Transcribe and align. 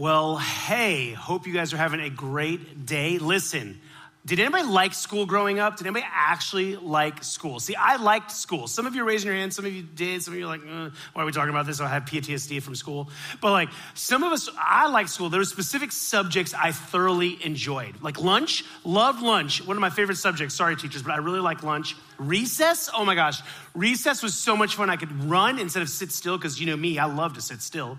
Well, 0.00 0.38
hey, 0.38 1.12
hope 1.12 1.46
you 1.46 1.52
guys 1.52 1.74
are 1.74 1.76
having 1.76 2.00
a 2.00 2.08
great 2.08 2.86
day. 2.86 3.18
Listen, 3.18 3.78
did 4.24 4.40
anybody 4.40 4.64
like 4.64 4.94
school 4.94 5.26
growing 5.26 5.58
up? 5.58 5.76
Did 5.76 5.86
anybody 5.86 6.06
actually 6.10 6.76
like 6.76 7.22
school? 7.22 7.60
See, 7.60 7.74
I 7.74 7.96
liked 7.96 8.30
school. 8.30 8.66
Some 8.66 8.86
of 8.86 8.94
you 8.94 9.02
are 9.02 9.04
raising 9.04 9.26
your 9.26 9.36
hand, 9.36 9.52
some 9.52 9.66
of 9.66 9.74
you 9.74 9.82
did, 9.82 10.22
some 10.22 10.32
of 10.32 10.40
you 10.40 10.46
are 10.46 10.48
like, 10.48 10.62
uh, 10.62 10.88
why 11.12 11.22
are 11.22 11.26
we 11.26 11.32
talking 11.32 11.50
about 11.50 11.66
this? 11.66 11.82
I 11.82 11.88
have 11.88 12.06
PTSD 12.06 12.62
from 12.62 12.76
school. 12.76 13.10
But 13.42 13.52
like, 13.52 13.68
some 13.92 14.22
of 14.22 14.32
us, 14.32 14.48
I 14.58 14.88
liked 14.88 15.10
school. 15.10 15.28
There 15.28 15.38
were 15.38 15.44
specific 15.44 15.92
subjects 15.92 16.54
I 16.54 16.72
thoroughly 16.72 17.36
enjoyed. 17.44 18.00
Like 18.00 18.18
lunch, 18.18 18.64
loved 18.84 19.20
lunch. 19.20 19.66
One 19.66 19.76
of 19.76 19.82
my 19.82 19.90
favorite 19.90 20.16
subjects, 20.16 20.54
sorry 20.54 20.76
teachers, 20.76 21.02
but 21.02 21.12
I 21.12 21.18
really 21.18 21.40
like 21.40 21.62
lunch. 21.62 21.94
Recess, 22.16 22.88
oh 22.96 23.04
my 23.04 23.14
gosh. 23.14 23.42
Recess 23.74 24.22
was 24.22 24.34
so 24.34 24.56
much 24.56 24.76
fun. 24.76 24.88
I 24.88 24.96
could 24.96 25.24
run 25.24 25.58
instead 25.58 25.82
of 25.82 25.90
sit 25.90 26.10
still, 26.10 26.38
because 26.38 26.58
you 26.58 26.64
know 26.64 26.76
me, 26.78 26.98
I 26.98 27.04
love 27.04 27.34
to 27.34 27.42
sit 27.42 27.60
still. 27.60 27.98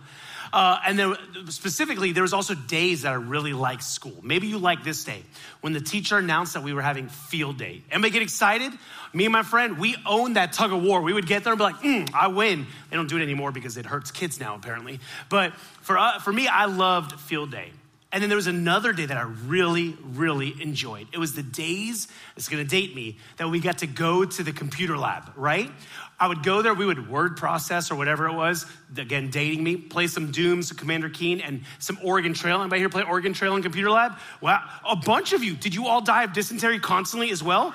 Uh, 0.54 0.80
and 0.86 1.00
then 1.00 1.16
specifically, 1.48 2.12
there 2.12 2.24
was 2.24 2.34
also 2.34 2.54
days 2.54 3.04
that 3.04 3.12
I 3.12 3.16
really 3.16 3.54
liked 3.54 3.84
school. 3.84 4.16
Maybe 4.22 4.48
you 4.48 4.58
like 4.58 4.84
this 4.84 5.04
day 5.04 5.24
when 5.62 5.74
the 5.74 5.80
teacher 5.80 6.18
announced 6.18 6.54
that 6.56 6.64
we 6.64 6.74
were 6.74 6.82
having 6.82 7.08
field 7.08 7.58
day. 7.58 7.84
Anybody 7.90 8.12
get 8.12 8.22
excited? 8.22 8.72
Me 9.14 9.26
and 9.26 9.32
my 9.32 9.44
friend, 9.44 9.78
we 9.78 9.96
owned 10.06 10.36
that 10.36 10.54
tug 10.54 10.74
of 10.74 10.84
war. 10.84 11.02
We 11.02 11.14
would 11.14 11.28
get 11.28 11.44
there 11.44 11.54
and 11.54 11.58
be 11.58 11.64
like, 11.64 11.76
mm, 11.78 12.14
I 12.14 12.28
win. 12.28 12.66
They 12.90 12.96
don't 12.96 13.10
do 13.10 13.18
it 13.18 13.24
anymore 13.24 13.52
because 13.52 13.78
it 13.78 13.86
hurts 13.86 14.12
kids 14.12 14.40
now, 14.40 14.56
apparently. 14.56 15.00
But 15.30 15.54
for, 15.82 15.98
uh, 15.98 16.20
for 16.20 16.34
me, 16.34 16.48
I 16.48 16.66
loved 16.66 17.20
field 17.20 17.52
day. 17.52 17.72
And 18.14 18.22
then 18.22 18.30
there 18.30 18.36
was 18.36 18.48
another 18.48 18.92
day 18.92 19.06
that 19.06 19.16
I 19.16 19.22
really, 19.22 19.98
really 20.04 20.54
enjoyed. 20.62 21.08
It 21.14 21.18
was 21.18 21.34
the 21.34 21.44
days, 21.44 22.10
it's 22.36 22.50
gonna 22.50 22.66
date 22.66 22.94
me, 22.94 23.18
that 23.38 23.50
we 23.50 23.62
got 23.62 23.78
to 23.80 23.88
go 23.88 24.26
to 24.26 24.44
the 24.44 24.52
computer 24.52 24.98
lab, 24.98 25.32
right? 25.38 25.72
I 26.20 26.28
would 26.28 26.44
go 26.44 26.62
there, 26.62 26.74
we 26.74 26.86
would 26.86 27.10
word 27.10 27.38
process 27.38 27.90
or 27.90 27.96
whatever 27.96 28.28
it 28.28 28.34
was, 28.34 28.66
again, 28.98 29.30
dating 29.30 29.64
me, 29.64 29.78
play 29.78 30.08
some 30.08 30.32
Dooms, 30.32 30.74
Commander 30.74 31.10
Keen, 31.10 31.40
and 31.40 31.64
some 31.80 31.98
Oregon 32.04 32.34
Trail. 32.34 32.60
Anybody 32.60 32.82
here 32.82 32.90
play 32.90 33.04
Oregon 33.04 33.34
Trail 33.34 33.56
in 33.56 33.64
computer 33.64 33.90
lab? 33.90 34.18
Wow, 34.42 34.62
a 34.88 34.98
bunch 34.98 35.32
of 35.32 35.44
you. 35.44 35.56
Did 35.56 35.74
you 35.74 35.88
all 35.88 36.02
die 36.02 36.24
of 36.24 36.34
dysentery 36.34 36.80
constantly 36.80 37.32
as 37.32 37.42
well? 37.42 37.74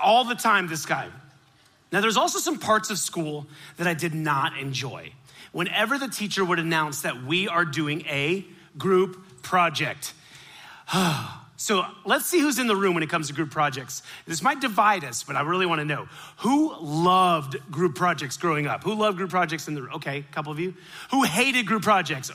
All 0.00 0.24
the 0.24 0.36
time, 0.36 0.68
this 0.68 0.86
guy. 0.86 1.08
Now, 1.90 2.00
there's 2.00 2.16
also 2.16 2.38
some 2.38 2.58
parts 2.58 2.90
of 2.90 2.98
school 2.98 3.46
that 3.76 3.86
I 3.86 3.94
did 3.94 4.14
not 4.14 4.56
enjoy. 4.58 5.12
Whenever 5.50 5.98
the 5.98 6.08
teacher 6.08 6.44
would 6.44 6.58
announce 6.58 7.02
that 7.02 7.24
we 7.24 7.48
are 7.48 7.66
doing 7.66 8.06
a 8.06 8.46
group 8.78 9.22
project. 9.42 10.14
so 11.56 11.84
let's 12.04 12.26
see 12.26 12.40
who's 12.40 12.58
in 12.58 12.66
the 12.66 12.76
room 12.76 12.94
when 12.94 13.02
it 13.02 13.10
comes 13.10 13.28
to 13.28 13.34
group 13.34 13.50
projects. 13.50 14.02
This 14.26 14.42
might 14.42 14.60
divide 14.60 15.04
us, 15.04 15.22
but 15.22 15.36
I 15.36 15.42
really 15.42 15.66
want 15.66 15.80
to 15.80 15.84
know 15.84 16.08
who 16.38 16.74
loved 16.80 17.56
group 17.70 17.94
projects 17.94 18.36
growing 18.36 18.66
up? 18.66 18.82
Who 18.84 18.94
loved 18.94 19.16
group 19.16 19.30
projects 19.30 19.68
in 19.68 19.74
the 19.74 19.82
room? 19.82 19.94
Okay, 19.94 20.18
a 20.18 20.34
couple 20.34 20.52
of 20.52 20.58
you. 20.58 20.74
Who 21.10 21.22
hated 21.22 21.66
group 21.66 21.82
projects? 21.82 22.30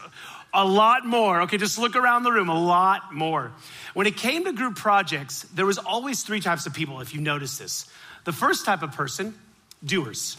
A 0.53 0.65
lot 0.65 1.05
more. 1.05 1.41
Okay, 1.41 1.57
just 1.57 1.77
look 1.77 1.95
around 1.95 2.23
the 2.23 2.31
room, 2.31 2.49
a 2.49 2.59
lot 2.59 3.13
more. 3.13 3.51
When 3.93 4.07
it 4.07 4.15
came 4.15 4.45
to 4.45 4.53
group 4.53 4.75
projects, 4.75 5.43
there 5.53 5.65
was 5.65 5.77
always 5.77 6.23
three 6.23 6.39
types 6.39 6.65
of 6.65 6.73
people, 6.73 6.99
if 7.01 7.13
you 7.13 7.21
notice 7.21 7.57
this. 7.57 7.85
The 8.23 8.31
first 8.33 8.65
type 8.65 8.81
of 8.81 8.91
person, 8.93 9.35
doers. 9.83 10.37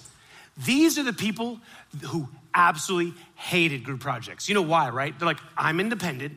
These 0.65 0.99
are 0.99 1.05
the 1.05 1.13
people 1.13 1.61
who 2.07 2.29
absolutely 2.55 3.15
hated 3.37 3.85
group 3.85 4.01
projects. 4.01 4.49
You 4.49 4.55
know 4.55 4.63
why, 4.63 4.89
right? 4.89 5.17
They're 5.19 5.27
like, 5.27 5.41
I'm 5.57 5.79
independent. 5.79 6.33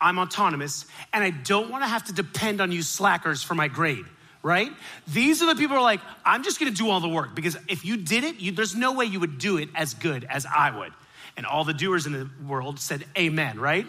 I'm 0.00 0.18
autonomous, 0.18 0.86
and 1.12 1.22
I 1.22 1.30
don't 1.30 1.70
want 1.70 1.84
to 1.84 1.88
have 1.88 2.04
to 2.04 2.12
depend 2.12 2.60
on 2.60 2.72
you 2.72 2.82
slackers 2.82 3.42
for 3.42 3.54
my 3.54 3.68
grade, 3.68 4.04
right? 4.42 4.70
These 5.08 5.42
are 5.42 5.46
the 5.46 5.58
people 5.58 5.76
who 5.76 5.80
are 5.80 5.84
like, 5.84 6.00
I'm 6.24 6.42
just 6.42 6.60
going 6.60 6.72
to 6.72 6.76
do 6.76 6.90
all 6.90 7.00
the 7.00 7.08
work 7.08 7.34
because 7.34 7.56
if 7.68 7.84
you 7.84 7.96
did 7.96 8.24
it, 8.24 8.36
you, 8.36 8.52
there's 8.52 8.74
no 8.74 8.92
way 8.92 9.06
you 9.06 9.20
would 9.20 9.38
do 9.38 9.58
it 9.58 9.68
as 9.74 9.94
good 9.94 10.24
as 10.24 10.46
I 10.46 10.76
would. 10.76 10.92
And 11.36 11.44
all 11.46 11.64
the 11.64 11.74
doers 11.74 12.06
in 12.06 12.12
the 12.12 12.30
world 12.46 12.80
said, 12.80 13.04
Amen, 13.16 13.58
right? 13.60 13.86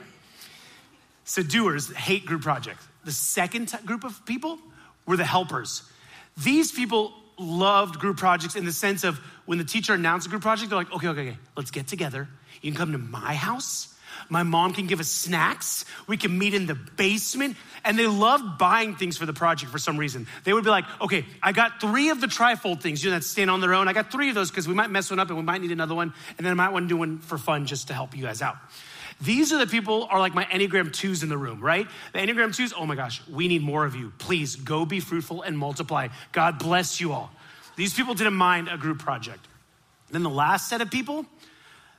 So, 1.23 1.43
doers 1.43 1.91
hate 1.93 2.25
group 2.25 2.41
projects. 2.41 2.87
The 3.03 3.11
second 3.11 3.67
t- 3.67 3.77
group 3.85 4.03
of 4.03 4.25
people 4.25 4.59
were 5.05 5.17
the 5.17 5.25
helpers. 5.25 5.83
These 6.37 6.71
people 6.71 7.13
loved 7.37 7.99
group 7.99 8.17
projects 8.17 8.55
in 8.55 8.65
the 8.65 8.71
sense 8.71 9.03
of 9.03 9.17
when 9.45 9.57
the 9.57 9.63
teacher 9.63 9.93
announced 9.93 10.27
a 10.27 10.29
group 10.29 10.41
project, 10.41 10.69
they're 10.69 10.77
like, 10.77 10.91
okay, 10.91 11.07
okay, 11.07 11.21
okay, 11.21 11.37
let's 11.55 11.71
get 11.71 11.87
together. 11.87 12.27
You 12.61 12.71
can 12.71 12.77
come 12.77 12.91
to 12.91 12.97
my 12.97 13.33
house 13.33 13.93
my 14.29 14.43
mom 14.43 14.73
can 14.73 14.87
give 14.87 14.99
us 14.99 15.07
snacks. 15.07 15.85
We 16.07 16.17
can 16.17 16.37
meet 16.37 16.53
in 16.53 16.65
the 16.65 16.75
basement. 16.75 17.57
And 17.83 17.97
they 17.97 18.07
loved 18.07 18.57
buying 18.57 18.95
things 18.95 19.17
for 19.17 19.25
the 19.25 19.33
project 19.33 19.71
for 19.71 19.77
some 19.77 19.97
reason. 19.97 20.27
They 20.43 20.53
would 20.53 20.63
be 20.63 20.69
like, 20.69 20.85
okay, 21.01 21.25
I 21.41 21.51
got 21.51 21.79
three 21.79 22.09
of 22.09 22.19
the 22.19 22.27
trifold 22.27 22.81
things, 22.81 23.03
you 23.03 23.09
know, 23.09 23.17
that 23.17 23.23
stand 23.23 23.49
on 23.49 23.61
their 23.61 23.73
own. 23.73 23.87
I 23.87 23.93
got 23.93 24.11
three 24.11 24.29
of 24.29 24.35
those 24.35 24.49
because 24.49 24.67
we 24.67 24.73
might 24.73 24.89
mess 24.89 25.09
one 25.09 25.19
up 25.19 25.29
and 25.29 25.37
we 25.37 25.43
might 25.43 25.61
need 25.61 25.71
another 25.71 25.95
one. 25.95 26.13
And 26.37 26.45
then 26.45 26.51
I 26.51 26.55
might 26.55 26.69
want 26.69 26.85
to 26.85 26.89
do 26.89 26.97
one 26.97 27.19
for 27.19 27.37
fun 27.37 27.65
just 27.65 27.87
to 27.87 27.93
help 27.93 28.15
you 28.15 28.23
guys 28.23 28.41
out. 28.41 28.57
These 29.21 29.51
are 29.51 29.57
the 29.57 29.67
people 29.67 30.07
are 30.11 30.19
like 30.19 30.35
my 30.35 30.45
Enneagram 30.45 30.93
twos 30.93 31.23
in 31.23 31.29
the 31.29 31.37
room, 31.37 31.59
right? 31.59 31.87
The 32.13 32.19
Enneagram 32.19 32.55
twos, 32.55 32.73
oh 32.77 32.85
my 32.85 32.95
gosh, 32.95 33.21
we 33.27 33.47
need 33.47 33.63
more 33.63 33.83
of 33.85 33.95
you. 33.95 34.13
Please 34.19 34.55
go 34.55 34.85
be 34.85 34.99
fruitful 34.99 35.41
and 35.41 35.57
multiply. 35.57 36.09
God 36.31 36.59
bless 36.59 37.01
you 37.01 37.13
all. 37.13 37.31
These 37.75 37.93
people 37.93 38.13
didn't 38.13 38.35
mind 38.35 38.69
a 38.69 38.77
group 38.77 38.99
project. 38.99 39.47
Then 40.11 40.23
the 40.23 40.29
last 40.29 40.69
set 40.69 40.81
of 40.81 40.91
people, 40.91 41.25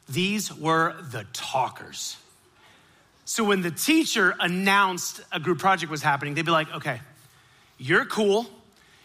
these 0.09 0.55
were 0.55 0.95
the 1.11 1.25
talkers. 1.33 2.17
So 3.25 3.45
when 3.45 3.61
the 3.61 3.71
teacher 3.71 4.35
announced 4.41 5.21
a 5.31 5.39
group 5.39 5.59
project 5.59 5.91
was 5.91 6.03
happening, 6.03 6.35
they'd 6.35 6.47
be 6.47 6.51
like, 6.51 6.73
okay, 6.77 7.01
you're 7.77 8.07
cool, 8.07 8.47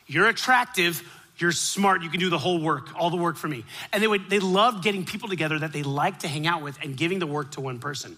you're 0.07 0.27
attractive, 0.27 1.03
you're 1.37 1.51
smart, 1.51 2.03
you 2.03 2.09
can 2.09 2.21
do 2.21 2.29
the 2.29 2.37
whole 2.37 2.61
work, 2.61 2.87
all 2.97 3.09
the 3.09 3.17
work 3.17 3.35
for 3.35 3.47
me. 3.47 3.65
And 3.91 4.01
they 4.01 4.07
would 4.07 4.29
they 4.29 4.39
loved 4.39 4.83
getting 4.83 5.03
people 5.03 5.27
together 5.27 5.59
that 5.59 5.73
they 5.73 5.83
liked 5.83 6.21
to 6.21 6.27
hang 6.27 6.47
out 6.47 6.61
with 6.61 6.77
and 6.81 6.95
giving 6.95 7.19
the 7.19 7.27
work 7.27 7.51
to 7.51 7.61
one 7.61 7.79
person. 7.79 8.17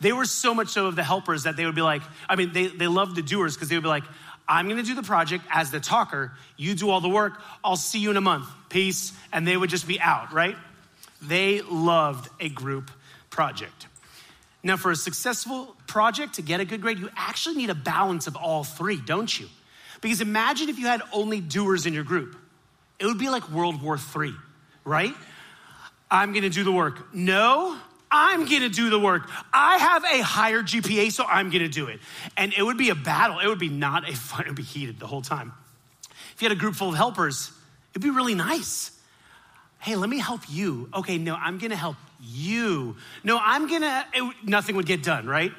They 0.00 0.12
were 0.12 0.26
so 0.26 0.54
much 0.54 0.68
so 0.68 0.86
of 0.86 0.96
the 0.96 1.04
helpers 1.04 1.44
that 1.44 1.56
they 1.56 1.64
would 1.64 1.74
be 1.74 1.82
like, 1.82 2.02
I 2.28 2.36
mean, 2.36 2.52
they, 2.52 2.66
they 2.66 2.88
loved 2.88 3.16
the 3.16 3.22
doers 3.22 3.54
because 3.54 3.68
they 3.68 3.76
would 3.76 3.84
be 3.84 3.88
like, 3.88 4.04
I'm 4.48 4.68
gonna 4.68 4.82
do 4.82 4.94
the 4.94 5.02
project 5.02 5.44
as 5.50 5.70
the 5.70 5.80
talker, 5.80 6.32
you 6.56 6.74
do 6.74 6.90
all 6.90 7.00
the 7.00 7.08
work, 7.08 7.40
I'll 7.64 7.76
see 7.76 7.98
you 7.98 8.10
in 8.10 8.16
a 8.16 8.20
month, 8.20 8.46
peace. 8.68 9.12
And 9.32 9.46
they 9.46 9.56
would 9.56 9.70
just 9.70 9.88
be 9.88 10.00
out, 10.00 10.32
right? 10.32 10.56
They 11.22 11.62
loved 11.62 12.28
a 12.40 12.48
group 12.48 12.90
project. 13.30 13.86
Now, 14.62 14.76
for 14.76 14.90
a 14.90 14.96
successful 14.96 15.76
project 15.86 16.34
to 16.34 16.42
get 16.42 16.60
a 16.60 16.64
good 16.64 16.80
grade, 16.80 16.98
you 16.98 17.08
actually 17.16 17.56
need 17.56 17.70
a 17.70 17.74
balance 17.74 18.26
of 18.26 18.36
all 18.36 18.64
three, 18.64 19.00
don't 19.00 19.38
you? 19.38 19.48
Because 20.00 20.20
imagine 20.20 20.68
if 20.68 20.78
you 20.78 20.86
had 20.86 21.02
only 21.12 21.40
doers 21.40 21.86
in 21.86 21.94
your 21.94 22.04
group. 22.04 22.36
It 22.98 23.06
would 23.06 23.18
be 23.18 23.28
like 23.28 23.48
World 23.50 23.82
War 23.82 23.96
III, 23.96 24.34
right? 24.84 25.14
I'm 26.10 26.32
gonna 26.32 26.50
do 26.50 26.64
the 26.64 26.72
work. 26.72 27.14
No, 27.14 27.78
I'm 28.10 28.44
gonna 28.44 28.68
do 28.68 28.90
the 28.90 28.98
work. 28.98 29.28
I 29.52 29.76
have 29.78 30.04
a 30.04 30.22
higher 30.22 30.62
GPA, 30.62 31.12
so 31.12 31.24
I'm 31.24 31.50
gonna 31.50 31.68
do 31.68 31.86
it. 31.86 32.00
And 32.36 32.52
it 32.52 32.62
would 32.62 32.78
be 32.78 32.90
a 32.90 32.94
battle. 32.94 33.38
It 33.40 33.46
would 33.48 33.58
be 33.58 33.68
not 33.68 34.08
a 34.08 34.16
fun, 34.16 34.42
it 34.42 34.46
would 34.48 34.56
be 34.56 34.62
heated 34.62 34.98
the 34.98 35.06
whole 35.06 35.22
time. 35.22 35.52
If 36.34 36.42
you 36.42 36.48
had 36.48 36.56
a 36.56 36.60
group 36.60 36.74
full 36.74 36.90
of 36.90 36.96
helpers, 36.96 37.50
it'd 37.92 38.02
be 38.02 38.10
really 38.10 38.34
nice. 38.34 38.90
Hey, 39.86 39.94
let 39.94 40.10
me 40.10 40.18
help 40.18 40.40
you. 40.48 40.88
Okay, 40.92 41.16
no, 41.16 41.36
I'm 41.36 41.58
gonna 41.58 41.76
help 41.76 41.94
you. 42.20 42.96
No, 43.22 43.38
I'm 43.40 43.68
gonna, 43.68 44.04
it, 44.12 44.34
nothing 44.42 44.74
would 44.74 44.86
get 44.86 45.04
done, 45.04 45.28
right? 45.28 45.52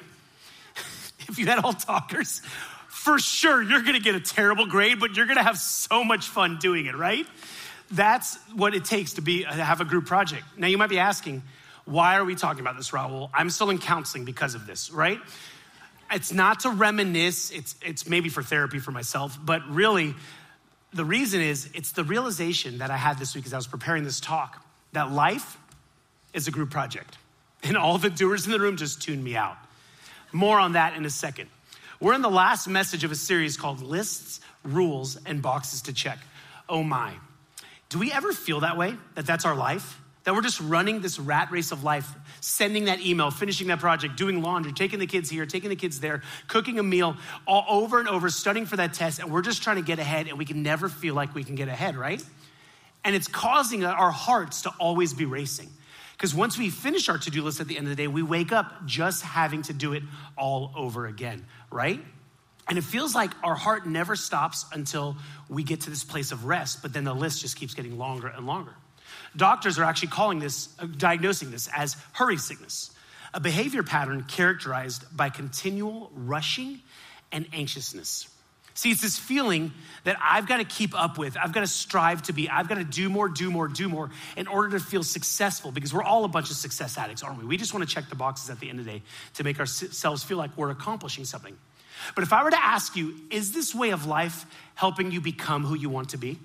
if 1.20 1.38
you 1.38 1.46
had 1.46 1.60
all 1.60 1.72
talkers, 1.72 2.42
for 2.88 3.18
sure 3.18 3.62
you're 3.62 3.80
gonna 3.80 4.00
get 4.00 4.16
a 4.16 4.20
terrible 4.20 4.66
grade, 4.66 5.00
but 5.00 5.16
you're 5.16 5.24
gonna 5.24 5.42
have 5.42 5.56
so 5.56 6.04
much 6.04 6.28
fun 6.28 6.58
doing 6.58 6.84
it, 6.84 6.94
right? 6.94 7.26
That's 7.90 8.36
what 8.54 8.74
it 8.74 8.84
takes 8.84 9.14
to 9.14 9.22
be 9.22 9.44
to 9.44 9.50
have 9.50 9.80
a 9.80 9.86
group 9.86 10.04
project. 10.04 10.44
Now 10.58 10.66
you 10.66 10.76
might 10.76 10.90
be 10.90 10.98
asking, 10.98 11.42
why 11.86 12.18
are 12.18 12.24
we 12.26 12.34
talking 12.34 12.60
about 12.60 12.76
this, 12.76 12.90
Rahul? 12.90 13.30
I'm 13.32 13.48
still 13.48 13.70
in 13.70 13.78
counseling 13.78 14.26
because 14.26 14.54
of 14.54 14.66
this, 14.66 14.90
right? 14.90 15.20
It's 16.10 16.34
not 16.34 16.60
to 16.60 16.70
reminisce, 16.70 17.50
it's, 17.50 17.76
it's 17.80 18.06
maybe 18.06 18.28
for 18.28 18.42
therapy 18.42 18.78
for 18.78 18.90
myself, 18.90 19.38
but 19.42 19.66
really, 19.70 20.14
the 20.92 21.04
reason 21.04 21.40
is 21.40 21.68
it's 21.74 21.92
the 21.92 22.04
realization 22.04 22.78
that 22.78 22.90
I 22.90 22.96
had 22.96 23.18
this 23.18 23.34
week 23.34 23.46
as 23.46 23.52
I 23.52 23.56
was 23.56 23.66
preparing 23.66 24.04
this 24.04 24.20
talk 24.20 24.64
that 24.92 25.12
life 25.12 25.58
is 26.32 26.48
a 26.48 26.50
group 26.50 26.70
project. 26.70 27.16
And 27.64 27.76
all 27.76 27.98
the 27.98 28.08
doers 28.08 28.46
in 28.46 28.52
the 28.52 28.60
room 28.60 28.76
just 28.76 29.02
tuned 29.02 29.24
me 29.24 29.34
out. 29.34 29.56
More 30.30 30.60
on 30.60 30.74
that 30.74 30.96
in 30.96 31.04
a 31.04 31.10
second. 31.10 31.50
We're 31.98 32.14
in 32.14 32.22
the 32.22 32.30
last 32.30 32.68
message 32.68 33.02
of 33.02 33.10
a 33.10 33.16
series 33.16 33.56
called 33.56 33.82
Lists, 33.82 34.40
Rules, 34.62 35.18
and 35.26 35.42
Boxes 35.42 35.82
to 35.82 35.92
Check. 35.92 36.18
Oh 36.68 36.84
my. 36.84 37.14
Do 37.88 37.98
we 37.98 38.12
ever 38.12 38.32
feel 38.32 38.60
that 38.60 38.76
way? 38.76 38.94
That 39.16 39.26
that's 39.26 39.44
our 39.44 39.56
life? 39.56 40.00
That 40.28 40.34
we're 40.34 40.42
just 40.42 40.60
running 40.60 41.00
this 41.00 41.18
rat 41.18 41.50
race 41.50 41.72
of 41.72 41.84
life, 41.84 42.06
sending 42.42 42.84
that 42.84 43.00
email, 43.00 43.30
finishing 43.30 43.68
that 43.68 43.80
project, 43.80 44.16
doing 44.16 44.42
laundry, 44.42 44.74
taking 44.74 44.98
the 44.98 45.06
kids 45.06 45.30
here, 45.30 45.46
taking 45.46 45.70
the 45.70 45.74
kids 45.74 46.00
there, 46.00 46.20
cooking 46.48 46.78
a 46.78 46.82
meal, 46.82 47.16
all 47.46 47.64
over 47.66 47.98
and 47.98 48.06
over, 48.10 48.28
studying 48.28 48.66
for 48.66 48.76
that 48.76 48.92
test, 48.92 49.20
and 49.20 49.32
we're 49.32 49.40
just 49.40 49.62
trying 49.62 49.76
to 49.76 49.82
get 49.82 49.98
ahead, 49.98 50.28
and 50.28 50.36
we 50.36 50.44
can 50.44 50.62
never 50.62 50.90
feel 50.90 51.14
like 51.14 51.34
we 51.34 51.44
can 51.44 51.54
get 51.54 51.68
ahead, 51.68 51.96
right? 51.96 52.22
And 53.06 53.16
it's 53.16 53.26
causing 53.26 53.86
our 53.86 54.10
hearts 54.10 54.60
to 54.64 54.70
always 54.78 55.14
be 55.14 55.24
racing. 55.24 55.70
Because 56.12 56.34
once 56.34 56.58
we 56.58 56.68
finish 56.68 57.08
our 57.08 57.16
to 57.16 57.30
do 57.30 57.42
list 57.42 57.60
at 57.60 57.66
the 57.66 57.78
end 57.78 57.86
of 57.86 57.96
the 57.96 57.96
day, 57.96 58.06
we 58.06 58.22
wake 58.22 58.52
up 58.52 58.84
just 58.84 59.22
having 59.22 59.62
to 59.62 59.72
do 59.72 59.94
it 59.94 60.02
all 60.36 60.74
over 60.76 61.06
again, 61.06 61.46
right? 61.70 62.04
And 62.68 62.76
it 62.76 62.84
feels 62.84 63.14
like 63.14 63.30
our 63.42 63.54
heart 63.54 63.88
never 63.88 64.14
stops 64.14 64.66
until 64.74 65.16
we 65.48 65.62
get 65.62 65.80
to 65.80 65.88
this 65.88 66.04
place 66.04 66.32
of 66.32 66.44
rest, 66.44 66.82
but 66.82 66.92
then 66.92 67.04
the 67.04 67.14
list 67.14 67.40
just 67.40 67.56
keeps 67.56 67.72
getting 67.72 67.96
longer 67.96 68.28
and 68.28 68.46
longer. 68.46 68.74
Doctors 69.36 69.78
are 69.78 69.84
actually 69.84 70.08
calling 70.08 70.38
this, 70.38 70.68
uh, 70.78 70.86
diagnosing 70.86 71.50
this 71.50 71.68
as 71.74 71.96
hurry 72.12 72.36
sickness. 72.36 72.90
a 73.34 73.40
behavior 73.40 73.82
pattern 73.82 74.24
characterized 74.24 75.04
by 75.16 75.30
continual 75.30 76.10
rushing 76.14 76.80
and 77.32 77.46
anxiousness. 77.52 78.28
See, 78.74 78.92
it's 78.92 79.02
this 79.02 79.18
feeling 79.18 79.72
that 80.04 80.16
I've 80.22 80.46
got 80.46 80.58
to 80.58 80.64
keep 80.64 80.98
up 80.98 81.18
with, 81.18 81.36
I've 81.36 81.52
got 81.52 81.60
to 81.60 81.66
strive 81.66 82.22
to 82.24 82.32
be, 82.32 82.48
I've 82.48 82.68
got 82.68 82.76
to 82.76 82.84
do 82.84 83.08
more, 83.08 83.28
do 83.28 83.50
more, 83.50 83.66
do 83.66 83.88
more 83.88 84.10
in 84.36 84.46
order 84.46 84.78
to 84.78 84.84
feel 84.84 85.02
successful 85.02 85.72
because 85.72 85.92
we're 85.92 86.04
all 86.04 86.24
a 86.24 86.28
bunch 86.28 86.50
of 86.50 86.56
success 86.56 86.96
addicts, 86.96 87.24
aren't 87.24 87.38
we? 87.38 87.44
We 87.44 87.56
just 87.56 87.74
want 87.74 87.88
to 87.88 87.92
check 87.92 88.08
the 88.08 88.14
boxes 88.14 88.50
at 88.50 88.60
the 88.60 88.70
end 88.70 88.78
of 88.78 88.84
the 88.84 88.92
day 88.92 89.02
to 89.34 89.44
make 89.44 89.58
ourselves 89.58 90.22
feel 90.22 90.38
like 90.38 90.56
we're 90.56 90.70
accomplishing 90.70 91.24
something. 91.24 91.56
But 92.14 92.22
if 92.22 92.32
I 92.32 92.44
were 92.44 92.50
to 92.50 92.64
ask 92.64 92.94
you, 92.94 93.16
is 93.30 93.52
this 93.52 93.74
way 93.74 93.90
of 93.90 94.06
life 94.06 94.46
helping 94.76 95.10
you 95.10 95.20
become 95.20 95.64
who 95.64 95.74
you 95.74 95.88
want 95.88 96.10
to 96.10 96.16
be? 96.16 96.38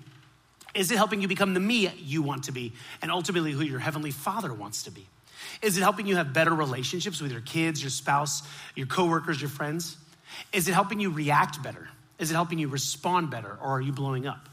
Is 0.74 0.90
it 0.90 0.96
helping 0.96 1.20
you 1.20 1.28
become 1.28 1.54
the 1.54 1.60
me 1.60 1.88
you 1.98 2.22
want 2.22 2.44
to 2.44 2.52
be 2.52 2.72
and 3.00 3.10
ultimately 3.10 3.52
who 3.52 3.62
your 3.62 3.78
heavenly 3.78 4.10
father 4.10 4.52
wants 4.52 4.84
to 4.84 4.90
be? 4.90 5.06
Is 5.62 5.76
it 5.76 5.82
helping 5.82 6.06
you 6.06 6.16
have 6.16 6.32
better 6.32 6.54
relationships 6.54 7.20
with 7.20 7.30
your 7.30 7.40
kids, 7.40 7.82
your 7.82 7.90
spouse, 7.90 8.42
your 8.74 8.86
coworkers, 8.86 9.40
your 9.40 9.50
friends? 9.50 9.96
Is 10.52 10.68
it 10.68 10.72
helping 10.72 11.00
you 11.00 11.10
react 11.10 11.62
better? 11.62 11.88
Is 12.18 12.30
it 12.30 12.34
helping 12.34 12.58
you 12.58 12.68
respond 12.68 13.30
better 13.30 13.50
or 13.50 13.68
are 13.68 13.80
you 13.80 13.92
blowing 13.92 14.26
up? 14.26 14.48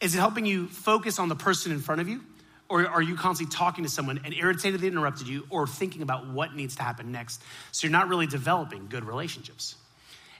Is 0.00 0.14
it 0.14 0.18
helping 0.18 0.46
you 0.46 0.68
focus 0.68 1.18
on 1.18 1.28
the 1.28 1.36
person 1.36 1.72
in 1.72 1.80
front 1.80 2.00
of 2.00 2.08
you? 2.08 2.22
Or 2.68 2.86
are 2.86 3.02
you 3.02 3.16
constantly 3.16 3.54
talking 3.54 3.84
to 3.84 3.90
someone 3.90 4.20
and 4.24 4.32
irritated 4.32 4.80
they 4.80 4.86
interrupted 4.86 5.28
you 5.28 5.46
or 5.50 5.66
thinking 5.66 6.02
about 6.02 6.28
what 6.28 6.54
needs 6.54 6.76
to 6.76 6.82
happen 6.82 7.12
next? 7.12 7.42
So 7.70 7.86
you're 7.86 7.92
not 7.92 8.08
really 8.08 8.26
developing 8.26 8.86
good 8.88 9.04
relationships. 9.04 9.76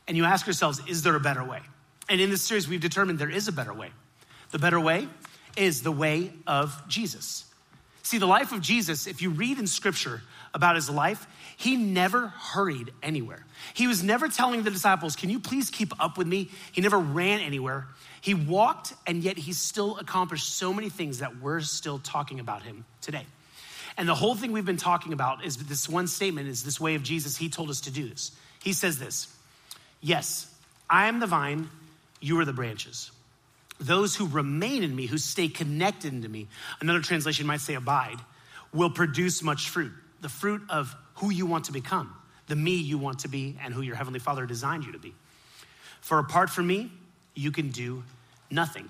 And 0.09 0.17
you 0.17 0.25
ask 0.25 0.47
yourselves, 0.47 0.81
is 0.89 1.03
there 1.03 1.15
a 1.15 1.21
better 1.21 1.45
way? 1.45 1.61
And 2.09 2.21
in 2.21 2.31
this 2.31 2.43
series, 2.43 2.67
we've 2.67 2.81
determined 2.81 3.19
there 3.19 3.31
is 3.31 3.49
a 3.49 3.53
better 3.53 3.73
way. 3.73 3.91
The 4.53 4.59
better 4.59 4.79
way 4.79 5.09
is 5.57 5.83
the 5.83 5.93
way 5.93 6.31
of 6.47 6.81
Jesus. 6.89 7.45
See, 8.03 8.19
the 8.19 8.27
life 8.27 8.53
of 8.53 8.61
Jesus, 8.61 9.07
if 9.07 9.23
you 9.23 9.31
read 9.31 9.59
in 9.59 9.67
scripture 9.67 10.23
about 10.55 10.77
his 10.77 10.91
life, 10.91 11.27
he 11.57 11.77
never 11.77 12.29
hurried 12.29 12.93
anywhere. 13.03 13.45
He 13.75 13.87
was 13.87 14.03
never 14.03 14.29
telling 14.29 14.63
the 14.63 14.71
disciples, 14.71 15.17
Can 15.17 15.31
you 15.31 15.41
please 15.41 15.71
keep 15.71 15.93
up 16.03 16.19
with 16.19 16.27
me? 16.27 16.51
He 16.73 16.81
never 16.81 16.99
ran 16.99 17.41
anywhere. 17.41 17.87
He 18.21 18.35
walked, 18.35 18.93
and 19.07 19.23
yet 19.23 19.39
he 19.39 19.53
still 19.53 19.99
accomplished 19.99 20.55
so 20.55 20.73
many 20.73 20.91
things 20.91 21.19
that 21.19 21.41
we're 21.41 21.61
still 21.61 21.99
talking 21.99 22.39
about 22.39 22.63
him 22.63 22.85
today. 23.01 23.27
And 23.97 24.09
the 24.09 24.15
whole 24.15 24.35
thing 24.35 24.53
we've 24.53 24.65
been 24.65 24.77
talking 24.77 25.13
about 25.13 25.45
is 25.45 25.57
this 25.57 25.89
one 25.89 26.07
statement 26.07 26.49
is 26.49 26.65
this 26.65 26.81
way 26.81 26.95
of 26.95 27.03
Jesus. 27.03 27.37
He 27.37 27.49
told 27.49 27.71
us 27.71 27.83
to 27.83 27.91
do 27.91 28.09
this. 28.09 28.33
He 28.63 28.73
says 28.73 28.99
this 28.99 29.29
Yes, 30.01 30.53
I 30.91 31.07
am 31.09 31.21
the 31.21 31.27
vine, 31.27 31.69
you 32.21 32.39
are 32.41 32.45
the 32.45 32.53
branches. 32.53 33.11
Those 33.83 34.15
who 34.15 34.29
remain 34.29 34.85
in 34.85 34.95
me, 34.95 35.07
who 35.07 35.19
stay 35.19 35.49
connected 35.49 36.23
to 36.23 36.29
me, 36.29 36.47
another 36.81 37.01
translation 37.01 37.49
might 37.49 37.61
say 37.61 37.75
abide, 37.75 38.19
will 38.73 38.91
produce 38.91 39.43
much 39.43 39.71
fruit. 39.71 39.93
The 40.21 40.29
fruit 40.29 40.63
of 40.69 40.95
who 41.17 41.31
you 41.31 41.47
want 41.47 41.65
to 41.65 41.73
become, 41.73 42.15
the 42.47 42.55
me 42.55 42.77
you 42.77 42.97
want 42.97 43.21
to 43.21 43.29
be, 43.29 43.59
and 43.63 43.75
who 43.75 43.83
your 43.83 43.97
Heavenly 43.97 44.21
Father 44.21 44.47
designed 44.47 44.85
you 44.85 44.93
to 44.93 45.01
be. 45.01 45.13
For 46.01 46.21
apart 46.21 46.49
from 46.49 46.69
me, 46.69 46.93
you 47.35 47.51
can 47.51 47.71
do 47.71 48.05
nothing. 48.53 48.89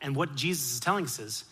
And 0.00 0.16
what 0.16 0.34
Jesus 0.36 0.72
is 0.72 0.80
telling 0.80 1.04
us 1.04 1.18
is 1.18 1.44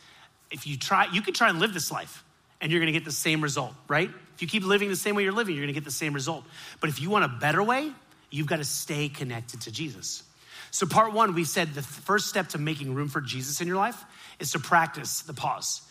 if 0.51 0.67
you 0.67 0.79
try, 0.79 1.09
you 1.13 1.21
can 1.21 1.35
try 1.35 1.51
and 1.51 1.61
live 1.61 1.75
this 1.75 1.93
life 1.93 2.25
and 2.61 2.73
you're 2.73 2.81
gonna 2.81 2.93
get 2.93 3.05
the 3.05 3.13
same 3.13 3.43
result, 3.43 3.75
right? 3.87 4.09
If 4.35 4.41
you 4.41 4.49
keep 4.49 4.65
living 4.65 4.89
the 4.89 4.97
same 4.97 5.15
way 5.15 5.25
you're 5.25 5.33
living, 5.33 5.55
you're 5.55 5.65
gonna 5.65 5.75
get 5.75 5.85
the 5.85 5.91
same 5.91 6.15
result. 6.15 6.45
But 6.81 6.89
if 6.89 7.03
you 7.03 7.11
want 7.11 7.27
a 7.27 7.29
better 7.29 7.63
way, 7.63 7.93
you've 8.31 8.47
got 8.47 8.57
to 8.57 8.65
stay 8.65 9.09
connected 9.09 9.61
to 9.63 9.71
Jesus. 9.71 10.23
So, 10.71 10.87
part 10.87 11.13
one, 11.13 11.35
we 11.35 11.45
said 11.45 11.75
the 11.75 11.83
first 11.83 12.29
step 12.29 12.49
to 12.49 12.59
making 12.59 12.95
room 12.95 13.09
for 13.09 13.21
Jesus 13.21 13.61
in 13.61 13.69
your 13.69 13.77
life 13.77 14.05
is 14.39 14.53
to 14.53 14.59
practice 14.59 15.23
the 15.23 15.35
pause. 15.35 15.83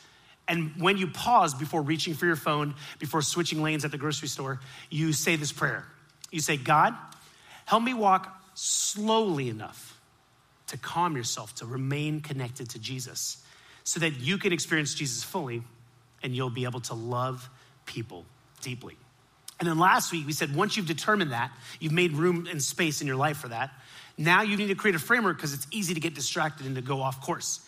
And 0.47 0.71
when 0.77 0.97
you 0.97 1.07
pause 1.07 1.53
before 1.53 1.81
reaching 1.81 2.13
for 2.13 2.25
your 2.25 2.35
phone, 2.35 2.75
before 2.99 3.21
switching 3.21 3.61
lanes 3.61 3.83
at 3.83 3.91
the 3.91 3.97
grocery 3.97 4.29
store, 4.29 4.61
you 4.89 5.11
say 5.11 5.35
this 5.35 5.51
prayer. 5.51 5.85
You 6.31 6.39
say, 6.39 6.57
God, 6.57 6.95
help 7.65 7.83
me 7.83 7.93
walk 7.93 8.33
slowly 8.53 9.49
enough 9.49 9.99
to 10.67 10.77
calm 10.77 11.15
yourself, 11.15 11.55
to 11.55 11.65
remain 11.65 12.21
connected 12.21 12.69
to 12.71 12.79
Jesus, 12.79 13.43
so 13.83 13.99
that 13.99 14.19
you 14.19 14.37
can 14.37 14.53
experience 14.53 14.93
Jesus 14.93 15.23
fully 15.23 15.63
and 16.23 16.35
you'll 16.35 16.49
be 16.49 16.65
able 16.65 16.81
to 16.81 16.93
love 16.93 17.49
people 17.85 18.25
deeply. 18.61 18.97
And 19.59 19.67
then 19.67 19.79
last 19.79 20.11
week, 20.11 20.25
we 20.27 20.33
said 20.33 20.55
once 20.55 20.77
you've 20.77 20.87
determined 20.87 21.31
that, 21.31 21.51
you've 21.79 21.93
made 21.93 22.13
room 22.13 22.47
and 22.49 22.61
space 22.61 23.01
in 23.01 23.07
your 23.07 23.15
life 23.15 23.37
for 23.37 23.47
that, 23.47 23.71
now 24.17 24.41
you 24.41 24.57
need 24.57 24.67
to 24.67 24.75
create 24.75 24.95
a 24.95 24.99
framework 24.99 25.37
because 25.37 25.53
it's 25.53 25.67
easy 25.71 25.93
to 25.93 25.99
get 25.99 26.15
distracted 26.15 26.65
and 26.65 26.75
to 26.75 26.81
go 26.81 27.01
off 27.01 27.21
course. 27.21 27.61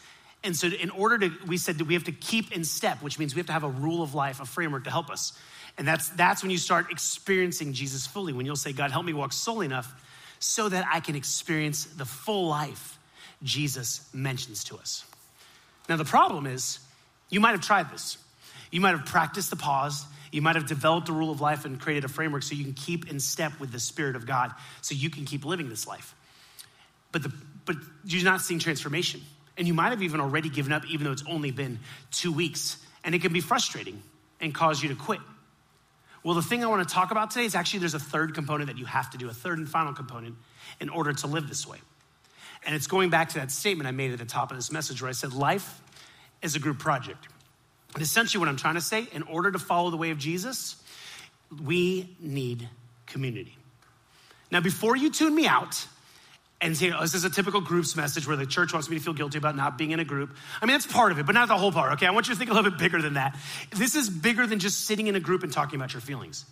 And 0.43 0.55
so, 0.55 0.67
in 0.67 0.89
order 0.91 1.17
to, 1.17 1.31
we 1.47 1.57
said 1.57 1.77
that 1.79 1.85
we 1.85 1.95
have 1.95 2.05
to 2.05 2.11
keep 2.11 2.51
in 2.53 2.63
step, 2.63 3.01
which 3.01 3.19
means 3.19 3.35
we 3.35 3.39
have 3.39 3.47
to 3.47 3.53
have 3.53 3.65
a 3.65 3.69
rule 3.69 4.01
of 4.01 4.15
life, 4.15 4.39
a 4.39 4.45
framework 4.45 4.85
to 4.85 4.89
help 4.89 5.09
us. 5.09 5.33
And 5.77 5.87
that's, 5.87 6.09
that's 6.09 6.41
when 6.41 6.49
you 6.49 6.57
start 6.57 6.91
experiencing 6.91 7.73
Jesus 7.73 8.07
fully, 8.07 8.33
when 8.33 8.45
you'll 8.45 8.55
say, 8.55 8.71
God, 8.71 8.91
help 8.91 9.05
me 9.05 9.13
walk 9.13 9.33
slowly 9.33 9.65
enough 9.65 9.93
so 10.39 10.69
that 10.69 10.85
I 10.89 11.01
can 11.01 11.15
experience 11.15 11.85
the 11.85 12.05
full 12.05 12.47
life 12.47 12.97
Jesus 13.43 14.09
mentions 14.13 14.63
to 14.65 14.77
us. 14.77 15.03
Now, 15.87 15.97
the 15.97 16.05
problem 16.05 16.45
is, 16.45 16.79
you 17.29 17.39
might 17.39 17.51
have 17.51 17.61
tried 17.61 17.91
this. 17.91 18.17
You 18.71 18.81
might 18.81 18.91
have 18.91 19.05
practiced 19.05 19.49
the 19.49 19.55
pause. 19.55 20.05
You 20.31 20.41
might 20.41 20.55
have 20.55 20.67
developed 20.67 21.09
a 21.09 21.13
rule 21.13 21.31
of 21.31 21.41
life 21.41 21.65
and 21.65 21.79
created 21.79 22.05
a 22.05 22.07
framework 22.07 22.43
so 22.43 22.55
you 22.55 22.63
can 22.63 22.73
keep 22.73 23.09
in 23.09 23.19
step 23.19 23.59
with 23.59 23.71
the 23.71 23.79
Spirit 23.79 24.15
of 24.15 24.25
God 24.25 24.53
so 24.81 24.95
you 24.95 25.09
can 25.09 25.25
keep 25.25 25.43
living 25.43 25.69
this 25.69 25.87
life. 25.87 26.15
But, 27.11 27.23
the, 27.23 27.31
but 27.65 27.75
you're 28.05 28.23
not 28.23 28.41
seeing 28.41 28.59
transformation. 28.59 29.21
And 29.57 29.67
you 29.67 29.73
might 29.73 29.89
have 29.89 30.01
even 30.01 30.19
already 30.19 30.49
given 30.49 30.71
up, 30.71 30.85
even 30.89 31.05
though 31.05 31.11
it's 31.11 31.23
only 31.27 31.51
been 31.51 31.79
two 32.11 32.31
weeks. 32.31 32.77
And 33.03 33.13
it 33.13 33.21
can 33.21 33.33
be 33.33 33.41
frustrating 33.41 34.01
and 34.39 34.53
cause 34.53 34.81
you 34.81 34.89
to 34.89 34.95
quit. 34.95 35.19
Well, 36.23 36.35
the 36.35 36.41
thing 36.41 36.63
I 36.63 36.67
want 36.67 36.87
to 36.87 36.93
talk 36.93 37.11
about 37.11 37.31
today 37.31 37.45
is 37.45 37.55
actually 37.55 37.79
there's 37.79 37.93
a 37.93 37.99
third 37.99 38.35
component 38.35 38.67
that 38.67 38.77
you 38.77 38.85
have 38.85 39.09
to 39.11 39.17
do, 39.17 39.29
a 39.29 39.33
third 39.33 39.57
and 39.57 39.69
final 39.69 39.93
component 39.93 40.35
in 40.79 40.89
order 40.89 41.13
to 41.13 41.27
live 41.27 41.47
this 41.47 41.65
way. 41.65 41.79
And 42.65 42.75
it's 42.75 42.87
going 42.87 43.09
back 43.09 43.29
to 43.29 43.35
that 43.35 43.51
statement 43.51 43.87
I 43.87 43.91
made 43.91 44.11
at 44.11 44.19
the 44.19 44.25
top 44.25 44.51
of 44.51 44.57
this 44.57 44.71
message 44.71 45.01
where 45.01 45.09
I 45.09 45.13
said, 45.13 45.33
life 45.33 45.81
is 46.41 46.55
a 46.55 46.59
group 46.59 46.79
project. 46.79 47.27
And 47.93 48.03
essentially, 48.03 48.39
what 48.39 48.49
I'm 48.49 48.57
trying 48.57 48.75
to 48.75 48.81
say, 48.81 49.07
in 49.13 49.23
order 49.23 49.51
to 49.51 49.59
follow 49.59 49.89
the 49.89 49.97
way 49.97 50.11
of 50.11 50.17
Jesus, 50.17 50.75
we 51.63 52.15
need 52.19 52.69
community. 53.05 53.57
Now, 54.51 54.61
before 54.61 54.95
you 54.95 55.09
tune 55.09 55.33
me 55.33 55.47
out, 55.47 55.87
and 56.61 56.75
this 56.75 57.13
is 57.13 57.23
a 57.23 57.29
typical 57.29 57.61
groups 57.61 57.95
message 57.95 58.27
where 58.27 58.35
the 58.35 58.45
church 58.45 58.73
wants 58.73 58.89
me 58.89 58.97
to 58.97 59.03
feel 59.03 59.13
guilty 59.13 59.37
about 59.37 59.55
not 59.55 59.77
being 59.77 59.91
in 59.91 59.99
a 59.99 60.05
group. 60.05 60.35
I 60.61 60.65
mean, 60.65 60.73
that's 60.73 60.87
part 60.87 61.11
of 61.11 61.19
it, 61.19 61.25
but 61.25 61.33
not 61.33 61.47
the 61.47 61.57
whole 61.57 61.71
part, 61.71 61.93
okay? 61.93 62.05
I 62.05 62.11
want 62.11 62.27
you 62.27 62.33
to 62.33 62.37
think 62.37 62.51
a 62.51 62.53
little 62.53 62.69
bit 62.69 62.79
bigger 62.79 63.01
than 63.01 63.13
that. 63.13 63.37
This 63.71 63.95
is 63.95 64.09
bigger 64.09 64.45
than 64.45 64.59
just 64.59 64.85
sitting 64.85 65.07
in 65.07 65.15
a 65.15 65.21
group 65.21 65.43
and 65.43 65.53
talking 65.53 65.79
about 65.79 65.93
your 65.93 66.01
feelings. 66.01 66.45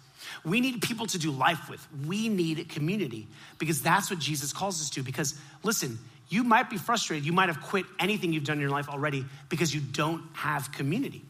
We 0.45 0.61
need 0.61 0.81
people 0.81 1.07
to 1.07 1.17
do 1.17 1.31
life 1.31 1.69
with. 1.69 1.85
We 2.05 2.29
need 2.29 2.69
community 2.69 3.27
because 3.57 3.81
that's 3.81 4.09
what 4.09 4.19
Jesus 4.19 4.53
calls 4.53 4.81
us 4.81 4.89
to. 4.91 5.03
Because 5.03 5.37
listen, 5.63 5.99
you 6.29 6.43
might 6.43 6.69
be 6.69 6.77
frustrated. 6.77 7.25
You 7.25 7.33
might 7.33 7.49
have 7.49 7.61
quit 7.61 7.85
anything 7.99 8.31
you've 8.31 8.43
done 8.43 8.57
in 8.57 8.61
your 8.61 8.69
life 8.69 8.89
already 8.89 9.25
because 9.49 9.73
you 9.73 9.81
don't 9.81 10.23
have 10.33 10.71
community. 10.71 11.21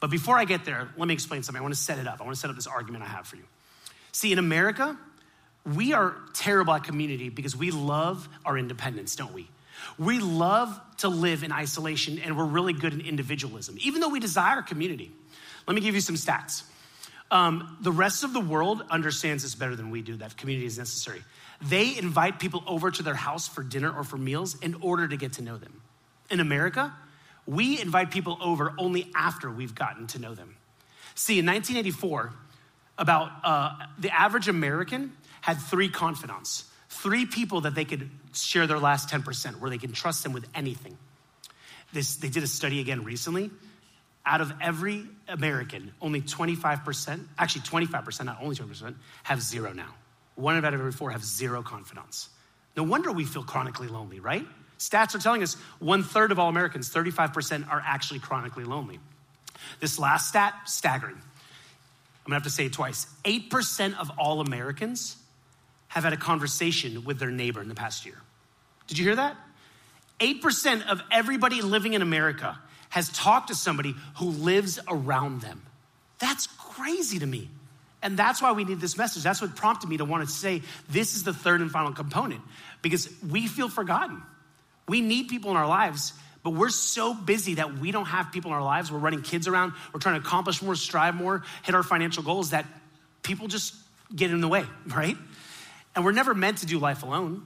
But 0.00 0.10
before 0.10 0.36
I 0.36 0.44
get 0.44 0.64
there, 0.64 0.88
let 0.96 1.06
me 1.06 1.14
explain 1.14 1.42
something. 1.42 1.60
I 1.60 1.62
want 1.62 1.74
to 1.74 1.80
set 1.80 1.98
it 1.98 2.06
up. 2.06 2.20
I 2.20 2.24
want 2.24 2.34
to 2.34 2.40
set 2.40 2.50
up 2.50 2.56
this 2.56 2.66
argument 2.66 3.04
I 3.04 3.08
have 3.08 3.26
for 3.26 3.36
you. 3.36 3.44
See, 4.10 4.32
in 4.32 4.38
America, 4.38 4.98
we 5.64 5.92
are 5.92 6.16
terrible 6.32 6.74
at 6.74 6.84
community 6.84 7.28
because 7.28 7.56
we 7.56 7.70
love 7.70 8.28
our 8.44 8.58
independence, 8.58 9.16
don't 9.16 9.32
we? 9.32 9.48
We 9.98 10.18
love 10.18 10.80
to 10.98 11.08
live 11.08 11.42
in 11.42 11.52
isolation 11.52 12.18
and 12.18 12.36
we're 12.36 12.44
really 12.44 12.72
good 12.72 12.92
in 12.92 13.00
individualism, 13.00 13.76
even 13.80 14.00
though 14.00 14.08
we 14.08 14.20
desire 14.20 14.62
community. 14.62 15.12
Let 15.66 15.74
me 15.74 15.80
give 15.80 15.94
you 15.94 16.00
some 16.00 16.16
stats. 16.16 16.64
Um, 17.30 17.78
the 17.80 17.92
rest 17.92 18.24
of 18.24 18.32
the 18.32 18.40
world 18.40 18.84
understands 18.90 19.42
this 19.42 19.54
better 19.54 19.74
than 19.74 19.90
we 19.90 20.02
do, 20.02 20.16
that 20.16 20.36
community 20.36 20.66
is 20.66 20.78
necessary. 20.78 21.22
They 21.62 21.96
invite 21.96 22.38
people 22.38 22.62
over 22.66 22.90
to 22.90 23.02
their 23.02 23.14
house 23.14 23.48
for 23.48 23.62
dinner 23.62 23.90
or 23.90 24.04
for 24.04 24.18
meals 24.18 24.58
in 24.60 24.74
order 24.74 25.08
to 25.08 25.16
get 25.16 25.34
to 25.34 25.42
know 25.42 25.56
them. 25.56 25.80
In 26.30 26.40
America, 26.40 26.92
we 27.46 27.80
invite 27.80 28.10
people 28.10 28.36
over 28.42 28.74
only 28.78 29.10
after 29.14 29.50
we've 29.50 29.74
gotten 29.74 30.06
to 30.08 30.18
know 30.18 30.34
them. 30.34 30.56
See, 31.14 31.38
in 31.38 31.46
1984, 31.46 32.32
about 32.98 33.30
uh, 33.44 33.86
the 33.98 34.10
average 34.10 34.48
American 34.48 35.12
had 35.42 35.58
three 35.60 35.90
confidants, 35.90 36.64
three 36.88 37.26
people 37.26 37.62
that 37.62 37.74
they 37.74 37.84
could 37.84 38.08
share 38.32 38.66
their 38.66 38.78
last 38.78 39.10
10%, 39.10 39.60
where 39.60 39.68
they 39.68 39.76
can 39.76 39.92
trust 39.92 40.22
them 40.22 40.32
with 40.32 40.48
anything. 40.54 40.96
This, 41.92 42.16
they 42.16 42.28
did 42.28 42.42
a 42.42 42.46
study 42.46 42.80
again 42.80 43.04
recently. 43.04 43.50
Out 44.24 44.40
of 44.40 44.52
every 44.62 45.04
American, 45.28 45.92
only 46.00 46.22
25%, 46.22 47.20
actually 47.36 47.62
25%, 47.62 48.24
not 48.24 48.38
only 48.40 48.54
20%, 48.54 48.94
have 49.24 49.42
zero 49.42 49.72
now. 49.72 49.94
One 50.36 50.56
out 50.56 50.64
of 50.72 50.80
every 50.80 50.92
four 50.92 51.10
have 51.10 51.24
zero 51.24 51.62
confidants. 51.62 52.30
No 52.76 52.84
wonder 52.84 53.12
we 53.12 53.24
feel 53.24 53.42
chronically 53.42 53.88
lonely, 53.88 54.20
right? 54.20 54.46
Stats 54.78 55.14
are 55.14 55.18
telling 55.18 55.42
us 55.42 55.54
one 55.80 56.04
third 56.04 56.32
of 56.32 56.38
all 56.38 56.48
Americans, 56.48 56.88
35%, 56.88 57.68
are 57.68 57.82
actually 57.84 58.20
chronically 58.20 58.64
lonely. 58.64 59.00
This 59.80 59.98
last 59.98 60.28
stat, 60.28 60.54
staggering. 60.66 61.16
I'm 61.16 62.30
gonna 62.30 62.36
have 62.36 62.44
to 62.44 62.50
say 62.50 62.66
it 62.66 62.72
twice. 62.72 63.06
8% 63.24 63.98
of 63.98 64.10
all 64.18 64.40
Americans 64.40 65.16
have 65.92 66.04
had 66.04 66.14
a 66.14 66.16
conversation 66.16 67.04
with 67.04 67.18
their 67.18 67.30
neighbor 67.30 67.60
in 67.60 67.68
the 67.68 67.74
past 67.74 68.06
year. 68.06 68.16
Did 68.86 68.96
you 68.96 69.04
hear 69.04 69.16
that? 69.16 69.36
8% 70.20 70.86
of 70.86 71.02
everybody 71.10 71.60
living 71.60 71.92
in 71.92 72.00
America 72.00 72.58
has 72.88 73.10
talked 73.10 73.48
to 73.48 73.54
somebody 73.54 73.94
who 74.16 74.30
lives 74.30 74.80
around 74.88 75.42
them. 75.42 75.60
That's 76.18 76.46
crazy 76.46 77.18
to 77.18 77.26
me. 77.26 77.50
And 78.02 78.16
that's 78.16 78.40
why 78.40 78.52
we 78.52 78.64
need 78.64 78.80
this 78.80 78.96
message. 78.96 79.22
That's 79.22 79.42
what 79.42 79.54
prompted 79.54 79.90
me 79.90 79.98
to 79.98 80.06
want 80.06 80.26
to 80.26 80.34
say 80.34 80.62
this 80.88 81.14
is 81.14 81.24
the 81.24 81.34
third 81.34 81.60
and 81.60 81.70
final 81.70 81.92
component 81.92 82.40
because 82.80 83.12
we 83.28 83.46
feel 83.46 83.68
forgotten. 83.68 84.22
We 84.88 85.02
need 85.02 85.28
people 85.28 85.50
in 85.50 85.58
our 85.58 85.68
lives, 85.68 86.14
but 86.42 86.50
we're 86.50 86.70
so 86.70 87.12
busy 87.12 87.54
that 87.54 87.78
we 87.78 87.92
don't 87.92 88.06
have 88.06 88.32
people 88.32 88.50
in 88.50 88.56
our 88.56 88.64
lives. 88.64 88.90
We're 88.90 88.98
running 88.98 89.20
kids 89.20 89.46
around, 89.46 89.74
we're 89.92 90.00
trying 90.00 90.18
to 90.18 90.26
accomplish 90.26 90.62
more, 90.62 90.74
strive 90.74 91.14
more, 91.14 91.42
hit 91.64 91.74
our 91.74 91.82
financial 91.82 92.22
goals 92.22 92.50
that 92.50 92.64
people 93.22 93.46
just 93.46 93.74
get 94.14 94.30
in 94.30 94.40
the 94.40 94.48
way, 94.48 94.64
right? 94.86 95.16
And 95.94 96.04
we're 96.04 96.12
never 96.12 96.34
meant 96.34 96.58
to 96.58 96.66
do 96.66 96.78
life 96.78 97.02
alone. 97.02 97.44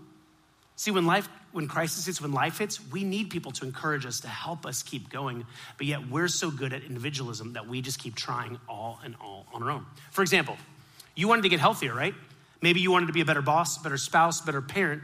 See, 0.76 0.90
when 0.90 1.06
life, 1.06 1.28
when 1.52 1.68
crisis 1.68 2.06
hits, 2.06 2.20
when 2.20 2.32
life 2.32 2.58
hits, 2.58 2.80
we 2.90 3.02
need 3.02 3.30
people 3.30 3.50
to 3.52 3.64
encourage 3.64 4.04
us, 4.04 4.20
to 4.20 4.28
help 4.28 4.66
us 4.66 4.82
keep 4.82 5.08
going. 5.08 5.46
But 5.78 5.86
yet 5.86 6.08
we're 6.08 6.28
so 6.28 6.50
good 6.50 6.72
at 6.72 6.84
individualism 6.84 7.54
that 7.54 7.66
we 7.66 7.80
just 7.80 7.98
keep 7.98 8.14
trying 8.14 8.58
all 8.68 9.00
and 9.02 9.16
all 9.20 9.46
on 9.52 9.62
our 9.62 9.70
own. 9.70 9.86
For 10.10 10.22
example, 10.22 10.56
you 11.14 11.28
wanted 11.28 11.42
to 11.42 11.48
get 11.48 11.60
healthier, 11.60 11.94
right? 11.94 12.14
Maybe 12.60 12.80
you 12.80 12.90
wanted 12.90 13.06
to 13.06 13.12
be 13.12 13.22
a 13.22 13.24
better 13.24 13.42
boss, 13.42 13.78
better 13.78 13.96
spouse, 13.96 14.40
better 14.42 14.60
parent. 14.60 15.02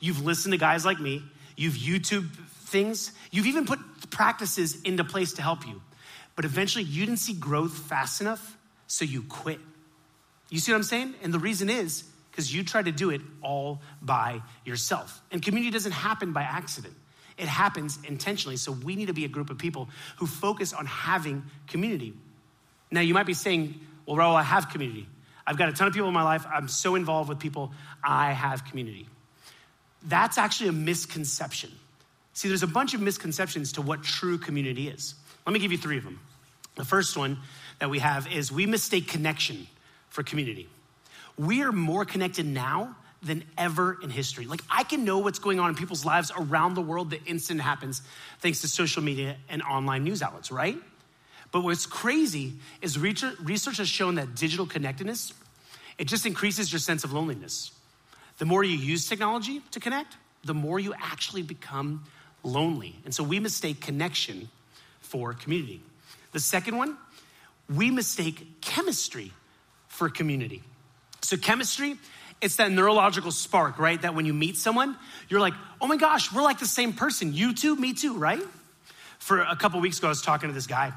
You've 0.00 0.24
listened 0.24 0.52
to 0.52 0.58
guys 0.58 0.84
like 0.84 1.00
me. 1.00 1.22
You've 1.56 1.74
YouTube 1.74 2.30
things. 2.66 3.12
You've 3.32 3.46
even 3.46 3.66
put 3.66 3.80
practices 4.10 4.80
into 4.82 5.04
place 5.04 5.32
to 5.34 5.42
help 5.42 5.66
you. 5.66 5.82
But 6.36 6.44
eventually 6.44 6.84
you 6.84 7.04
didn't 7.04 7.18
see 7.18 7.34
growth 7.34 7.76
fast 7.76 8.20
enough, 8.20 8.56
so 8.86 9.04
you 9.04 9.22
quit. 9.22 9.58
You 10.50 10.60
see 10.60 10.70
what 10.70 10.76
I'm 10.76 10.84
saying? 10.84 11.14
And 11.22 11.34
the 11.34 11.38
reason 11.40 11.68
is 11.68 12.04
because 12.38 12.54
you 12.54 12.62
try 12.62 12.80
to 12.80 12.92
do 12.92 13.10
it 13.10 13.20
all 13.42 13.80
by 14.00 14.40
yourself. 14.64 15.20
And 15.32 15.42
community 15.42 15.72
doesn't 15.72 15.90
happen 15.90 16.32
by 16.32 16.42
accident. 16.42 16.94
It 17.36 17.48
happens 17.48 17.98
intentionally. 18.04 18.56
So 18.56 18.70
we 18.70 18.94
need 18.94 19.06
to 19.06 19.12
be 19.12 19.24
a 19.24 19.28
group 19.28 19.50
of 19.50 19.58
people 19.58 19.88
who 20.18 20.26
focus 20.28 20.72
on 20.72 20.86
having 20.86 21.42
community. 21.66 22.14
Now 22.92 23.00
you 23.00 23.12
might 23.12 23.26
be 23.26 23.34
saying, 23.34 23.74
well, 24.06 24.16
Rahul, 24.16 24.36
I 24.36 24.44
have 24.44 24.70
community. 24.70 25.08
I've 25.48 25.58
got 25.58 25.68
a 25.68 25.72
ton 25.72 25.88
of 25.88 25.94
people 25.94 26.06
in 26.06 26.14
my 26.14 26.22
life. 26.22 26.46
I'm 26.48 26.68
so 26.68 26.94
involved 26.94 27.28
with 27.28 27.40
people. 27.40 27.72
I 28.04 28.30
have 28.30 28.64
community. 28.64 29.08
That's 30.04 30.38
actually 30.38 30.68
a 30.68 30.74
misconception. 30.74 31.72
See, 32.34 32.46
there's 32.46 32.62
a 32.62 32.68
bunch 32.68 32.94
of 32.94 33.00
misconceptions 33.00 33.72
to 33.72 33.82
what 33.82 34.04
true 34.04 34.38
community 34.38 34.86
is. 34.86 35.16
Let 35.44 35.54
me 35.54 35.58
give 35.58 35.72
you 35.72 35.78
three 35.78 35.98
of 35.98 36.04
them. 36.04 36.20
The 36.76 36.84
first 36.84 37.16
one 37.16 37.38
that 37.80 37.90
we 37.90 37.98
have 37.98 38.30
is 38.30 38.52
we 38.52 38.64
mistake 38.64 39.08
connection 39.08 39.66
for 40.08 40.22
community 40.22 40.68
we 41.38 41.62
are 41.62 41.72
more 41.72 42.04
connected 42.04 42.44
now 42.46 42.96
than 43.22 43.44
ever 43.56 43.98
in 44.02 44.10
history. 44.10 44.46
Like, 44.46 44.62
I 44.70 44.84
can 44.84 45.04
know 45.04 45.18
what's 45.18 45.38
going 45.38 45.58
on 45.58 45.70
in 45.70 45.76
people's 45.76 46.04
lives 46.04 46.30
around 46.36 46.74
the 46.74 46.82
world 46.82 47.10
the 47.10 47.22
instant 47.24 47.60
it 47.60 47.62
happens, 47.62 48.02
thanks 48.40 48.60
to 48.60 48.68
social 48.68 49.02
media 49.02 49.36
and 49.48 49.62
online 49.62 50.04
news 50.04 50.22
outlets, 50.22 50.52
right? 50.52 50.78
But 51.50 51.62
what's 51.62 51.86
crazy 51.86 52.52
is 52.82 52.98
research 52.98 53.78
has 53.78 53.88
shown 53.88 54.16
that 54.16 54.34
digital 54.34 54.66
connectedness, 54.66 55.32
it 55.96 56.06
just 56.06 56.26
increases 56.26 56.70
your 56.72 56.78
sense 56.78 57.04
of 57.04 57.12
loneliness. 57.12 57.72
The 58.38 58.44
more 58.44 58.62
you 58.62 58.76
use 58.76 59.08
technology 59.08 59.62
to 59.72 59.80
connect, 59.80 60.16
the 60.44 60.54
more 60.54 60.78
you 60.78 60.94
actually 60.94 61.42
become 61.42 62.04
lonely. 62.44 62.94
And 63.04 63.12
so 63.12 63.24
we 63.24 63.40
mistake 63.40 63.80
connection 63.80 64.48
for 65.00 65.32
community. 65.32 65.80
The 66.32 66.40
second 66.40 66.76
one, 66.76 66.96
we 67.68 67.90
mistake 67.90 68.60
chemistry 68.60 69.32
for 69.88 70.08
community. 70.08 70.62
So, 71.28 71.36
chemistry, 71.36 71.98
it's 72.40 72.56
that 72.56 72.72
neurological 72.72 73.32
spark, 73.32 73.78
right? 73.78 74.00
That 74.00 74.14
when 74.14 74.24
you 74.24 74.32
meet 74.32 74.56
someone, 74.56 74.96
you're 75.28 75.40
like, 75.40 75.52
oh 75.78 75.86
my 75.86 75.98
gosh, 75.98 76.32
we're 76.32 76.40
like 76.40 76.58
the 76.58 76.64
same 76.64 76.94
person. 76.94 77.34
You 77.34 77.52
too, 77.52 77.76
me 77.76 77.92
too, 77.92 78.16
right? 78.16 78.40
For 79.18 79.42
a 79.42 79.54
couple 79.54 79.78
weeks 79.80 79.98
ago, 79.98 80.06
I 80.06 80.08
was 80.08 80.22
talking 80.22 80.48
to 80.48 80.54
this 80.54 80.66
guy, 80.66 80.86
and 80.86 80.94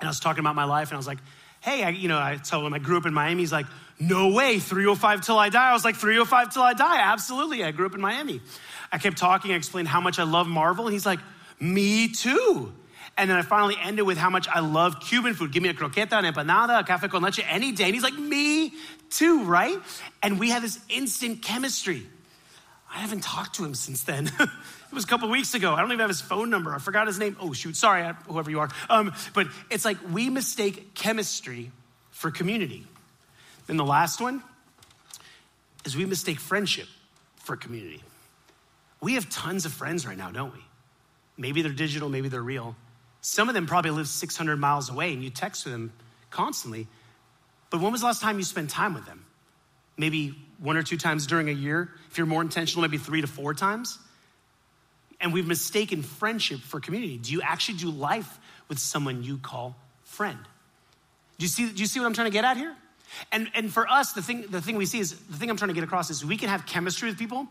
I 0.00 0.06
was 0.06 0.20
talking 0.20 0.38
about 0.38 0.54
my 0.54 0.62
life, 0.62 0.90
and 0.90 0.94
I 0.94 0.96
was 0.96 1.08
like, 1.08 1.18
hey, 1.60 1.82
I, 1.82 1.88
you 1.88 2.06
know, 2.06 2.20
I 2.20 2.36
told 2.36 2.64
him 2.64 2.72
I 2.72 2.78
grew 2.78 2.98
up 2.98 3.04
in 3.04 3.12
Miami. 3.12 3.42
He's 3.42 3.50
like, 3.50 3.66
no 3.98 4.28
way, 4.28 4.60
305 4.60 5.22
till 5.22 5.38
I 5.38 5.48
die. 5.48 5.70
I 5.70 5.72
was 5.72 5.84
like, 5.84 5.96
305 5.96 6.52
till 6.52 6.62
I 6.62 6.74
die. 6.74 7.00
Absolutely. 7.00 7.64
I 7.64 7.72
grew 7.72 7.86
up 7.86 7.96
in 7.96 8.00
Miami. 8.00 8.42
I 8.92 8.98
kept 8.98 9.18
talking. 9.18 9.50
I 9.50 9.56
explained 9.56 9.88
how 9.88 10.00
much 10.00 10.20
I 10.20 10.22
love 10.22 10.46
Marvel. 10.46 10.86
And 10.86 10.92
he's 10.92 11.04
like, 11.04 11.18
me 11.58 12.06
too. 12.06 12.72
And 13.16 13.30
then 13.30 13.36
I 13.36 13.42
finally 13.42 13.76
ended 13.80 14.06
with 14.06 14.18
how 14.18 14.30
much 14.30 14.48
I 14.48 14.60
love 14.60 15.00
Cuban 15.00 15.34
food. 15.34 15.52
Give 15.52 15.62
me 15.62 15.68
a 15.68 15.74
croqueta, 15.74 16.12
an 16.12 16.32
empanada, 16.32 16.80
a 16.80 16.84
café 16.84 17.08
con 17.08 17.22
leche 17.22 17.40
any 17.48 17.72
day. 17.72 17.84
And 17.84 17.94
he's 17.94 18.02
like, 18.02 18.14
me 18.14 18.72
too, 19.10 19.44
right? 19.44 19.78
And 20.22 20.38
we 20.38 20.50
had 20.50 20.62
this 20.62 20.78
instant 20.88 21.42
chemistry. 21.42 22.06
I 22.92 22.98
haven't 22.98 23.22
talked 23.22 23.56
to 23.56 23.64
him 23.64 23.74
since 23.74 24.04
then. 24.04 24.30
it 24.40 24.48
was 24.92 25.04
a 25.04 25.06
couple 25.06 25.28
weeks 25.28 25.54
ago. 25.54 25.74
I 25.74 25.80
don't 25.80 25.90
even 25.90 26.00
have 26.00 26.10
his 26.10 26.20
phone 26.20 26.50
number. 26.50 26.72
I 26.72 26.78
forgot 26.78 27.06
his 27.06 27.18
name. 27.18 27.36
Oh, 27.40 27.52
shoot. 27.52 27.76
Sorry, 27.76 28.08
whoever 28.28 28.50
you 28.50 28.60
are. 28.60 28.68
Um, 28.88 29.12
but 29.34 29.48
it's 29.70 29.84
like 29.84 29.96
we 30.12 30.30
mistake 30.30 30.94
chemistry 30.94 31.72
for 32.10 32.30
community. 32.30 32.86
Then 33.66 33.76
the 33.76 33.84
last 33.84 34.20
one 34.20 34.42
is 35.84 35.96
we 35.96 36.04
mistake 36.04 36.38
friendship 36.38 36.86
for 37.36 37.56
community. 37.56 38.02
We 39.00 39.14
have 39.14 39.28
tons 39.28 39.66
of 39.66 39.72
friends 39.72 40.06
right 40.06 40.16
now, 40.16 40.30
don't 40.30 40.52
we? 40.52 40.60
Maybe 41.36 41.62
they're 41.62 41.72
digital, 41.72 42.08
maybe 42.08 42.28
they're 42.28 42.42
real. 42.42 42.76
Some 43.20 43.48
of 43.48 43.54
them 43.54 43.66
probably 43.66 43.90
live 43.90 44.06
600 44.06 44.56
miles 44.56 44.88
away 44.88 45.12
and 45.12 45.22
you 45.22 45.30
text 45.30 45.64
with 45.64 45.72
them 45.72 45.92
constantly. 46.30 46.86
But 47.74 47.80
when 47.80 47.90
was 47.90 48.02
the 48.02 48.06
last 48.06 48.22
time 48.22 48.38
you 48.38 48.44
spent 48.44 48.70
time 48.70 48.94
with 48.94 49.04
them? 49.04 49.24
Maybe 49.96 50.32
one 50.60 50.76
or 50.76 50.84
two 50.84 50.96
times 50.96 51.26
during 51.26 51.48
a 51.48 51.52
year. 51.52 51.90
If 52.08 52.16
you're 52.16 52.26
more 52.28 52.40
intentional, 52.40 52.82
maybe 52.82 52.98
three 52.98 53.20
to 53.20 53.26
four 53.26 53.52
times. 53.52 53.98
And 55.20 55.32
we've 55.32 55.44
mistaken 55.44 56.04
friendship 56.04 56.60
for 56.60 56.78
community. 56.78 57.18
Do 57.18 57.32
you 57.32 57.42
actually 57.42 57.78
do 57.78 57.90
life 57.90 58.38
with 58.68 58.78
someone 58.78 59.24
you 59.24 59.38
call 59.38 59.74
friend? 60.04 60.38
Do 61.38 61.44
you 61.44 61.48
see, 61.48 61.68
do 61.68 61.80
you 61.80 61.86
see 61.86 61.98
what 61.98 62.06
I'm 62.06 62.12
trying 62.14 62.28
to 62.28 62.32
get 62.32 62.44
at 62.44 62.56
here? 62.56 62.76
And, 63.32 63.50
and 63.56 63.72
for 63.72 63.90
us, 63.90 64.12
the 64.12 64.22
thing, 64.22 64.44
the 64.48 64.60
thing 64.60 64.76
we 64.76 64.86
see 64.86 65.00
is 65.00 65.10
the 65.10 65.36
thing 65.36 65.50
I'm 65.50 65.56
trying 65.56 65.70
to 65.70 65.74
get 65.74 65.82
across 65.82 66.10
is 66.10 66.24
we 66.24 66.36
can 66.36 66.50
have 66.50 66.66
chemistry 66.66 67.08
with 67.08 67.18
people 67.18 67.48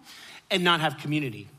and 0.49 0.63
not 0.63 0.79
have 0.79 0.99
community. 0.99 1.49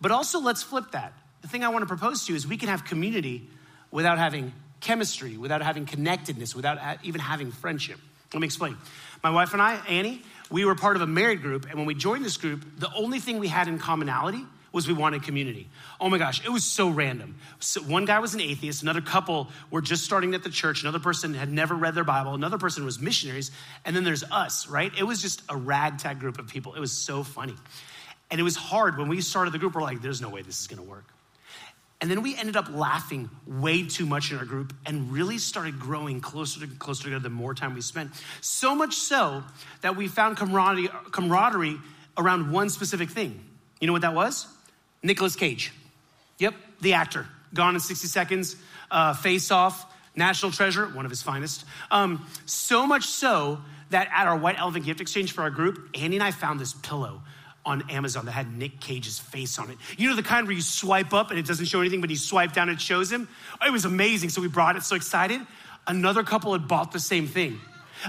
But 0.00 0.12
also, 0.12 0.38
let's 0.38 0.62
flip 0.62 0.92
that 0.92 1.12
the 1.42 1.48
thing 1.48 1.64
I 1.64 1.70
want 1.70 1.82
to 1.82 1.88
propose 1.88 2.24
to 2.26 2.32
you 2.32 2.36
is 2.36 2.46
we 2.46 2.56
can 2.56 2.68
have 2.68 2.84
community 2.84 3.48
without 3.90 4.18
having 4.18 4.52
chemistry, 4.80 5.36
without 5.36 5.62
having 5.62 5.86
connectedness, 5.86 6.54
without 6.54 6.78
even 7.04 7.20
having 7.20 7.50
friendship. 7.50 7.98
Let 8.32 8.40
me 8.40 8.46
explain. 8.46 8.76
My 9.22 9.30
wife 9.30 9.52
and 9.52 9.62
I, 9.62 9.76
Annie, 9.88 10.22
we 10.50 10.64
were 10.64 10.74
part 10.74 10.96
of 10.96 11.02
a 11.02 11.06
married 11.06 11.42
group, 11.42 11.66
and 11.66 11.74
when 11.74 11.86
we 11.86 11.94
joined 11.94 12.24
this 12.24 12.36
group, 12.36 12.64
the 12.78 12.92
only 12.94 13.20
thing 13.20 13.38
we 13.38 13.48
had 13.48 13.68
in 13.68 13.78
commonality 13.78 14.44
was 14.72 14.86
we 14.86 14.92
wanted 14.92 15.22
community. 15.22 15.70
Oh 15.98 16.10
my 16.10 16.18
gosh, 16.18 16.44
it 16.44 16.50
was 16.50 16.62
so 16.62 16.90
random. 16.90 17.36
So 17.60 17.80
one 17.80 18.04
guy 18.04 18.18
was 18.18 18.34
an 18.34 18.42
atheist, 18.42 18.82
another 18.82 19.00
couple 19.00 19.48
were 19.70 19.80
just 19.80 20.04
starting 20.04 20.34
at 20.34 20.42
the 20.42 20.50
church, 20.50 20.82
another 20.82 20.98
person 20.98 21.32
had 21.32 21.50
never 21.50 21.74
read 21.74 21.94
their 21.94 22.04
Bible, 22.04 22.34
another 22.34 22.58
person 22.58 22.84
was 22.84 23.00
missionaries, 23.00 23.50
and 23.86 23.96
then 23.96 24.04
there's 24.04 24.22
us, 24.24 24.68
right? 24.68 24.92
It 24.98 25.04
was 25.04 25.22
just 25.22 25.42
a 25.48 25.56
ragtag 25.56 26.20
group 26.20 26.38
of 26.38 26.48
people. 26.48 26.74
It 26.74 26.80
was 26.80 26.92
so 26.92 27.22
funny. 27.22 27.54
And 28.30 28.38
it 28.38 28.44
was 28.44 28.56
hard 28.56 28.98
when 28.98 29.08
we 29.08 29.22
started 29.22 29.54
the 29.54 29.58
group, 29.58 29.74
we're 29.74 29.82
like, 29.82 30.02
there's 30.02 30.20
no 30.20 30.28
way 30.28 30.42
this 30.42 30.60
is 30.60 30.66
gonna 30.66 30.82
work. 30.82 31.04
And 32.00 32.10
then 32.10 32.22
we 32.22 32.36
ended 32.36 32.56
up 32.56 32.68
laughing 32.70 33.30
way 33.46 33.86
too 33.86 34.04
much 34.04 34.30
in 34.30 34.38
our 34.38 34.44
group 34.44 34.74
and 34.84 35.10
really 35.10 35.38
started 35.38 35.80
growing 35.80 36.20
closer 36.20 36.62
and 36.62 36.78
closer 36.78 37.04
together 37.04 37.22
the 37.22 37.30
more 37.30 37.54
time 37.54 37.74
we 37.74 37.80
spent. 37.80 38.10
So 38.42 38.74
much 38.74 38.94
so 38.96 39.42
that 39.80 39.96
we 39.96 40.06
found 40.06 40.36
camaraderie, 40.36 40.88
camaraderie 41.10 41.78
around 42.18 42.52
one 42.52 42.68
specific 42.68 43.10
thing. 43.10 43.42
You 43.80 43.86
know 43.86 43.94
what 43.94 44.02
that 44.02 44.14
was? 44.14 44.46
Nicolas 45.02 45.36
Cage. 45.36 45.72
Yep, 46.38 46.54
the 46.80 46.92
actor. 46.92 47.26
Gone 47.54 47.74
in 47.74 47.80
60 47.80 48.06
Seconds, 48.08 48.56
uh, 48.90 49.14
Face 49.14 49.50
Off, 49.50 49.86
National 50.14 50.52
Treasure, 50.52 50.86
one 50.88 51.06
of 51.06 51.10
his 51.10 51.22
finest. 51.22 51.64
Um, 51.90 52.26
so 52.44 52.86
much 52.86 53.04
so 53.04 53.60
that 53.90 54.08
at 54.12 54.26
our 54.26 54.36
White 54.36 54.58
Elephant 54.58 54.84
gift 54.84 55.00
exchange 55.00 55.32
for 55.32 55.42
our 55.42 55.50
group, 55.50 55.90
Annie 55.94 56.16
and 56.16 56.22
I 56.22 56.30
found 56.30 56.60
this 56.60 56.74
pillow 56.74 57.22
on 57.66 57.90
Amazon 57.90 58.24
that 58.26 58.32
had 58.32 58.56
Nick 58.56 58.80
Cage's 58.80 59.18
face 59.18 59.58
on 59.58 59.70
it. 59.70 59.76
You 59.98 60.08
know 60.08 60.16
the 60.16 60.22
kind 60.22 60.46
where 60.46 60.54
you 60.56 60.62
swipe 60.62 61.12
up 61.12 61.30
and 61.30 61.38
it 61.38 61.46
doesn't 61.46 61.66
show 61.66 61.80
anything, 61.80 62.00
but 62.00 62.08
you 62.08 62.16
swipe 62.16 62.52
down 62.52 62.68
and 62.68 62.78
it 62.78 62.80
shows 62.80 63.12
him? 63.12 63.28
It 63.64 63.72
was 63.72 63.84
amazing. 63.84 64.30
So 64.30 64.40
we 64.40 64.48
brought 64.48 64.76
it, 64.76 64.84
so 64.84 64.96
excited. 64.96 65.40
Another 65.86 66.22
couple 66.22 66.52
had 66.52 66.68
bought 66.68 66.92
the 66.92 67.00
same 67.00 67.26
thing. 67.26 67.60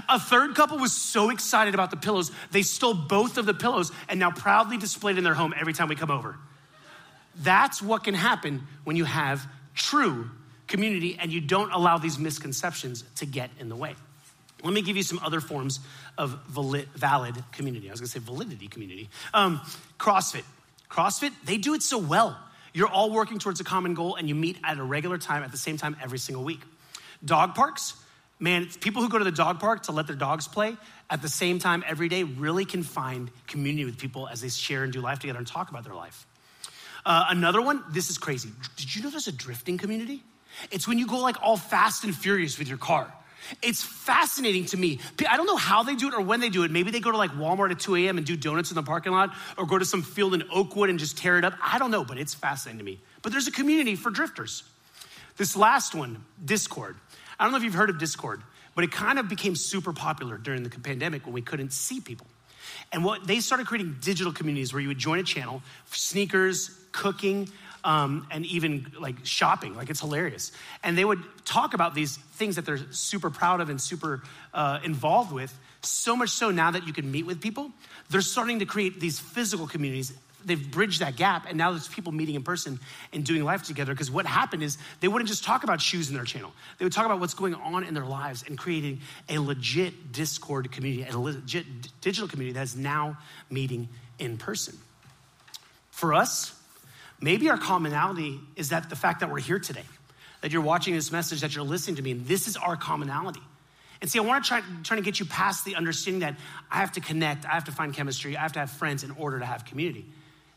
A 0.08 0.18
third 0.18 0.54
couple 0.54 0.78
was 0.78 0.92
so 0.92 1.30
excited 1.30 1.74
about 1.74 1.90
the 1.90 1.96
pillows, 1.96 2.30
they 2.50 2.62
stole 2.62 2.94
both 2.94 3.36
of 3.36 3.46
the 3.46 3.54
pillows 3.54 3.90
and 4.08 4.20
now 4.20 4.30
proudly 4.30 4.76
displayed 4.76 5.18
in 5.18 5.24
their 5.24 5.34
home 5.34 5.54
every 5.58 5.72
time 5.72 5.88
we 5.88 5.96
come 5.96 6.10
over. 6.10 6.36
That's 7.36 7.82
what 7.82 8.04
can 8.04 8.14
happen 8.14 8.66
when 8.84 8.96
you 8.96 9.04
have 9.04 9.46
true 9.74 10.30
community 10.66 11.16
and 11.18 11.32
you 11.32 11.40
don't 11.40 11.72
allow 11.72 11.98
these 11.98 12.18
misconceptions 12.18 13.04
to 13.16 13.26
get 13.26 13.50
in 13.58 13.68
the 13.68 13.76
way. 13.76 13.94
Let 14.62 14.72
me 14.72 14.82
give 14.82 14.96
you 14.96 15.02
some 15.02 15.20
other 15.20 15.40
forms 15.40 15.80
of 16.16 16.38
valid 16.46 17.44
community. 17.52 17.88
I 17.88 17.92
was 17.92 18.00
gonna 18.00 18.08
say 18.08 18.20
validity 18.20 18.68
community. 18.68 19.08
Um, 19.32 19.60
CrossFit. 19.98 20.44
CrossFit, 20.90 21.32
they 21.44 21.58
do 21.58 21.74
it 21.74 21.82
so 21.82 21.98
well. 21.98 22.36
You're 22.72 22.88
all 22.88 23.10
working 23.10 23.38
towards 23.38 23.60
a 23.60 23.64
common 23.64 23.94
goal 23.94 24.16
and 24.16 24.28
you 24.28 24.34
meet 24.34 24.58
at 24.64 24.78
a 24.78 24.82
regular 24.82 25.18
time 25.18 25.42
at 25.42 25.52
the 25.52 25.58
same 25.58 25.76
time 25.76 25.96
every 26.02 26.18
single 26.18 26.44
week. 26.44 26.60
Dog 27.24 27.54
parks, 27.54 27.94
man, 28.38 28.62
it's 28.62 28.76
people 28.76 29.02
who 29.02 29.08
go 29.08 29.18
to 29.18 29.24
the 29.24 29.32
dog 29.32 29.60
park 29.60 29.84
to 29.84 29.92
let 29.92 30.06
their 30.06 30.16
dogs 30.16 30.48
play 30.48 30.76
at 31.10 31.22
the 31.22 31.28
same 31.28 31.58
time 31.58 31.82
every 31.86 32.08
day 32.08 32.22
really 32.24 32.64
can 32.64 32.82
find 32.82 33.30
community 33.46 33.84
with 33.84 33.98
people 33.98 34.28
as 34.28 34.40
they 34.40 34.48
share 34.48 34.84
and 34.84 34.92
do 34.92 35.00
life 35.00 35.18
together 35.18 35.38
and 35.38 35.46
talk 35.46 35.70
about 35.70 35.84
their 35.84 35.94
life. 35.94 36.26
Uh, 37.06 37.26
another 37.30 37.62
one, 37.62 37.82
this 37.90 38.10
is 38.10 38.18
crazy. 38.18 38.50
Did 38.76 38.94
you 38.94 39.02
know 39.02 39.10
there's 39.10 39.28
a 39.28 39.32
drifting 39.32 39.78
community? 39.78 40.22
It's 40.70 40.86
when 40.86 40.98
you 40.98 41.06
go 41.06 41.18
like 41.18 41.36
all 41.42 41.56
fast 41.56 42.04
and 42.04 42.14
furious 42.14 42.58
with 42.58 42.68
your 42.68 42.78
car 42.78 43.12
It's 43.62 43.82
fascinating 43.82 44.66
to 44.66 44.76
me. 44.76 44.98
I 45.28 45.36
don't 45.36 45.46
know 45.46 45.56
how 45.56 45.82
they 45.82 45.94
do 45.94 46.08
it 46.08 46.14
or 46.14 46.20
when 46.20 46.40
they 46.40 46.48
do 46.48 46.64
it. 46.64 46.70
Maybe 46.70 46.90
they 46.90 47.00
go 47.00 47.10
to 47.10 47.16
like 47.16 47.30
Walmart 47.32 47.70
at 47.70 47.80
2 47.80 47.96
a.m. 47.96 48.18
and 48.18 48.26
do 48.26 48.36
donuts 48.36 48.70
in 48.70 48.74
the 48.74 48.82
parking 48.82 49.12
lot 49.12 49.34
or 49.56 49.66
go 49.66 49.78
to 49.78 49.84
some 49.84 50.02
field 50.02 50.34
in 50.34 50.44
Oakwood 50.52 50.90
and 50.90 50.98
just 50.98 51.16
tear 51.16 51.38
it 51.38 51.44
up. 51.44 51.54
I 51.62 51.78
don't 51.78 51.90
know, 51.90 52.04
but 52.04 52.18
it's 52.18 52.34
fascinating 52.34 52.78
to 52.78 52.84
me. 52.84 53.00
But 53.22 53.32
there's 53.32 53.46
a 53.46 53.52
community 53.52 53.96
for 53.96 54.10
drifters. 54.10 54.64
This 55.36 55.56
last 55.56 55.94
one, 55.94 56.24
Discord. 56.44 56.96
I 57.38 57.44
don't 57.44 57.52
know 57.52 57.58
if 57.58 57.64
you've 57.64 57.74
heard 57.74 57.90
of 57.90 57.98
Discord, 57.98 58.42
but 58.74 58.84
it 58.84 58.90
kind 58.90 59.18
of 59.18 59.28
became 59.28 59.54
super 59.54 59.92
popular 59.92 60.36
during 60.36 60.62
the 60.62 60.70
pandemic 60.70 61.24
when 61.24 61.32
we 61.32 61.42
couldn't 61.42 61.72
see 61.72 62.00
people. 62.00 62.26
And 62.92 63.04
what 63.04 63.26
they 63.26 63.40
started 63.40 63.66
creating 63.66 63.96
digital 64.00 64.32
communities 64.32 64.72
where 64.72 64.80
you 64.80 64.88
would 64.88 64.98
join 64.98 65.18
a 65.18 65.22
channel, 65.22 65.62
sneakers, 65.90 66.70
cooking, 66.92 67.48
um, 67.84 68.26
and 68.30 68.44
even 68.46 68.92
like 68.98 69.24
shopping. 69.24 69.74
Like 69.74 69.90
it's 69.90 70.00
hilarious. 70.00 70.52
And 70.82 70.96
they 70.96 71.04
would 71.04 71.22
talk 71.44 71.74
about 71.74 71.94
these 71.94 72.16
things 72.16 72.56
that 72.56 72.66
they're 72.66 72.80
super 72.92 73.30
proud 73.30 73.60
of 73.60 73.70
and 73.70 73.80
super 73.80 74.22
uh, 74.52 74.80
involved 74.84 75.32
with. 75.32 75.56
So 75.82 76.16
much 76.16 76.30
so 76.30 76.50
now 76.50 76.70
that 76.72 76.86
you 76.86 76.92
can 76.92 77.10
meet 77.10 77.26
with 77.26 77.40
people, 77.40 77.70
they're 78.10 78.20
starting 78.20 78.58
to 78.60 78.66
create 78.66 79.00
these 79.00 79.18
physical 79.18 79.66
communities. 79.66 80.12
They've 80.44 80.70
bridged 80.70 81.00
that 81.00 81.16
gap, 81.16 81.46
and 81.48 81.58
now 81.58 81.72
there's 81.72 81.88
people 81.88 82.12
meeting 82.12 82.34
in 82.34 82.42
person 82.42 82.80
and 83.12 83.24
doing 83.24 83.44
life 83.44 83.64
together. 83.64 83.92
Because 83.92 84.10
what 84.10 84.26
happened 84.26 84.62
is 84.62 84.78
they 85.00 85.08
wouldn't 85.08 85.28
just 85.28 85.44
talk 85.44 85.64
about 85.64 85.80
shoes 85.80 86.08
in 86.08 86.14
their 86.14 86.24
channel, 86.24 86.52
they 86.78 86.84
would 86.84 86.92
talk 86.92 87.06
about 87.06 87.20
what's 87.20 87.34
going 87.34 87.54
on 87.54 87.84
in 87.84 87.94
their 87.94 88.06
lives 88.06 88.44
and 88.46 88.58
creating 88.58 89.00
a 89.28 89.38
legit 89.38 90.12
Discord 90.12 90.70
community, 90.72 91.08
a 91.08 91.18
legit 91.18 91.66
digital 92.00 92.28
community 92.28 92.54
that 92.54 92.62
is 92.62 92.76
now 92.76 93.18
meeting 93.50 93.88
in 94.18 94.36
person. 94.36 94.76
For 95.90 96.14
us, 96.14 96.57
Maybe 97.20 97.50
our 97.50 97.58
commonality 97.58 98.40
is 98.56 98.68
that 98.68 98.90
the 98.90 98.96
fact 98.96 99.20
that 99.20 99.30
we're 99.30 99.40
here 99.40 99.58
today, 99.58 99.84
that 100.40 100.52
you're 100.52 100.62
watching 100.62 100.94
this 100.94 101.10
message, 101.10 101.40
that 101.40 101.54
you're 101.54 101.64
listening 101.64 101.96
to 101.96 102.02
me, 102.02 102.12
and 102.12 102.26
this 102.26 102.46
is 102.46 102.56
our 102.56 102.76
commonality. 102.76 103.40
And 104.00 104.08
see, 104.08 104.20
I 104.20 104.22
want 104.22 104.44
to 104.44 104.48
try 104.48 104.62
trying 104.84 105.00
to 105.00 105.04
get 105.04 105.18
you 105.18 105.26
past 105.26 105.64
the 105.64 105.74
understanding 105.74 106.20
that 106.20 106.36
I 106.70 106.76
have 106.76 106.92
to 106.92 107.00
connect, 107.00 107.44
I 107.44 107.54
have 107.54 107.64
to 107.64 107.72
find 107.72 107.92
chemistry, 107.92 108.36
I 108.36 108.40
have 108.40 108.52
to 108.52 108.60
have 108.60 108.70
friends 108.70 109.02
in 109.02 109.10
order 109.12 109.40
to 109.40 109.44
have 109.44 109.64
community. 109.64 110.06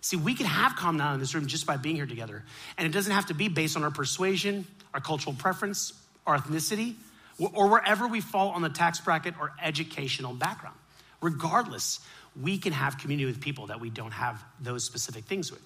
See, 0.01 0.17
we 0.17 0.33
can 0.35 0.45
have 0.45 0.75
commonality 0.75 1.15
in 1.15 1.19
this 1.19 1.33
room 1.33 1.47
just 1.47 1.65
by 1.65 1.77
being 1.77 1.95
here 1.95 2.05
together. 2.05 2.43
And 2.77 2.87
it 2.87 2.91
doesn't 2.91 3.11
have 3.11 3.27
to 3.27 3.33
be 3.33 3.47
based 3.47 3.77
on 3.77 3.83
our 3.83 3.91
persuasion, 3.91 4.65
our 4.93 5.01
cultural 5.01 5.35
preference, 5.35 5.93
our 6.25 6.37
ethnicity, 6.37 6.95
or 7.39 7.69
wherever 7.69 8.07
we 8.07 8.21
fall 8.21 8.49
on 8.49 8.61
the 8.61 8.69
tax 8.69 8.99
bracket 8.99 9.33
or 9.39 9.53
educational 9.61 10.33
background. 10.33 10.75
Regardless, 11.21 11.99
we 12.39 12.57
can 12.57 12.73
have 12.73 12.97
community 12.97 13.25
with 13.25 13.41
people 13.41 13.67
that 13.67 13.79
we 13.79 13.89
don't 13.89 14.11
have 14.11 14.43
those 14.59 14.83
specific 14.83 15.25
things 15.25 15.51
with. 15.51 15.61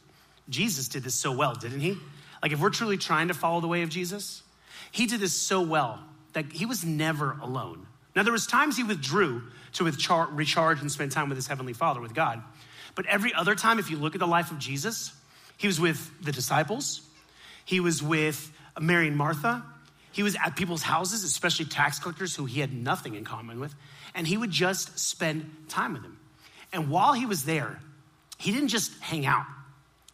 Jesus 0.49 0.87
did 0.87 1.03
this 1.03 1.15
so 1.15 1.31
well, 1.31 1.55
didn't 1.55 1.79
he? 1.79 1.97
Like, 2.41 2.51
if 2.51 2.59
we're 2.59 2.69
truly 2.69 2.97
trying 2.97 3.29
to 3.29 3.33
follow 3.33 3.61
the 3.61 3.67
way 3.67 3.81
of 3.81 3.89
Jesus, 3.89 4.43
he 4.91 5.07
did 5.07 5.19
this 5.19 5.33
so 5.33 5.61
well 5.61 5.99
that 6.33 6.51
he 6.51 6.65
was 6.65 6.85
never 6.85 7.37
alone. 7.41 7.87
Now, 8.15 8.23
there 8.23 8.31
was 8.31 8.47
times 8.47 8.77
he 8.77 8.83
withdrew 8.83 9.43
to 9.73 9.83
recharge 9.83 10.81
and 10.81 10.91
spend 10.91 11.11
time 11.11 11.29
with 11.29 11.37
his 11.37 11.47
heavenly 11.47 11.73
Father, 11.73 11.99
with 11.99 12.13
God. 12.13 12.41
But 12.93 13.05
every 13.07 13.33
other 13.33 13.55
time, 13.55 13.79
if 13.79 13.89
you 13.89 13.97
look 13.97 14.15
at 14.15 14.19
the 14.19 14.27
life 14.27 14.51
of 14.51 14.59
Jesus, 14.59 15.13
he 15.57 15.67
was 15.67 15.79
with 15.79 16.11
the 16.23 16.31
disciples, 16.31 17.01
he 17.65 17.79
was 17.79 18.01
with 18.01 18.51
Mary 18.79 19.07
and 19.07 19.17
Martha, 19.17 19.65
he 20.11 20.23
was 20.23 20.35
at 20.35 20.55
people's 20.55 20.81
houses, 20.81 21.25
especially 21.25 21.65
tax 21.65 21.99
collectors 21.99 22.35
who 22.35 22.45
he 22.45 22.61
had 22.61 22.73
nothing 22.73 23.15
in 23.15 23.25
common 23.25 23.59
with, 23.59 23.75
and 24.13 24.25
he 24.25 24.37
would 24.37 24.51
just 24.51 24.97
spend 24.97 25.51
time 25.67 25.91
with 25.91 26.03
them. 26.03 26.17
And 26.71 26.89
while 26.89 27.11
he 27.11 27.25
was 27.25 27.43
there, 27.43 27.81
he 28.37 28.51
didn't 28.51 28.69
just 28.69 28.97
hang 29.01 29.25
out. 29.25 29.45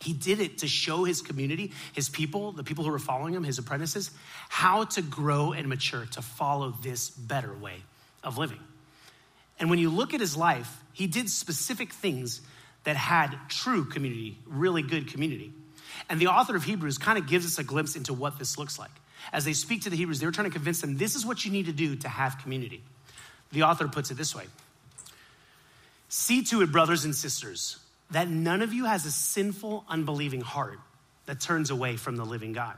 He 0.02 0.14
did 0.14 0.40
it 0.40 0.60
to 0.60 0.68
show 0.68 1.04
his 1.04 1.22
community, 1.22 1.72
his 1.94 2.10
people, 2.10 2.52
the 2.52 2.64
people 2.64 2.84
who 2.84 2.92
were 2.92 3.00
following 3.00 3.36
him, 3.36 3.44
his 3.44 3.60
apprentices, 3.60 4.10
how 4.50 4.86
to 4.86 5.02
grow 5.02 5.54
and 5.54 5.68
mature 5.68 6.06
to 6.12 6.22
follow 6.22 6.72
this 6.82 7.10
better 7.12 7.54
way 7.54 7.84
of 8.24 8.38
living. 8.38 8.60
And 9.60 9.70
when 9.70 9.78
you 9.78 9.92
look 9.92 10.14
at 10.16 10.20
his 10.20 10.36
life, 10.36 10.82
he 10.94 11.06
did 11.06 11.30
specific 11.30 11.94
things 11.94 12.42
that 12.84 12.96
had 12.96 13.38
true 13.48 13.86
community, 13.86 14.40
really 14.48 14.82
good 14.82 15.08
community. 15.08 15.54
And 16.10 16.20
the 16.20 16.28
author 16.28 16.56
of 16.56 16.64
Hebrews 16.64 16.98
kind 16.98 17.20
of 17.20 17.28
gives 17.28 17.46
us 17.46 17.60
a 17.60 17.64
glimpse 17.64 17.96
into 17.96 18.14
what 18.14 18.40
this 18.40 18.58
looks 18.58 18.80
like. 18.80 18.90
As 19.32 19.46
they 19.46 19.54
speak 19.54 19.84
to 19.84 19.92
the 19.92 19.96
Hebrews, 19.96 20.20
they 20.20 20.26
were 20.26 20.32
trying 20.32 20.50
to 20.50 20.54
convince 20.54 20.82
them 20.82 20.98
this 20.98 21.16
is 21.16 21.26
what 21.26 21.46
you 21.46 21.52
need 21.52 21.68
to 21.68 21.74
do 21.74 21.96
to 21.98 22.10
have 22.10 22.40
community. 22.40 22.82
The 23.52 23.64
author 23.64 23.88
puts 23.88 24.10
it 24.10 24.18
this 24.18 24.34
way 24.34 24.46
See 26.10 26.44
to 26.46 26.64
it, 26.64 26.72
brothers 26.72 27.06
and 27.06 27.16
sisters 27.16 27.78
that 28.12 28.30
none 28.30 28.62
of 28.62 28.74
you 28.74 28.86
has 28.86 29.06
a 29.06 29.12
sinful, 29.12 29.86
unbelieving 29.88 30.42
heart 30.42 30.80
that 31.26 31.40
turns 31.40 31.70
away 31.70 31.98
from 31.98 32.16
the 32.16 32.26
living 32.26 32.54
God. 32.54 32.76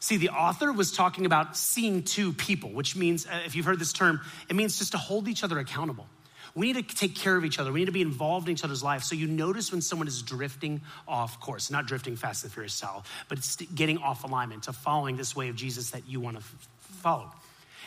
See, 0.00 0.16
the 0.16 0.30
author 0.30 0.70
was 0.72 0.92
talking 0.92 1.24
about 1.24 1.56
seeing 1.56 2.02
two 2.02 2.32
people, 2.32 2.70
which 2.70 2.94
means, 2.94 3.26
uh, 3.26 3.40
if 3.46 3.56
you've 3.56 3.64
heard 3.64 3.78
this 3.78 3.92
term, 3.92 4.20
it 4.48 4.54
means 4.54 4.78
just 4.78 4.92
to 4.92 4.98
hold 4.98 5.28
each 5.28 5.42
other 5.42 5.58
accountable. 5.58 6.06
We 6.54 6.72
need 6.72 6.88
to 6.88 6.94
take 6.94 7.16
care 7.16 7.36
of 7.36 7.44
each 7.44 7.58
other. 7.58 7.72
We 7.72 7.80
need 7.80 7.86
to 7.86 7.92
be 7.92 8.02
involved 8.02 8.48
in 8.48 8.52
each 8.52 8.64
other's 8.64 8.82
life. 8.82 9.02
So 9.02 9.16
you 9.16 9.26
notice 9.26 9.72
when 9.72 9.80
someone 9.80 10.06
is 10.06 10.22
drifting 10.22 10.82
off 11.08 11.40
course, 11.40 11.70
not 11.70 11.86
drifting 11.86 12.16
fast 12.16 12.44
and 12.44 12.52
furious 12.52 12.74
style, 12.74 13.04
but 13.28 13.38
it's 13.38 13.56
getting 13.56 13.98
off 13.98 14.24
alignment 14.24 14.64
to 14.64 14.72
following 14.72 15.16
this 15.16 15.34
way 15.34 15.48
of 15.48 15.56
Jesus 15.56 15.90
that 15.90 16.08
you 16.08 16.20
want 16.20 16.36
to 16.36 16.42
f- 16.42 16.68
follow. 17.02 17.32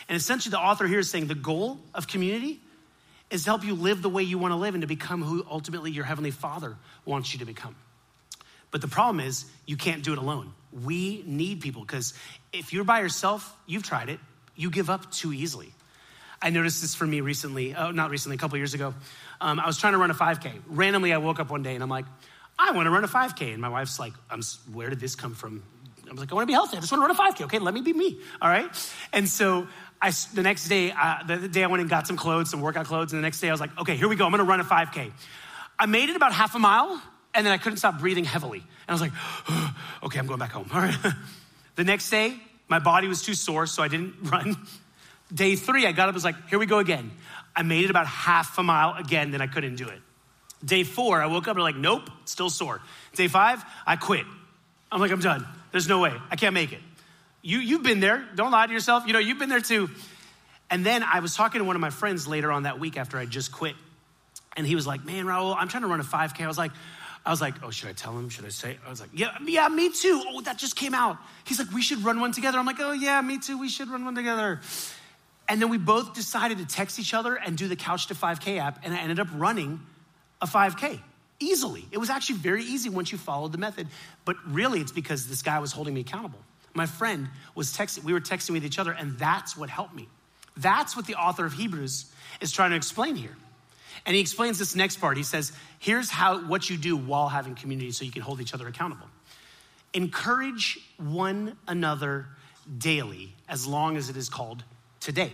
And 0.09 0.17
essentially, 0.17 0.51
the 0.51 0.59
author 0.59 0.87
here 0.87 0.99
is 0.99 1.09
saying 1.09 1.27
the 1.27 1.35
goal 1.35 1.79
of 1.93 2.07
community 2.07 2.59
is 3.29 3.43
to 3.43 3.49
help 3.49 3.63
you 3.63 3.73
live 3.73 4.01
the 4.01 4.09
way 4.09 4.23
you 4.23 4.37
want 4.37 4.51
to 4.53 4.55
live 4.55 4.73
and 4.73 4.81
to 4.81 4.87
become 4.87 5.21
who 5.21 5.45
ultimately 5.49 5.91
your 5.91 6.05
Heavenly 6.05 6.31
Father 6.31 6.77
wants 7.05 7.33
you 7.33 7.39
to 7.39 7.45
become. 7.45 7.75
But 8.71 8.81
the 8.81 8.87
problem 8.87 9.25
is, 9.25 9.45
you 9.65 9.77
can't 9.77 10.03
do 10.03 10.13
it 10.13 10.17
alone. 10.17 10.53
We 10.71 11.23
need 11.25 11.61
people 11.61 11.81
because 11.81 12.13
if 12.53 12.73
you're 12.73 12.83
by 12.83 12.99
yourself, 12.99 13.55
you've 13.65 13.83
tried 13.83 14.09
it, 14.09 14.19
you 14.55 14.69
give 14.69 14.89
up 14.89 15.11
too 15.11 15.33
easily. 15.33 15.73
I 16.41 16.49
noticed 16.49 16.81
this 16.81 16.93
for 16.93 17.07
me 17.07 17.21
recently, 17.21 17.75
oh, 17.75 17.91
not 17.91 18.11
recently, 18.11 18.35
a 18.35 18.37
couple 18.37 18.57
years 18.57 18.73
ago. 18.73 18.93
Um, 19.41 19.59
I 19.59 19.65
was 19.65 19.77
trying 19.77 19.93
to 19.93 19.99
run 19.99 20.11
a 20.11 20.15
5K. 20.15 20.51
Randomly, 20.67 21.13
I 21.13 21.17
woke 21.17 21.39
up 21.39 21.49
one 21.49 21.63
day 21.63 21.73
and 21.73 21.83
I'm 21.83 21.89
like, 21.89 22.05
I 22.59 22.71
want 22.71 22.85
to 22.85 22.91
run 22.91 23.03
a 23.03 23.07
5K. 23.07 23.53
And 23.53 23.61
my 23.61 23.69
wife's 23.69 23.99
like, 23.99 24.13
I'm 24.29 24.41
where 24.71 24.89
did 24.89 24.99
this 24.99 25.15
come 25.15 25.33
from? 25.33 25.63
I 26.07 26.11
was 26.11 26.19
like, 26.19 26.31
I 26.31 26.35
want 26.35 26.43
to 26.43 26.47
be 26.47 26.53
healthy. 26.53 26.77
I 26.77 26.79
just 26.79 26.91
want 26.91 27.03
to 27.03 27.07
run 27.07 27.29
a 27.29 27.33
5K. 27.33 27.45
Okay, 27.45 27.59
let 27.59 27.73
me 27.73 27.81
be 27.81 27.93
me. 27.93 28.19
All 28.41 28.49
right. 28.49 28.69
And 29.11 29.27
so 29.27 29.67
I, 30.01 30.11
the 30.33 30.43
next 30.43 30.67
day, 30.67 30.91
uh, 30.91 31.23
the 31.23 31.47
day 31.47 31.63
I 31.63 31.67
went 31.67 31.81
and 31.81 31.89
got 31.89 32.07
some 32.07 32.17
clothes, 32.17 32.51
some 32.51 32.61
workout 32.61 32.85
clothes, 32.85 33.13
and 33.13 33.19
the 33.19 33.25
next 33.25 33.39
day 33.41 33.49
I 33.49 33.51
was 33.51 33.61
like, 33.61 33.77
okay, 33.79 33.95
here 33.95 34.07
we 34.07 34.15
go. 34.15 34.25
I'm 34.25 34.31
gonna 34.31 34.43
run 34.43 34.59
a 34.59 34.63
5K. 34.63 35.11
I 35.79 35.85
made 35.85 36.09
it 36.09 36.15
about 36.15 36.33
half 36.33 36.55
a 36.55 36.59
mile, 36.59 37.01
and 37.33 37.45
then 37.45 37.53
I 37.53 37.57
couldn't 37.57 37.77
stop 37.77 37.99
breathing 37.99 38.23
heavily. 38.23 38.59
And 38.59 38.89
I 38.89 38.93
was 38.93 39.01
like, 39.01 39.11
okay, 40.03 40.19
I'm 40.19 40.27
going 40.27 40.39
back 40.39 40.51
home. 40.51 40.69
All 40.73 40.81
right. 40.81 40.95
the 41.75 41.83
next 41.83 42.09
day, 42.09 42.35
my 42.67 42.79
body 42.79 43.07
was 43.07 43.21
too 43.23 43.33
sore, 43.33 43.65
so 43.65 43.81
I 43.81 43.87
didn't 43.87 44.15
run. 44.23 44.55
Day 45.33 45.55
three, 45.55 45.85
I 45.85 45.91
got 45.91 46.03
up, 46.03 46.09
and 46.09 46.15
was 46.15 46.23
like, 46.23 46.47
here 46.49 46.59
we 46.59 46.65
go 46.67 46.79
again. 46.79 47.11
I 47.55 47.63
made 47.63 47.85
it 47.85 47.89
about 47.89 48.05
half 48.07 48.57
a 48.59 48.63
mile 48.63 48.95
again, 48.97 49.31
then 49.31 49.41
I 49.41 49.47
couldn't 49.47 49.75
do 49.75 49.87
it. 49.87 49.99
Day 50.63 50.83
four, 50.83 51.21
I 51.21 51.25
woke 51.27 51.47
up 51.47 51.55
and 51.55 51.63
like, 51.63 51.75
nope, 51.75 52.09
still 52.25 52.49
sore. 52.49 52.81
Day 53.15 53.27
five, 53.27 53.63
I 53.85 53.95
quit. 53.95 54.25
I'm 54.91 55.01
like, 55.01 55.11
I'm 55.11 55.19
done. 55.19 55.45
There's 55.71 55.87
no 55.87 55.99
way. 55.99 56.13
I 56.31 56.35
can't 56.35 56.53
make 56.53 56.71
it. 56.71 56.79
You, 57.47 57.59
you've 57.59 57.81
been 57.81 58.01
there. 58.01 58.27
Don't 58.35 58.51
lie 58.51 58.67
to 58.67 58.73
yourself. 58.73 59.07
You 59.07 59.13
know, 59.13 59.19
you've 59.19 59.39
been 59.39 59.47
there 59.47 59.61
too. 59.61 59.89
And 60.69 60.85
then 60.85 61.01
I 61.01 61.21
was 61.21 61.33
talking 61.33 61.59
to 61.59 61.65
one 61.65 61.77
of 61.77 61.79
my 61.79 61.91
friends 61.91 62.27
later 62.27 62.51
on 62.51 62.63
that 62.63 62.77
week 62.77 62.97
after 62.97 63.17
I 63.17 63.25
just 63.25 63.53
quit. 63.53 63.75
And 64.57 64.67
he 64.67 64.75
was 64.75 64.85
like, 64.85 65.05
man, 65.05 65.23
Rahul, 65.23 65.55
I'm 65.57 65.69
trying 65.69 65.83
to 65.83 65.87
run 65.87 66.01
a 66.01 66.03
5K. 66.03 66.41
I 66.41 66.47
was 66.47 66.57
like, 66.57 66.73
I 67.25 67.29
was 67.29 67.39
like, 67.39 67.63
oh, 67.63 67.69
should 67.69 67.87
I 67.87 67.93
tell 67.93 68.11
him? 68.17 68.27
Should 68.27 68.43
I 68.43 68.49
say? 68.49 68.77
I 68.85 68.89
was 68.89 68.99
like, 68.99 69.11
yeah, 69.13 69.37
yeah, 69.45 69.69
me 69.69 69.89
too. 69.89 70.21
Oh, 70.27 70.41
that 70.41 70.57
just 70.57 70.75
came 70.75 70.93
out. 70.93 71.19
He's 71.45 71.57
like, 71.57 71.71
we 71.71 71.81
should 71.81 72.03
run 72.03 72.19
one 72.19 72.33
together. 72.33 72.57
I'm 72.57 72.65
like, 72.65 72.81
oh, 72.81 72.91
yeah, 72.91 73.21
me 73.21 73.39
too. 73.39 73.57
We 73.57 73.69
should 73.69 73.87
run 73.87 74.03
one 74.03 74.15
together. 74.15 74.59
And 75.47 75.61
then 75.61 75.69
we 75.69 75.77
both 75.77 76.15
decided 76.15 76.57
to 76.57 76.65
text 76.65 76.99
each 76.99 77.13
other 77.13 77.35
and 77.35 77.57
do 77.57 77.69
the 77.69 77.77
Couch 77.77 78.07
to 78.07 78.13
5K 78.13 78.57
app. 78.59 78.81
And 78.83 78.93
I 78.93 78.97
ended 78.97 79.21
up 79.21 79.29
running 79.33 79.79
a 80.41 80.47
5K 80.47 80.99
easily. 81.39 81.85
It 81.93 81.97
was 81.97 82.09
actually 82.09 82.39
very 82.39 82.65
easy 82.65 82.89
once 82.89 83.09
you 83.09 83.17
followed 83.17 83.53
the 83.53 83.57
method. 83.57 83.87
But 84.25 84.35
really, 84.45 84.81
it's 84.81 84.91
because 84.91 85.27
this 85.27 85.43
guy 85.43 85.59
was 85.59 85.71
holding 85.71 85.93
me 85.93 86.01
accountable. 86.01 86.39
My 86.77 86.85
friend 86.85 87.27
was 87.55 87.75
texting, 87.75 88.03
we 88.03 88.13
were 88.13 88.21
texting 88.21 88.51
with 88.51 88.63
each 88.63 88.77
other, 88.77 88.91
and 88.91 89.17
that's 89.17 89.57
what 89.57 89.67
helped 89.67 89.95
me. 89.95 90.07
That's 90.55 90.95
what 90.95 91.07
the 91.07 91.15
author 91.15 91.43
of 91.43 91.53
Hebrews 91.53 92.05
is 92.39 92.51
trying 92.51 92.69
to 92.69 92.75
explain 92.75 93.15
here. 93.15 93.35
And 94.05 94.15
he 94.15 94.21
explains 94.21 94.59
this 94.59 94.75
next 94.75 94.97
part. 94.97 95.17
He 95.17 95.23
says, 95.23 95.51
here's 95.79 96.11
how 96.11 96.39
what 96.45 96.69
you 96.69 96.77
do 96.77 96.95
while 96.95 97.29
having 97.29 97.55
community 97.55 97.91
so 97.91 98.05
you 98.05 98.11
can 98.11 98.21
hold 98.21 98.39
each 98.39 98.53
other 98.53 98.67
accountable. 98.67 99.07
Encourage 99.93 100.79
one 100.97 101.57
another 101.67 102.27
daily 102.77 103.33
as 103.49 103.65
long 103.65 103.97
as 103.97 104.09
it 104.09 104.15
is 104.15 104.29
called 104.29 104.63
today. 104.99 105.33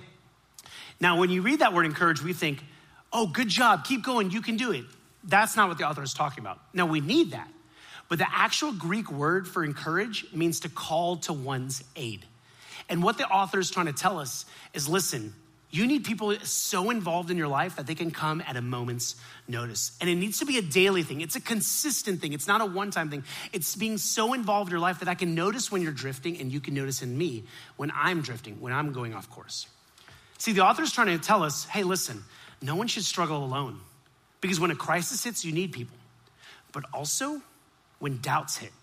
Now, 1.01 1.19
when 1.19 1.29
you 1.29 1.41
read 1.41 1.59
that 1.59 1.73
word 1.73 1.85
encourage, 1.85 2.23
we 2.23 2.31
think, 2.31 2.63
oh, 3.11 3.27
good 3.27 3.49
job, 3.49 3.83
keep 3.83 4.01
going, 4.01 4.31
you 4.31 4.41
can 4.41 4.55
do 4.55 4.71
it. 4.71 4.85
That's 5.25 5.57
not 5.57 5.67
what 5.67 5.77
the 5.77 5.83
author 5.83 6.03
is 6.03 6.13
talking 6.13 6.41
about. 6.41 6.59
Now, 6.73 6.85
we 6.85 7.01
need 7.01 7.31
that. 7.31 7.49
But 8.13 8.19
the 8.19 8.31
actual 8.31 8.73
Greek 8.73 9.11
word 9.11 9.47
for 9.47 9.63
encourage 9.63 10.31
means 10.31 10.59
to 10.59 10.69
call 10.69 11.17
to 11.21 11.33
one's 11.33 11.83
aid. 11.95 12.23
And 12.87 13.01
what 13.01 13.17
the 13.17 13.27
author 13.27 13.57
is 13.57 13.71
trying 13.71 13.87
to 13.87 13.91
tell 13.91 14.19
us 14.19 14.45
is 14.71 14.87
listen, 14.87 15.33
you 15.71 15.87
need 15.87 16.03
people 16.03 16.35
so 16.43 16.91
involved 16.91 17.31
in 17.31 17.37
your 17.37 17.47
life 17.47 17.77
that 17.77 17.87
they 17.87 17.95
can 17.95 18.11
come 18.11 18.43
at 18.45 18.55
a 18.55 18.61
moment's 18.61 19.15
notice. 19.47 19.97
And 19.99 20.11
it 20.11 20.13
needs 20.13 20.37
to 20.37 20.45
be 20.45 20.59
a 20.59 20.61
daily 20.61 21.01
thing. 21.01 21.21
It's 21.21 21.35
a 21.35 21.41
consistent 21.41 22.21
thing. 22.21 22.33
It's 22.33 22.47
not 22.47 22.61
a 22.61 22.67
one 22.67 22.91
time 22.91 23.09
thing. 23.09 23.23
It's 23.51 23.75
being 23.75 23.97
so 23.97 24.33
involved 24.33 24.69
in 24.69 24.73
your 24.73 24.79
life 24.79 24.99
that 24.99 25.09
I 25.09 25.15
can 25.15 25.33
notice 25.33 25.71
when 25.71 25.81
you're 25.81 25.91
drifting 25.91 26.39
and 26.39 26.51
you 26.51 26.59
can 26.59 26.75
notice 26.75 27.01
in 27.01 27.17
me 27.17 27.45
when 27.77 27.91
I'm 27.95 28.21
drifting, 28.21 28.61
when 28.61 28.73
I'm 28.73 28.93
going 28.93 29.15
off 29.15 29.27
course. 29.31 29.65
See, 30.37 30.51
the 30.51 30.61
author 30.61 30.83
is 30.83 30.91
trying 30.91 31.07
to 31.07 31.17
tell 31.17 31.41
us 31.41 31.65
hey, 31.65 31.81
listen, 31.81 32.23
no 32.61 32.75
one 32.75 32.85
should 32.85 33.05
struggle 33.05 33.43
alone. 33.43 33.79
Because 34.39 34.59
when 34.59 34.69
a 34.69 34.75
crisis 34.75 35.23
hits, 35.23 35.43
you 35.43 35.51
need 35.51 35.71
people. 35.71 35.97
But 36.73 36.83
also, 36.93 37.41
when 38.03 38.19
doubts 38.19 38.57
hit, 38.57 38.73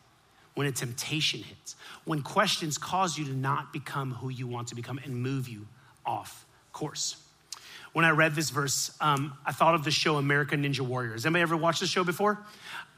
when 0.55 0.67
a 0.67 0.73
temptation 0.73 1.43
hits, 1.43 1.77
when 2.07 2.23
questions 2.23 2.79
cause 2.79 3.19
you 3.19 3.27
to 3.27 3.35
not 3.35 3.71
become 3.71 4.15
who 4.15 4.31
you 4.31 4.47
want 4.47 4.69
to 4.69 4.75
become 4.75 4.99
and 5.05 5.15
move 5.15 5.47
you 5.47 5.67
off 6.07 6.47
course. 6.73 7.17
When 7.93 8.07
I 8.07 8.13
read 8.13 8.35
this 8.35 8.49
verse, 8.49 8.91
um, 8.99 9.35
I 9.45 9.53
thought 9.53 9.75
of 9.75 9.85
the 9.85 9.91
show 9.91 10.17
American 10.17 10.65
Ninja 10.65 10.81
Warriors. 10.81 11.27
Anybody 11.27 11.43
ever 11.43 11.55
watched 11.59 11.81
the 11.81 11.87
show 11.87 12.03
before? 12.03 12.39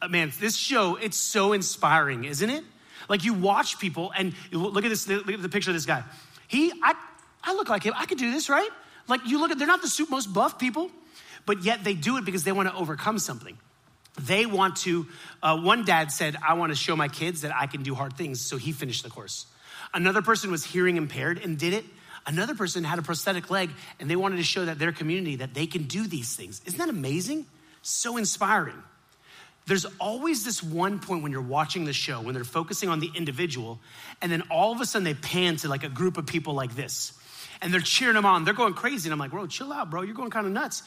Uh, 0.01 0.07
man, 0.07 0.31
this 0.39 0.55
show, 0.55 0.95
it's 0.95 1.17
so 1.17 1.55
inspiring, 1.55 2.23
isn't 2.23 2.51
it? 2.51 2.63
Like 3.09 3.25
you 3.25 3.35
watch 3.35 3.81
people 3.81 4.13
and 4.17 4.33
look 4.53 4.85
at 4.85 4.91
this, 4.91 5.09
look 5.09 5.29
at 5.29 5.43
the 5.43 5.49
picture 5.49 5.71
of 5.71 5.75
this 5.75 5.87
guy. 5.87 6.05
He, 6.47 6.71
I, 6.85 6.95
I 7.43 7.55
look 7.55 7.69
like 7.69 7.83
him. 7.83 7.95
I 7.97 8.07
could 8.07 8.19
do 8.19 8.31
this, 8.31 8.49
right? 8.49 8.71
Like 9.09 9.27
you 9.27 9.41
look 9.41 9.51
at, 9.51 9.59
they're 9.59 9.67
not 9.67 9.83
the 9.83 10.07
most 10.09 10.33
buff 10.33 10.57
people, 10.57 10.89
but 11.47 11.65
yet 11.65 11.83
they 11.83 11.95
do 11.95 12.17
it 12.17 12.25
because 12.25 12.45
they 12.45 12.53
want 12.53 12.69
to 12.69 12.77
overcome 12.77 13.19
something. 13.19 13.59
They 14.21 14.45
want 14.47 14.77
to, 14.79 15.07
uh, 15.43 15.59
one 15.59 15.85
dad 15.85 16.13
said, 16.13 16.37
I 16.47 16.55
want 16.55 16.71
to 16.71 16.77
show 16.77 16.95
my 16.95 17.09
kids 17.09 17.43
that 17.43 17.55
I 17.55 17.67
can 17.67 17.83
do 17.83 17.95
hard 17.95 18.17
things. 18.17 18.41
So 18.41 18.59
he 18.59 18.73
finished 18.73 19.03
the 19.05 19.11
course. 19.11 19.47
Another 19.95 20.23
person 20.23 20.51
was 20.51 20.65
hearing 20.65 20.97
impaired 20.97 21.41
and 21.43 21.59
did 21.59 21.73
it. 21.73 21.85
Another 22.27 22.55
person 22.55 22.85
had 22.85 22.99
a 22.99 23.03
prosthetic 23.03 23.51
leg 23.51 23.71
and 23.99 24.09
they 24.09 24.17
wanted 24.17 24.37
to 24.37 24.43
show 24.45 24.65
that 24.65 24.79
their 24.79 24.93
community 24.93 25.37
that 25.37 25.55
they 25.55 25.67
can 25.67 25.85
do 25.85 26.07
these 26.07 26.37
things. 26.37 26.61
Isn't 26.67 26.79
that 26.79 26.89
amazing? 26.89 27.47
So 27.81 28.17
inspiring. 28.17 28.81
There's 29.67 29.87
always 30.01 30.45
this 30.45 30.63
one 30.63 30.99
point 30.99 31.23
when 31.23 31.33
you're 31.33 31.41
watching 31.41 31.85
the 31.85 31.93
show 31.93 32.21
when 32.21 32.35
they're 32.35 32.45
focusing 32.45 32.89
on 32.89 32.99
the 32.99 33.11
individual, 33.15 33.79
and 34.21 34.31
then 34.31 34.43
all 34.51 34.73
of 34.73 34.81
a 34.81 34.87
sudden 34.87 35.05
they 35.05 35.15
pan 35.15 35.57
to 35.59 35.69
like 35.69 35.85
a 35.85 35.89
group 35.89 36.17
of 36.17 36.27
people 36.27 36.55
like 36.55 36.75
this, 36.75 37.13
and 37.61 37.73
they're 37.73 37.81
cheering 37.81 38.15
them 38.15 38.27
on. 38.27 38.45
They're 38.45 38.55
going 38.55 38.75
crazy, 38.75 39.09
and 39.09 39.13
I'm 39.13 39.21
like, 39.21 39.31
bro, 39.31 39.47
chill 39.47 39.73
out, 39.73 39.89
bro. 39.89 40.03
You're 40.03 40.17
going 40.17 40.31
kind 40.31 40.47
of 40.47 40.53
nuts 40.53 40.83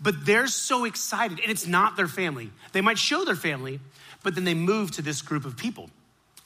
but 0.00 0.26
they're 0.26 0.46
so 0.46 0.84
excited, 0.84 1.40
and 1.40 1.50
it's 1.50 1.66
not 1.66 1.96
their 1.96 2.08
family. 2.08 2.50
They 2.72 2.80
might 2.80 2.98
show 2.98 3.24
their 3.24 3.36
family, 3.36 3.80
but 4.22 4.34
then 4.34 4.44
they 4.44 4.54
move 4.54 4.92
to 4.92 5.02
this 5.02 5.22
group 5.22 5.44
of 5.44 5.56
people. 5.56 5.90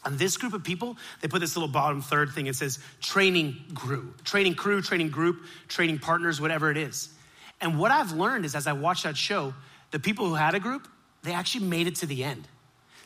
And 0.05 0.19
this 0.19 0.37
group 0.37 0.55
of 0.55 0.65
people, 0.65 0.97
they 1.21 1.29
put 1.29 1.41
this 1.41 1.57
little 1.57 1.69
bottom 1.69 2.01
third 2.01 2.31
thing. 2.31 2.47
It 2.47 2.57
says 2.57 2.79
training 3.01 3.57
crew, 3.75 4.15
training 4.25 4.55
crew, 4.55 4.81
training 4.81 5.11
group, 5.11 5.45
training 5.69 5.99
partners, 5.99 6.41
whatever 6.41 6.71
it 6.71 6.77
is. 6.79 7.11
And 7.61 7.79
what 7.79 7.91
I've 7.91 8.13
learned 8.13 8.47
is 8.47 8.55
as 8.55 8.67
I 8.67 8.73
watch 8.73 9.03
that 9.03 9.17
show, 9.17 9.53
the 9.91 9.99
people 9.99 10.27
who 10.27 10.35
had 10.35 10.55
a 10.55 10.61
group, 10.61 10.89
they 11.23 11.33
actually 11.33 11.67
made 11.67 11.87
it 11.87 11.97
to 11.97 12.07
the 12.07 12.25
end. 12.25 12.49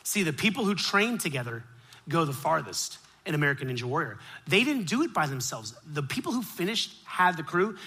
See, 0.03 0.23
the 0.23 0.31
people 0.31 0.63
who 0.63 0.75
trained 0.75 1.19
together 1.19 1.63
go 2.07 2.23
the 2.23 2.33
farthest 2.33 2.99
in 3.25 3.35
American 3.35 3.69
Ninja 3.69 3.83
Warrior. 3.83 4.17
They 4.47 4.63
didn't 4.63 4.85
do 4.85 5.01
it 5.01 5.13
by 5.13 5.25
themselves. 5.25 5.73
The 5.85 6.03
people 6.03 6.31
who 6.31 6.43
finished 6.43 6.93
had 7.05 7.35
the 7.35 7.43
crew, 7.43 7.77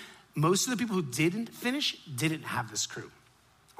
most 0.40 0.66
of 0.66 0.70
the 0.70 0.76
people 0.76 0.94
who 0.94 1.02
didn't 1.02 1.50
finish 1.50 1.96
didn't 2.04 2.42
have 2.42 2.70
this 2.70 2.86
crew. 2.86 3.10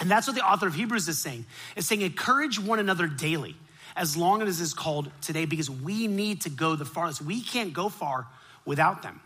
And 0.01 0.11
that's 0.11 0.27
what 0.27 0.37
the 0.37 0.47
author 0.47 0.67
of 0.67 0.75
Hebrews 0.75 1.09
is 1.09 1.19
saying. 1.19 1.47
It's 1.77 1.87
saying 1.87 2.03
encourage 2.03 2.59
one 2.59 2.79
another 2.79 3.07
daily, 3.07 3.57
as 3.97 4.17
long 4.17 4.43
as 4.43 4.61
it's 4.61 4.75
called 4.75 5.11
today, 5.21 5.45
because 5.45 5.71
we 5.71 6.07
need 6.07 6.43
to 6.43 6.51
go 6.51 6.77
the 6.77 6.85
farthest. 6.85 7.23
We 7.23 7.43
can't 7.43 7.73
go 7.73 7.89
far 7.89 8.27
without 8.65 9.03
them. 9.03 9.21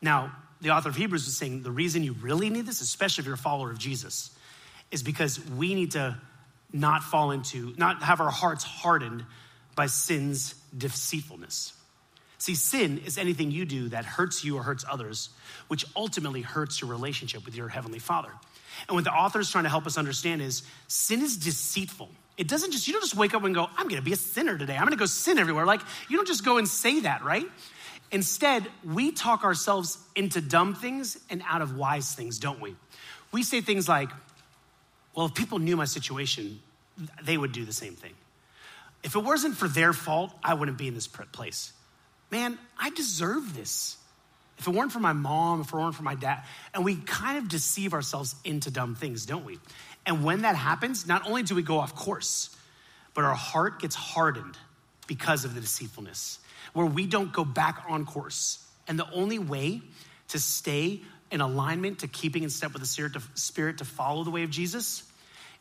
Now, 0.00 0.36
the 0.60 0.70
author 0.70 0.88
of 0.88 0.96
Hebrews 0.96 1.26
is 1.26 1.36
saying 1.36 1.62
the 1.62 1.70
reason 1.70 2.02
you 2.02 2.14
really 2.14 2.50
need 2.50 2.66
this, 2.66 2.80
especially 2.80 3.22
if 3.22 3.26
you're 3.26 3.34
a 3.34 3.38
follower 3.38 3.70
of 3.70 3.78
Jesus, 3.78 4.30
is 4.90 5.02
because 5.02 5.44
we 5.50 5.74
need 5.74 5.92
to 5.92 6.16
not 6.72 7.02
fall 7.02 7.30
into, 7.30 7.74
not 7.76 8.02
have 8.02 8.20
our 8.20 8.30
hearts 8.30 8.64
hardened 8.64 9.24
by 9.74 9.86
sin's 9.86 10.54
deceitfulness. 10.76 11.72
See, 12.38 12.54
sin 12.54 13.02
is 13.04 13.18
anything 13.18 13.50
you 13.50 13.64
do 13.64 13.88
that 13.88 14.04
hurts 14.04 14.44
you 14.44 14.56
or 14.56 14.62
hurts 14.62 14.84
others, 14.88 15.30
which 15.66 15.84
ultimately 15.96 16.40
hurts 16.40 16.80
your 16.80 16.88
relationship 16.88 17.44
with 17.44 17.56
your 17.56 17.68
Heavenly 17.68 17.98
Father. 17.98 18.30
And 18.86 18.94
what 18.94 19.02
the 19.02 19.12
author 19.12 19.40
is 19.40 19.50
trying 19.50 19.64
to 19.64 19.70
help 19.70 19.86
us 19.86 19.98
understand 19.98 20.40
is 20.40 20.62
sin 20.86 21.20
is 21.20 21.36
deceitful. 21.36 22.08
It 22.36 22.46
doesn't 22.46 22.70
just, 22.70 22.86
you 22.86 22.92
don't 22.92 23.02
just 23.02 23.16
wake 23.16 23.34
up 23.34 23.42
and 23.42 23.52
go, 23.52 23.66
I'm 23.76 23.88
gonna 23.88 24.02
be 24.02 24.12
a 24.12 24.16
sinner 24.16 24.56
today. 24.56 24.76
I'm 24.76 24.84
gonna 24.84 24.94
go 24.94 25.06
sin 25.06 25.38
everywhere. 25.38 25.66
Like, 25.66 25.80
you 26.08 26.16
don't 26.16 26.28
just 26.28 26.44
go 26.44 26.58
and 26.58 26.68
say 26.68 27.00
that, 27.00 27.24
right? 27.24 27.46
Instead, 28.12 28.68
we 28.84 29.10
talk 29.10 29.42
ourselves 29.42 29.98
into 30.14 30.40
dumb 30.40 30.76
things 30.76 31.18
and 31.28 31.42
out 31.46 31.60
of 31.60 31.76
wise 31.76 32.14
things, 32.14 32.38
don't 32.38 32.60
we? 32.60 32.76
We 33.32 33.42
say 33.42 33.60
things 33.60 33.88
like, 33.88 34.10
well, 35.14 35.26
if 35.26 35.34
people 35.34 35.58
knew 35.58 35.76
my 35.76 35.84
situation, 35.86 36.60
they 37.22 37.36
would 37.36 37.50
do 37.50 37.64
the 37.64 37.72
same 37.72 37.94
thing. 37.94 38.12
If 39.02 39.16
it 39.16 39.24
wasn't 39.24 39.56
for 39.56 39.66
their 39.66 39.92
fault, 39.92 40.32
I 40.42 40.54
wouldn't 40.54 40.78
be 40.78 40.86
in 40.86 40.94
this 40.94 41.08
place 41.08 41.72
man, 42.30 42.58
I 42.78 42.90
deserve 42.90 43.54
this. 43.54 43.96
If 44.58 44.66
it 44.66 44.74
weren't 44.74 44.90
for 44.90 44.98
my 44.98 45.12
mom, 45.12 45.60
if 45.60 45.68
it 45.68 45.74
weren't 45.74 45.94
for 45.94 46.02
my 46.02 46.16
dad, 46.16 46.42
and 46.74 46.84
we 46.84 46.96
kind 46.96 47.38
of 47.38 47.48
deceive 47.48 47.94
ourselves 47.94 48.34
into 48.44 48.70
dumb 48.70 48.96
things, 48.96 49.24
don't 49.24 49.44
we? 49.44 49.58
And 50.04 50.24
when 50.24 50.42
that 50.42 50.56
happens, 50.56 51.06
not 51.06 51.28
only 51.28 51.42
do 51.42 51.54
we 51.54 51.62
go 51.62 51.78
off 51.78 51.94
course, 51.94 52.54
but 53.14 53.24
our 53.24 53.34
heart 53.34 53.80
gets 53.80 53.94
hardened 53.94 54.56
because 55.06 55.44
of 55.44 55.54
the 55.54 55.60
deceitfulness, 55.60 56.38
where 56.72 56.86
we 56.86 57.06
don't 57.06 57.32
go 57.32 57.44
back 57.44 57.84
on 57.88 58.04
course. 58.04 58.64
And 58.88 58.98
the 58.98 59.10
only 59.12 59.38
way 59.38 59.80
to 60.28 60.38
stay 60.38 61.00
in 61.30 61.40
alignment, 61.40 62.00
to 62.00 62.08
keeping 62.08 62.42
in 62.42 62.50
step 62.50 62.72
with 62.72 62.82
the 62.82 62.88
spirit 62.88 63.12
to, 63.14 63.22
spirit 63.34 63.78
to 63.78 63.84
follow 63.84 64.24
the 64.24 64.30
way 64.30 64.42
of 64.42 64.50
Jesus, 64.50 65.02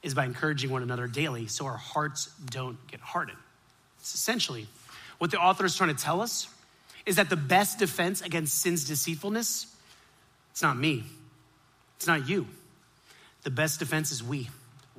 is 0.01 0.13
by 0.13 0.25
encouraging 0.25 0.69
one 0.69 0.83
another 0.83 1.07
daily 1.07 1.47
so 1.47 1.65
our 1.65 1.77
hearts 1.77 2.27
don't 2.49 2.77
get 2.87 2.99
hardened. 2.99 3.37
It's 3.99 4.15
essentially 4.15 4.67
what 5.17 5.31
the 5.31 5.37
author 5.37 5.65
is 5.65 5.75
trying 5.75 5.95
to 5.95 6.01
tell 6.01 6.21
us 6.21 6.47
is 7.07 7.15
that 7.15 7.29
the 7.29 7.37
best 7.37 7.79
defense 7.79 8.21
against 8.21 8.59
sin's 8.61 8.83
deceitfulness, 8.83 9.73
it's 10.51 10.61
not 10.61 10.77
me, 10.77 11.05
it's 11.95 12.05
not 12.05 12.27
you. 12.27 12.45
The 13.43 13.49
best 13.49 13.79
defense 13.79 14.11
is 14.11 14.21
we. 14.21 14.49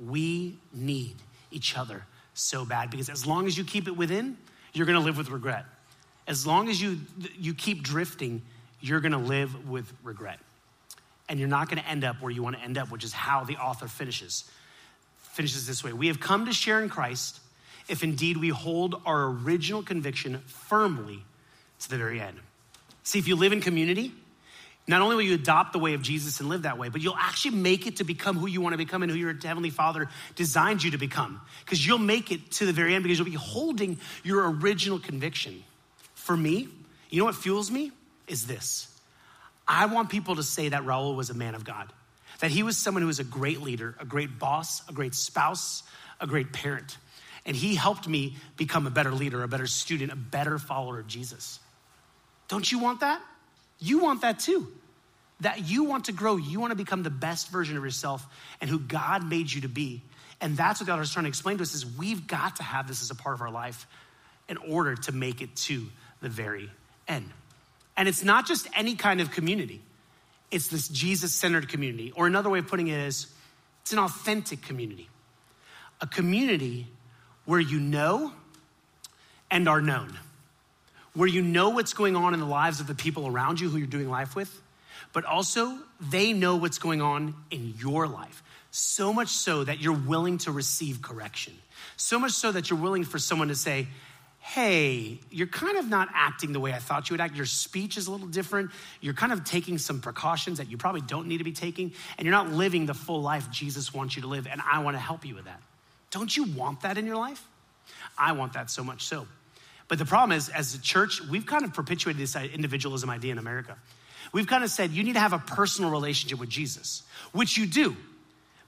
We 0.03 0.57
need 0.73 1.15
each 1.51 1.77
other 1.77 2.03
so 2.33 2.65
bad 2.65 2.89
because 2.89 3.09
as 3.09 3.27
long 3.27 3.45
as 3.45 3.57
you 3.57 3.63
keep 3.63 3.87
it 3.87 3.95
within, 3.95 4.37
you're 4.73 4.87
gonna 4.87 4.99
live 4.99 5.17
with 5.17 5.29
regret. 5.29 5.65
As 6.27 6.47
long 6.47 6.67
as 6.67 6.81
you, 6.81 6.97
you 7.37 7.53
keep 7.53 7.83
drifting, 7.83 8.41
you're 8.81 9.01
gonna 9.01 9.19
live 9.19 9.69
with 9.69 9.91
regret. 10.03 10.39
And 11.27 11.39
you're 11.39 11.47
not 11.47 11.69
gonna 11.69 11.85
end 11.87 12.03
up 12.03 12.21
where 12.21 12.31
you 12.31 12.41
wanna 12.41 12.57
end 12.57 12.79
up, 12.79 12.89
which 12.89 13.03
is 13.03 13.13
how 13.13 13.43
the 13.43 13.57
author 13.57 13.87
finishes. 13.87 14.49
Finishes 15.33 15.67
this 15.67 15.83
way 15.83 15.93
We 15.93 16.07
have 16.07 16.19
come 16.19 16.47
to 16.47 16.53
share 16.53 16.81
in 16.81 16.89
Christ 16.89 17.39
if 17.87 18.03
indeed 18.03 18.37
we 18.37 18.49
hold 18.49 18.99
our 19.05 19.25
original 19.25 19.83
conviction 19.83 20.39
firmly 20.47 21.23
to 21.79 21.89
the 21.89 21.97
very 21.97 22.19
end. 22.19 22.37
See, 23.03 23.19
if 23.19 23.27
you 23.27 23.35
live 23.35 23.51
in 23.53 23.61
community, 23.61 24.11
not 24.89 25.01
only 25.01 25.15
will 25.15 25.23
you 25.23 25.35
adopt 25.35 25.73
the 25.73 25.79
way 25.79 25.93
of 25.93 26.01
Jesus 26.01 26.39
and 26.39 26.49
live 26.49 26.63
that 26.63 26.79
way, 26.79 26.89
but 26.89 27.01
you'll 27.01 27.15
actually 27.15 27.57
make 27.57 27.85
it 27.85 27.97
to 27.97 28.03
become 28.03 28.37
who 28.37 28.47
you 28.47 28.59
want 28.59 28.73
to 28.73 28.77
become 28.77 29.03
and 29.03 29.11
who 29.11 29.17
your 29.17 29.33
Heavenly 29.33 29.69
Father 29.69 30.09
designed 30.35 30.83
you 30.83 30.91
to 30.91 30.97
become. 30.97 31.39
Because 31.63 31.85
you'll 31.85 31.99
make 31.99 32.31
it 32.31 32.51
to 32.53 32.65
the 32.65 32.73
very 32.73 32.95
end 32.95 33.03
because 33.03 33.19
you'll 33.19 33.25
be 33.25 33.33
holding 33.33 33.99
your 34.23 34.49
original 34.49 34.97
conviction. 34.97 35.63
For 36.15 36.35
me, 36.35 36.69
you 37.11 37.19
know 37.19 37.25
what 37.25 37.35
fuels 37.35 37.69
me? 37.69 37.91
Is 38.27 38.47
this. 38.47 38.87
I 39.67 39.85
want 39.85 40.09
people 40.09 40.37
to 40.37 40.43
say 40.43 40.69
that 40.69 40.81
Rahul 40.81 41.15
was 41.15 41.29
a 41.29 41.35
man 41.35 41.53
of 41.53 41.63
God, 41.63 41.93
that 42.39 42.49
he 42.49 42.63
was 42.63 42.75
someone 42.75 43.03
who 43.03 43.07
was 43.07 43.19
a 43.19 43.23
great 43.23 43.61
leader, 43.61 43.95
a 43.99 44.05
great 44.05 44.39
boss, 44.39 44.81
a 44.89 44.93
great 44.93 45.13
spouse, 45.13 45.83
a 46.19 46.25
great 46.25 46.51
parent. 46.51 46.97
And 47.45 47.55
he 47.55 47.75
helped 47.75 48.07
me 48.07 48.37
become 48.57 48.87
a 48.87 48.89
better 48.89 49.11
leader, 49.11 49.43
a 49.43 49.47
better 49.47 49.67
student, 49.67 50.11
a 50.11 50.15
better 50.15 50.57
follower 50.57 50.99
of 50.99 51.05
Jesus. 51.05 51.59
Don't 52.49 52.69
you 52.69 52.79
want 52.79 52.99
that? 52.99 53.21
You 53.79 53.99
want 53.99 54.21
that 54.21 54.39
too. 54.39 54.67
That 55.39 55.69
you 55.69 55.85
want 55.85 56.05
to 56.05 56.11
grow, 56.11 56.35
you 56.35 56.59
want 56.59 56.71
to 56.71 56.75
become 56.75 57.01
the 57.01 57.09
best 57.09 57.49
version 57.49 57.77
of 57.77 57.83
yourself 57.83 58.27
and 58.59 58.69
who 58.69 58.77
God 58.77 59.23
made 59.23 59.49
you 59.49 59.61
to 59.61 59.69
be. 59.69 60.01
And 60.41 60.57
that's 60.57 60.81
what 60.81 60.87
God 60.87 60.99
is 60.99 61.11
trying 61.11 61.23
to 61.23 61.29
explain 61.29 61.57
to 61.57 61.63
us 61.63 61.73
is 61.73 61.85
we've 61.85 62.27
got 62.27 62.57
to 62.57 62.63
have 62.63 62.87
this 62.87 63.01
as 63.01 63.09
a 63.09 63.15
part 63.15 63.35
of 63.35 63.41
our 63.41 63.51
life 63.51 63.87
in 64.49 64.57
order 64.57 64.95
to 64.95 65.11
make 65.13 65.41
it 65.41 65.55
to 65.55 65.87
the 66.21 66.27
very 66.27 66.69
end. 67.07 67.29
And 67.95 68.07
it's 68.09 68.23
not 68.23 68.47
just 68.47 68.67
any 68.75 68.95
kind 68.95 69.21
of 69.21 69.31
community. 69.31 69.81
It's 70.51 70.67
this 70.67 70.87
Jesus-centered 70.87 71.69
community. 71.69 72.11
Or 72.15 72.27
another 72.27 72.49
way 72.49 72.59
of 72.59 72.67
putting 72.67 72.87
it 72.87 72.99
is 72.99 73.27
it's 73.81 73.93
an 73.93 73.99
authentic 73.99 74.61
community. 74.61 75.09
A 76.01 76.07
community 76.07 76.87
where 77.45 77.59
you 77.59 77.79
know 77.79 78.33
and 79.51 79.67
are 79.67 79.81
known 79.81 80.17
where 81.19 81.27
you 81.27 81.41
know 81.41 81.71
what's 81.71 81.91
going 81.91 82.15
on 82.15 82.33
in 82.33 82.39
the 82.39 82.45
lives 82.45 82.79
of 82.79 82.87
the 82.87 82.95
people 82.95 83.27
around 83.27 83.59
you 83.59 83.67
who 83.67 83.77
you're 83.77 83.85
doing 83.85 84.09
life 84.09 84.37
with, 84.37 84.61
but 85.11 85.25
also 85.25 85.77
they 85.99 86.31
know 86.31 86.55
what's 86.55 86.79
going 86.79 87.01
on 87.01 87.35
in 87.51 87.73
your 87.77 88.07
life. 88.07 88.41
So 88.71 89.11
much 89.11 89.27
so 89.27 89.65
that 89.65 89.81
you're 89.81 89.91
willing 89.91 90.37
to 90.37 90.51
receive 90.53 91.01
correction. 91.01 91.51
So 91.97 92.19
much 92.19 92.31
so 92.31 92.53
that 92.53 92.69
you're 92.69 92.79
willing 92.79 93.03
for 93.03 93.19
someone 93.19 93.49
to 93.49 93.55
say, 93.55 93.87
hey, 94.39 95.19
you're 95.29 95.47
kind 95.47 95.77
of 95.77 95.89
not 95.89 96.07
acting 96.13 96.53
the 96.53 96.59
way 96.61 96.71
I 96.71 96.79
thought 96.79 97.09
you 97.09 97.15
would 97.15 97.21
act. 97.21 97.35
Your 97.35 97.45
speech 97.45 97.97
is 97.97 98.07
a 98.07 98.11
little 98.11 98.27
different. 98.27 98.71
You're 99.01 99.13
kind 99.13 99.33
of 99.33 99.43
taking 99.43 99.77
some 99.77 99.99
precautions 99.99 100.59
that 100.59 100.71
you 100.71 100.77
probably 100.77 101.01
don't 101.01 101.27
need 101.27 101.39
to 101.39 101.43
be 101.43 101.51
taking, 101.51 101.91
and 102.17 102.25
you're 102.25 102.31
not 102.31 102.53
living 102.53 102.85
the 102.85 102.93
full 102.93 103.21
life 103.21 103.51
Jesus 103.51 103.93
wants 103.93 104.15
you 104.15 104.21
to 104.21 104.29
live, 104.29 104.47
and 104.47 104.61
I 104.61 104.81
want 104.83 104.95
to 104.95 105.01
help 105.01 105.25
you 105.25 105.35
with 105.35 105.45
that. 105.45 105.59
Don't 106.11 106.33
you 106.35 106.45
want 106.45 106.79
that 106.83 106.97
in 106.97 107.05
your 107.05 107.17
life? 107.17 107.45
I 108.17 108.31
want 108.31 108.53
that 108.53 108.69
so 108.69 108.85
much 108.85 109.03
so. 109.03 109.27
But 109.89 109.97
the 109.97 110.05
problem 110.05 110.37
is, 110.37 110.47
as 110.47 110.73
a 110.75 110.79
church, 110.79 111.19
we've 111.29 111.45
kind 111.45 111.65
of 111.65 111.73
perpetuated 111.73 112.21
this 112.21 112.35
uh, 112.35 112.47
individualism 112.53 113.09
idea 113.09 113.33
in 113.33 113.37
America. 113.37 113.75
We've 114.31 114.47
kind 114.47 114.63
of 114.63 114.69
said 114.69 114.91
you 114.91 115.03
need 115.03 115.13
to 115.13 115.19
have 115.19 115.33
a 115.33 115.39
personal 115.39 115.91
relationship 115.91 116.39
with 116.39 116.49
Jesus, 116.49 117.03
which 117.33 117.57
you 117.57 117.65
do. 117.65 117.97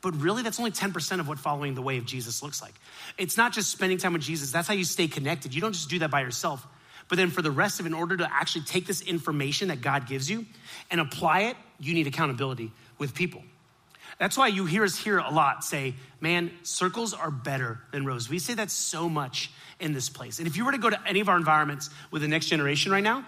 But 0.01 0.19
really, 0.19 0.41
that's 0.41 0.59
only 0.59 0.71
10% 0.71 1.19
of 1.19 1.27
what 1.27 1.37
following 1.37 1.75
the 1.75 1.81
way 1.81 1.97
of 1.97 2.05
Jesus 2.05 2.41
looks 2.41 2.59
like. 2.59 2.73
It's 3.19 3.37
not 3.37 3.53
just 3.53 3.69
spending 3.69 3.99
time 3.99 4.13
with 4.13 4.23
Jesus, 4.23 4.51
that's 4.51 4.67
how 4.67 4.73
you 4.73 4.83
stay 4.83 5.07
connected. 5.07 5.53
You 5.53 5.61
don't 5.61 5.73
just 5.73 5.89
do 5.89 5.99
that 5.99 6.09
by 6.09 6.21
yourself. 6.21 6.67
But 7.07 7.17
then 7.17 7.29
for 7.29 7.41
the 7.41 7.51
rest 7.51 7.79
of 7.79 7.85
it, 7.85 7.89
in 7.89 7.93
order 7.93 8.17
to 8.17 8.33
actually 8.33 8.63
take 8.63 8.87
this 8.87 9.01
information 9.01 9.67
that 9.67 9.81
God 9.81 10.07
gives 10.07 10.29
you 10.29 10.45
and 10.89 10.99
apply 10.99 11.41
it, 11.41 11.57
you 11.79 11.93
need 11.93 12.07
accountability 12.07 12.71
with 12.97 13.13
people. 13.13 13.43
That's 14.21 14.37
why 14.37 14.49
you 14.49 14.67
hear 14.67 14.83
us 14.83 14.95
here 14.95 15.17
a 15.17 15.31
lot 15.31 15.63
say, 15.63 15.95
man, 16.19 16.51
circles 16.61 17.11
are 17.11 17.31
better 17.31 17.79
than 17.91 18.05
rows. 18.05 18.29
We 18.29 18.37
say 18.37 18.53
that 18.53 18.69
so 18.69 19.09
much 19.09 19.49
in 19.79 19.93
this 19.93 20.09
place. 20.09 20.37
And 20.37 20.47
if 20.47 20.57
you 20.57 20.63
were 20.63 20.73
to 20.73 20.77
go 20.77 20.91
to 20.91 21.07
any 21.07 21.21
of 21.21 21.27
our 21.27 21.37
environments 21.37 21.89
with 22.11 22.21
the 22.21 22.27
next 22.27 22.45
generation 22.45 22.91
right 22.91 23.03
now, 23.03 23.25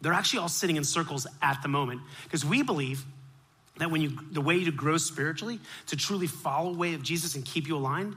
they're 0.00 0.12
actually 0.12 0.38
all 0.38 0.48
sitting 0.48 0.76
in 0.76 0.84
circles 0.84 1.26
at 1.42 1.62
the 1.62 1.68
moment. 1.68 2.00
Because 2.22 2.44
we 2.44 2.62
believe 2.62 3.04
that 3.78 3.90
when 3.90 4.00
you 4.00 4.16
the 4.30 4.40
way 4.40 4.62
to 4.62 4.70
grow 4.70 4.98
spiritually 4.98 5.58
to 5.86 5.96
truly 5.96 6.28
follow 6.28 6.72
the 6.72 6.78
way 6.78 6.94
of 6.94 7.02
jesus 7.02 7.34
and 7.34 7.44
keep 7.44 7.66
you 7.66 7.76
aligned 7.76 8.16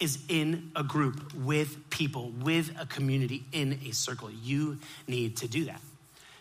is 0.00 0.18
in 0.28 0.72
a 0.74 0.82
group 0.82 1.34
with 1.34 1.90
people 1.90 2.32
with 2.42 2.74
a 2.80 2.86
community 2.86 3.44
in 3.52 3.78
a 3.86 3.92
circle. 3.92 4.30
You 4.30 4.78
need 5.06 5.36
to 5.38 5.48
do 5.48 5.66
that. 5.66 5.80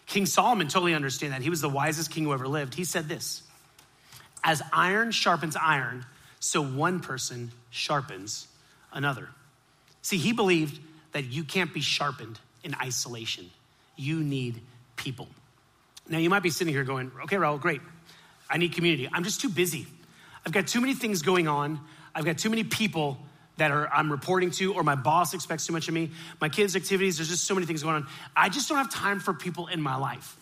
King 0.08 0.26
solomon 0.26 0.68
totally 0.68 0.94
understand 0.94 1.34
that. 1.34 1.42
He 1.42 1.50
was 1.50 1.62
the 1.62 1.70
wisest 1.70 2.10
king 2.10 2.24
who 2.24 2.34
ever 2.34 2.48
lived. 2.48 2.74
He 2.74 2.86
said 2.86 3.08
this 3.08 3.44
as 4.46 4.62
iron 4.72 5.12
sharpens 5.12 5.58
iron 5.62 6.06
so 6.40 6.62
one 6.62 7.02
person 7.02 7.52
sharpens 7.70 8.48
another 8.94 9.28
see 10.02 10.18
he 10.18 10.32
believed 10.32 10.80
that 11.12 11.26
you 11.26 11.44
can't 11.44 11.74
be 11.74 11.82
sharpened 11.82 12.40
in 12.64 12.74
isolation 12.82 13.50
you 13.98 14.22
need 14.22 14.62
people 14.96 15.28
now 16.08 16.18
you 16.18 16.30
might 16.30 16.44
be 16.44 16.50
sitting 16.50 16.74
here 16.74 16.86
going 16.86 17.12
okay 17.24 17.36
rahul 17.36 17.60
great 17.60 17.82
I 18.50 18.58
need 18.58 18.74
community. 18.74 19.10
I'm 19.12 19.24
just 19.24 19.42
too 19.42 19.50
busy. 19.50 19.88
I've 20.46 20.52
got 20.52 20.68
too 20.68 20.82
many 20.82 20.94
things 20.94 21.22
going 21.22 21.48
on. 21.48 21.80
I've 22.14 22.26
got 22.26 22.38
too 22.38 22.50
many 22.50 22.64
people 22.64 23.18
that 23.58 23.72
are 23.72 23.88
I'm 23.92 24.12
reporting 24.12 24.52
to, 24.52 24.74
or 24.74 24.84
my 24.84 24.96
boss 24.96 25.34
expects 25.34 25.66
too 25.66 25.74
much 25.74 25.88
of 25.88 25.94
me. 25.94 26.12
My 26.42 26.50
kids' 26.50 26.76
activities, 26.76 27.18
there's 27.18 27.30
just 27.30 27.46
so 27.46 27.56
many 27.56 27.66
things 27.66 27.84
going 27.84 27.96
on. 27.96 28.08
I 28.36 28.50
just 28.50 28.70
don't 28.70 28.78
have 28.78 28.92
time 28.92 29.20
for 29.20 29.34
people 29.34 29.68
in 29.68 29.82
my 29.82 29.96
life. 29.96 30.38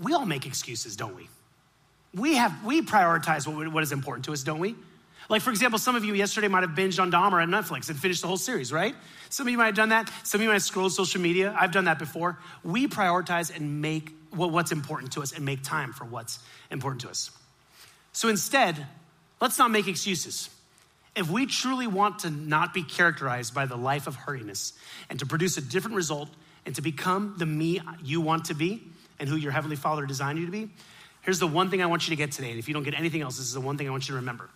We 0.00 0.14
all 0.14 0.26
make 0.26 0.46
excuses, 0.46 0.96
don't 0.96 1.14
we? 1.14 1.28
We 2.14 2.34
have 2.34 2.64
we 2.64 2.82
prioritize 2.82 3.46
what, 3.46 3.68
what 3.68 3.82
is 3.82 3.92
important 3.92 4.26
to 4.26 4.32
us, 4.32 4.42
don't 4.42 4.58
we? 4.58 4.74
Like, 5.28 5.40
for 5.42 5.50
example, 5.50 5.78
some 5.78 5.96
of 5.96 6.04
you 6.04 6.14
yesterday 6.14 6.48
might 6.48 6.62
have 6.62 6.72
binged 6.72 7.00
on 7.00 7.10
Dahmer 7.10 7.42
on 7.42 7.48
Netflix 7.48 7.88
and 7.88 7.98
finished 7.98 8.20
the 8.20 8.28
whole 8.28 8.36
series, 8.36 8.72
right? 8.72 8.94
Some 9.30 9.46
of 9.46 9.50
you 9.50 9.56
might 9.56 9.66
have 9.66 9.74
done 9.74 9.90
that. 9.90 10.12
Some 10.24 10.40
of 10.40 10.42
you 10.42 10.48
might 10.48 10.54
have 10.54 10.62
scrolled 10.62 10.92
social 10.92 11.20
media. 11.20 11.56
I've 11.58 11.72
done 11.72 11.84
that 11.84 11.98
before. 11.98 12.38
We 12.62 12.86
prioritize 12.86 13.54
and 13.54 13.80
make 13.80 14.12
what's 14.30 14.72
important 14.72 15.12
to 15.12 15.22
us 15.22 15.32
and 15.32 15.44
make 15.44 15.62
time 15.62 15.92
for 15.92 16.04
what's 16.04 16.38
important 16.70 17.02
to 17.02 17.08
us. 17.08 17.30
So 18.12 18.28
instead, 18.28 18.86
let's 19.40 19.58
not 19.58 19.70
make 19.70 19.88
excuses. 19.88 20.50
If 21.14 21.30
we 21.30 21.46
truly 21.46 21.86
want 21.86 22.20
to 22.20 22.30
not 22.30 22.72
be 22.72 22.82
characterized 22.82 23.54
by 23.54 23.66
the 23.66 23.76
life 23.76 24.06
of 24.06 24.16
hurriness 24.16 24.72
and 25.10 25.18
to 25.20 25.26
produce 25.26 25.56
a 25.56 25.60
different 25.60 25.96
result 25.96 26.28
and 26.64 26.74
to 26.74 26.82
become 26.82 27.34
the 27.38 27.46
me 27.46 27.80
you 28.02 28.20
want 28.20 28.46
to 28.46 28.54
be 28.54 28.82
and 29.18 29.28
who 29.28 29.36
your 29.36 29.52
Heavenly 29.52 29.76
Father 29.76 30.06
designed 30.06 30.38
you 30.38 30.46
to 30.46 30.52
be, 30.52 30.70
here's 31.22 31.38
the 31.38 31.46
one 31.46 31.70
thing 31.70 31.82
I 31.82 31.86
want 31.86 32.06
you 32.06 32.10
to 32.10 32.16
get 32.16 32.32
today. 32.32 32.50
And 32.50 32.58
if 32.58 32.68
you 32.68 32.74
don't 32.74 32.84
get 32.84 32.94
anything 32.94 33.22
else, 33.22 33.38
this 33.38 33.46
is 33.46 33.54
the 33.54 33.60
one 33.60 33.78
thing 33.78 33.88
I 33.88 33.90
want 33.90 34.04
you 34.04 34.12
to 34.12 34.16
remember. 34.16 34.50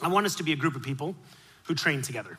I 0.00 0.08
want 0.08 0.26
us 0.26 0.36
to 0.36 0.42
be 0.42 0.52
a 0.52 0.56
group 0.56 0.76
of 0.76 0.82
people 0.82 1.16
who 1.64 1.74
train 1.74 2.02
together. 2.02 2.38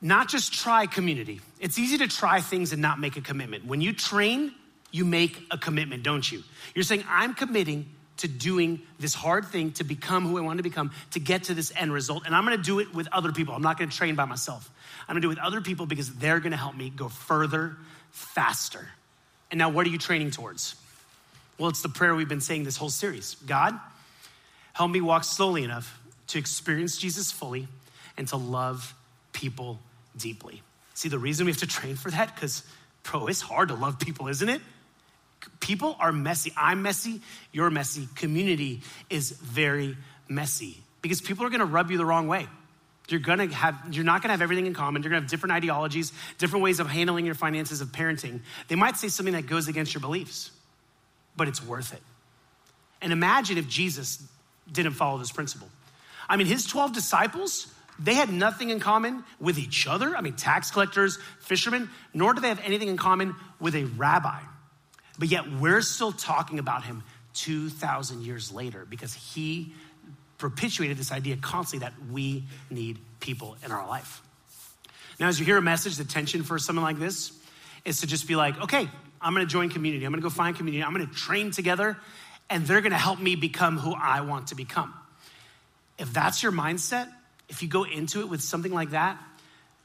Not 0.00 0.28
just 0.28 0.52
try 0.52 0.86
community. 0.86 1.40
It's 1.58 1.78
easy 1.78 1.98
to 1.98 2.08
try 2.08 2.40
things 2.40 2.72
and 2.72 2.80
not 2.80 3.00
make 3.00 3.16
a 3.16 3.20
commitment. 3.20 3.66
When 3.66 3.80
you 3.80 3.92
train, 3.92 4.52
you 4.90 5.04
make 5.04 5.44
a 5.50 5.58
commitment, 5.58 6.02
don't 6.02 6.30
you? 6.30 6.42
You're 6.74 6.84
saying, 6.84 7.04
I'm 7.08 7.34
committing 7.34 7.88
to 8.18 8.28
doing 8.28 8.80
this 8.98 9.14
hard 9.14 9.46
thing 9.46 9.72
to 9.72 9.84
become 9.84 10.26
who 10.26 10.38
I 10.38 10.40
want 10.40 10.58
to 10.58 10.62
become, 10.62 10.92
to 11.12 11.20
get 11.20 11.44
to 11.44 11.54
this 11.54 11.72
end 11.76 11.92
result. 11.92 12.24
And 12.26 12.34
I'm 12.34 12.44
gonna 12.44 12.58
do 12.58 12.80
it 12.80 12.92
with 12.92 13.08
other 13.12 13.32
people. 13.32 13.54
I'm 13.54 13.62
not 13.62 13.78
gonna 13.78 13.90
train 13.90 14.14
by 14.14 14.24
myself. 14.24 14.70
I'm 15.08 15.14
gonna 15.14 15.20
do 15.20 15.28
it 15.28 15.36
with 15.36 15.38
other 15.38 15.60
people 15.60 15.86
because 15.86 16.12
they're 16.16 16.40
gonna 16.40 16.56
help 16.56 16.76
me 16.76 16.90
go 16.90 17.08
further, 17.08 17.76
faster. 18.10 18.88
And 19.50 19.58
now, 19.58 19.70
what 19.70 19.86
are 19.86 19.90
you 19.90 19.98
training 19.98 20.32
towards? 20.32 20.74
Well, 21.58 21.68
it's 21.68 21.82
the 21.82 21.88
prayer 21.88 22.14
we've 22.14 22.28
been 22.28 22.40
saying 22.40 22.64
this 22.64 22.76
whole 22.76 22.90
series 22.90 23.34
God, 23.46 23.78
help 24.72 24.90
me 24.90 25.00
walk 25.00 25.24
slowly 25.24 25.64
enough 25.64 26.00
to 26.28 26.38
experience 26.38 26.96
Jesus 26.96 27.32
fully 27.32 27.68
and 28.16 28.28
to 28.28 28.36
love 28.36 28.94
people 29.32 29.80
deeply. 30.16 30.62
See, 30.94 31.08
the 31.08 31.18
reason 31.18 31.46
we 31.46 31.52
have 31.52 31.60
to 31.60 31.66
train 31.66 31.96
for 31.96 32.10
that, 32.10 32.34
because, 32.34 32.64
bro, 33.04 33.26
it's 33.26 33.40
hard 33.40 33.68
to 33.68 33.74
love 33.74 33.98
people, 33.98 34.28
isn't 34.28 34.48
it? 34.48 34.60
People 35.60 35.96
are 36.00 36.12
messy. 36.12 36.52
I'm 36.56 36.82
messy. 36.82 37.20
You're 37.52 37.70
messy. 37.70 38.08
Community 38.16 38.82
is 39.08 39.30
very 39.30 39.96
messy 40.28 40.78
because 41.02 41.20
people 41.20 41.46
are 41.46 41.50
going 41.50 41.60
to 41.60 41.66
rub 41.66 41.90
you 41.90 41.96
the 41.96 42.04
wrong 42.04 42.26
way. 42.26 42.48
You're 43.08 43.20
gonna 43.20 43.46
have, 43.46 43.74
you're 43.90 44.04
not 44.04 44.20
gonna 44.20 44.34
have 44.34 44.42
everything 44.42 44.66
in 44.66 44.74
common. 44.74 45.02
You're 45.02 45.10
gonna 45.10 45.22
have 45.22 45.30
different 45.30 45.54
ideologies, 45.54 46.12
different 46.36 46.62
ways 46.62 46.78
of 46.78 46.88
handling 46.88 47.24
your 47.24 47.34
finances, 47.34 47.80
of 47.80 47.88
parenting. 47.88 48.40
They 48.68 48.74
might 48.74 48.98
say 48.98 49.08
something 49.08 49.32
that 49.32 49.46
goes 49.46 49.66
against 49.66 49.94
your 49.94 50.02
beliefs, 50.02 50.50
but 51.38 51.48
it's 51.48 51.64
worth 51.64 51.94
it. 51.94 52.02
And 53.00 53.12
imagine 53.12 53.56
if 53.56 53.68
Jesus 53.68 54.22
didn't 54.70 54.92
follow 54.92 55.16
this 55.16 55.32
principle. 55.32 55.68
I 56.28 56.36
mean, 56.36 56.48
his 56.48 56.66
12 56.66 56.92
disciples, 56.92 57.72
they 57.98 58.14
had 58.14 58.30
nothing 58.30 58.68
in 58.68 58.80
common 58.80 59.24
with 59.40 59.58
each 59.58 59.86
other. 59.86 60.14
I 60.14 60.20
mean, 60.20 60.34
tax 60.34 60.70
collectors, 60.70 61.18
fishermen, 61.40 61.88
nor 62.12 62.34
do 62.34 62.42
they 62.42 62.48
have 62.48 62.60
anything 62.64 62.88
in 62.88 62.98
common 62.98 63.34
with 63.60 63.74
a 63.74 63.84
rabbi. 63.84 64.40
But 65.18 65.28
yet, 65.28 65.50
we're 65.50 65.80
still 65.80 66.12
talking 66.12 66.58
about 66.58 66.84
him 66.84 67.02
2,000 67.34 68.22
years 68.22 68.52
later 68.52 68.84
because 68.88 69.14
he 69.14 69.72
perpetuated 70.38 70.96
this 70.96 71.12
idea 71.12 71.36
constantly 71.36 71.88
that 71.88 71.94
we 72.10 72.44
need 72.70 72.98
people 73.20 73.56
in 73.64 73.72
our 73.72 73.86
life. 73.86 74.22
Now, 75.18 75.28
as 75.28 75.38
you 75.38 75.46
hear 75.46 75.56
a 75.56 75.62
message, 75.62 75.96
the 75.96 76.04
tension 76.04 76.42
for 76.42 76.58
something 76.58 76.82
like 76.82 76.98
this 76.98 77.32
is 77.84 78.00
to 78.00 78.06
just 78.06 78.28
be 78.28 78.36
like, 78.36 78.60
okay, 78.60 78.88
I'm 79.20 79.32
gonna 79.32 79.46
join 79.46 79.68
community. 79.70 80.04
I'm 80.04 80.12
gonna 80.12 80.22
go 80.22 80.30
find 80.30 80.56
community. 80.56 80.82
I'm 80.84 80.92
gonna 80.92 81.06
train 81.06 81.50
together, 81.50 81.96
and 82.50 82.66
they're 82.66 82.80
gonna 82.80 82.98
help 82.98 83.20
me 83.20 83.36
become 83.36 83.78
who 83.78 83.94
I 83.94 84.20
want 84.22 84.48
to 84.48 84.54
become. 84.54 84.94
If 85.98 86.12
that's 86.12 86.42
your 86.42 86.52
mindset, 86.52 87.08
if 87.48 87.62
you 87.62 87.68
go 87.68 87.84
into 87.84 88.20
it 88.20 88.28
with 88.28 88.42
something 88.42 88.72
like 88.72 88.90
that, 88.90 89.18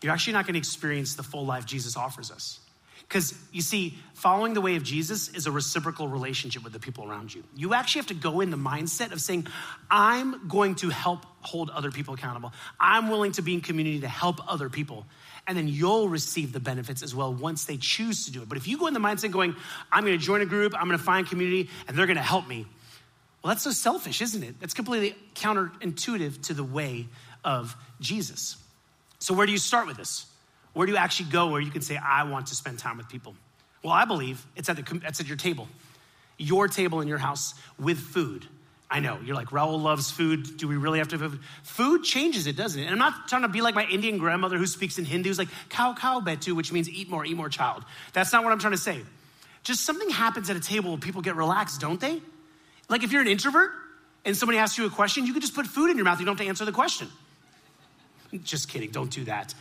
you're 0.02 0.12
actually 0.12 0.34
not 0.34 0.48
to 0.48 0.58
experience 0.58 1.16
the 1.16 1.24
full 1.24 1.46
life 1.46 1.66
Jesus 1.66 1.96
offers 1.96 2.30
us. 2.30 2.60
Because 3.08 3.36
you 3.52 3.62
see, 3.62 3.98
following 4.14 4.54
the 4.54 4.62
way 4.62 4.76
of 4.76 4.84
Jesus 4.84 5.30
is 5.30 5.46
a 5.46 5.52
reciprocal 5.52 6.08
relationship 6.08 6.64
with 6.64 6.74
the 6.74 6.80
people 6.80 7.08
around 7.08 7.34
you. 7.34 7.44
You 7.56 7.74
actually 7.74 8.00
have 8.00 8.08
to 8.08 8.14
go 8.14 8.42
in 8.42 8.50
the 8.50 8.58
mindset 8.58 9.12
of 9.12 9.22
saying, 9.22 9.48
I'm 9.92 10.48
going 10.48 10.76
to 10.76 10.90
help 10.90 11.26
hold 11.42 11.70
other 11.70 11.92
people 11.92 12.14
accountable. 12.14 12.54
I'm 12.80 13.10
willing 13.10 13.34
to 13.34 13.42
be 13.42 13.54
in 13.54 13.62
community 13.62 14.00
to 14.00 14.08
help 14.08 14.40
other 14.52 14.70
people. 14.70 15.06
And 15.46 15.58
then 15.58 15.68
you'll 15.68 16.08
receive 16.08 16.54
the 16.54 16.60
benefits 16.60 17.04
as 17.04 17.14
well 17.14 17.34
once 17.34 17.66
they 17.66 17.78
choose 17.78 18.26
to 18.26 18.32
do 18.32 18.42
it. 18.42 18.50
But 18.50 18.58
if 18.58 18.68
you 18.68 18.78
go 18.78 18.88
in 18.88 18.94
the 18.94 19.00
mindset 19.00 19.32
going, 19.32 19.56
I'm 19.92 20.06
going 20.06 20.18
to 20.18 20.24
join 20.24 20.42
a 20.42 20.46
group, 20.46 20.74
I'm 20.74 20.88
going 20.88 20.98
to 20.98 21.04
find 21.04 21.28
community, 21.28 21.70
and 21.88 21.98
they're 21.98 22.06
going 22.06 22.18
to 22.18 22.24
help 22.24 22.48
me, 22.48 22.66
well, 23.44 23.50
that's 23.50 23.64
so 23.64 23.72
selfish, 23.72 24.22
isn't 24.22 24.42
it? 24.42 24.60
That's 24.62 24.74
completely 24.74 25.18
counterintuitive 25.36 26.44
to 26.44 26.54
the 26.54 26.64
way 26.64 27.08
of 27.44 27.76
Jesus. 28.00 28.56
So, 29.20 29.34
where 29.34 29.46
do 29.46 29.52
you 29.52 29.58
start 29.58 29.86
with 29.86 29.98
this? 29.98 30.26
Where 30.72 30.86
do 30.86 30.94
you 30.94 30.98
actually 30.98 31.30
go 31.30 31.48
where 31.48 31.62
you 31.62 31.70
can 31.70 31.82
say, 31.82 31.98
I 31.98 32.24
want 32.24 32.48
to 32.48 32.56
spend 32.56 32.80
time 32.80 32.98
with 32.98 33.10
people? 33.10 33.36
Well, 33.84 33.94
I 33.94 34.06
believe 34.06 34.46
it's 34.56 34.70
at, 34.70 34.78
the, 34.78 35.02
it's 35.06 35.20
at 35.20 35.28
your 35.28 35.38
table, 35.38 35.68
your 36.38 36.68
table 36.70 37.02
in 37.02 37.08
your 37.08 37.18
house 37.18 37.54
with 37.78 38.00
food. 38.00 38.48
I 38.90 39.00
know, 39.00 39.18
you're 39.24 39.36
like, 39.36 39.48
Rahul 39.48 39.82
loves 39.82 40.12
food. 40.12 40.58
Do 40.58 40.68
we 40.68 40.78
really 40.78 41.00
have 41.00 41.08
to 41.10 41.18
have 41.18 41.32
food? 41.32 41.40
Food 41.64 42.04
changes 42.04 42.46
it, 42.46 42.56
doesn't 42.56 42.80
it? 42.80 42.84
And 42.86 42.92
I'm 42.92 43.00
not 43.00 43.28
trying 43.28 43.42
to 43.42 43.48
be 43.48 43.62
like 43.62 43.74
my 43.74 43.86
Indian 43.86 44.20
grandmother 44.20 44.58
who 44.58 44.68
speaks 44.68 45.00
in 45.00 45.06
Hindu, 45.06 45.30
who's 45.30 45.40
like, 45.40 45.50
cow, 45.70 45.96
cow, 45.96 46.20
betu, 46.20 46.56
which 46.56 46.72
means 46.72 46.88
eat 46.88 47.10
more, 47.10 47.26
eat 47.26 47.36
more, 47.36 47.50
child. 47.50 47.84
That's 48.14 48.32
not 48.32 48.44
what 48.44 48.54
I'm 48.54 48.60
trying 48.60 48.74
to 48.74 48.78
say. 48.78 49.02
Just 49.64 49.86
something 49.86 50.10
happens 50.10 50.50
at 50.50 50.56
a 50.56 50.60
table 50.60 50.92
where 50.92 51.00
people 51.00 51.22
get 51.22 51.36
relaxed, 51.36 51.82
don't 51.82 52.00
they? 52.00 52.22
Like 52.90 53.04
if 53.04 53.12
you're 53.12 53.22
an 53.22 53.28
introvert 53.28 53.72
and 54.26 54.38
somebody 54.38 54.60
asks 54.60 54.78
you 54.78 54.86
a 54.86 54.90
question, 54.90 55.26
you 55.26 55.34
can 55.34 55.42
just 55.42 55.56
put 55.56 55.66
food 55.66 55.90
in 55.90 55.98
your 55.98 56.06
mouth. 56.06 56.20
You 56.20 56.26
don't 56.26 56.38
have 56.38 56.46
to 56.46 56.50
answer 56.50 56.66
the 56.66 56.72
question. 56.72 57.08
Just 58.44 58.68
kidding, 58.70 58.90
don't 58.90 59.12
do 59.12 59.26
that. 59.26 59.54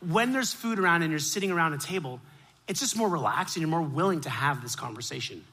When 0.00 0.32
there's 0.32 0.52
food 0.52 0.80
around 0.80 1.02
and 1.02 1.10
you're 1.12 1.20
sitting 1.20 1.52
around 1.52 1.74
a 1.74 1.78
table, 1.78 2.20
it's 2.66 2.80
just 2.80 2.96
more 2.96 3.08
relaxed 3.08 3.56
and 3.56 3.60
you're 3.60 3.70
more 3.70 3.82
willing 3.82 4.22
to 4.22 4.30
have 4.30 4.62
this 4.62 4.74
conversation. 4.74 5.44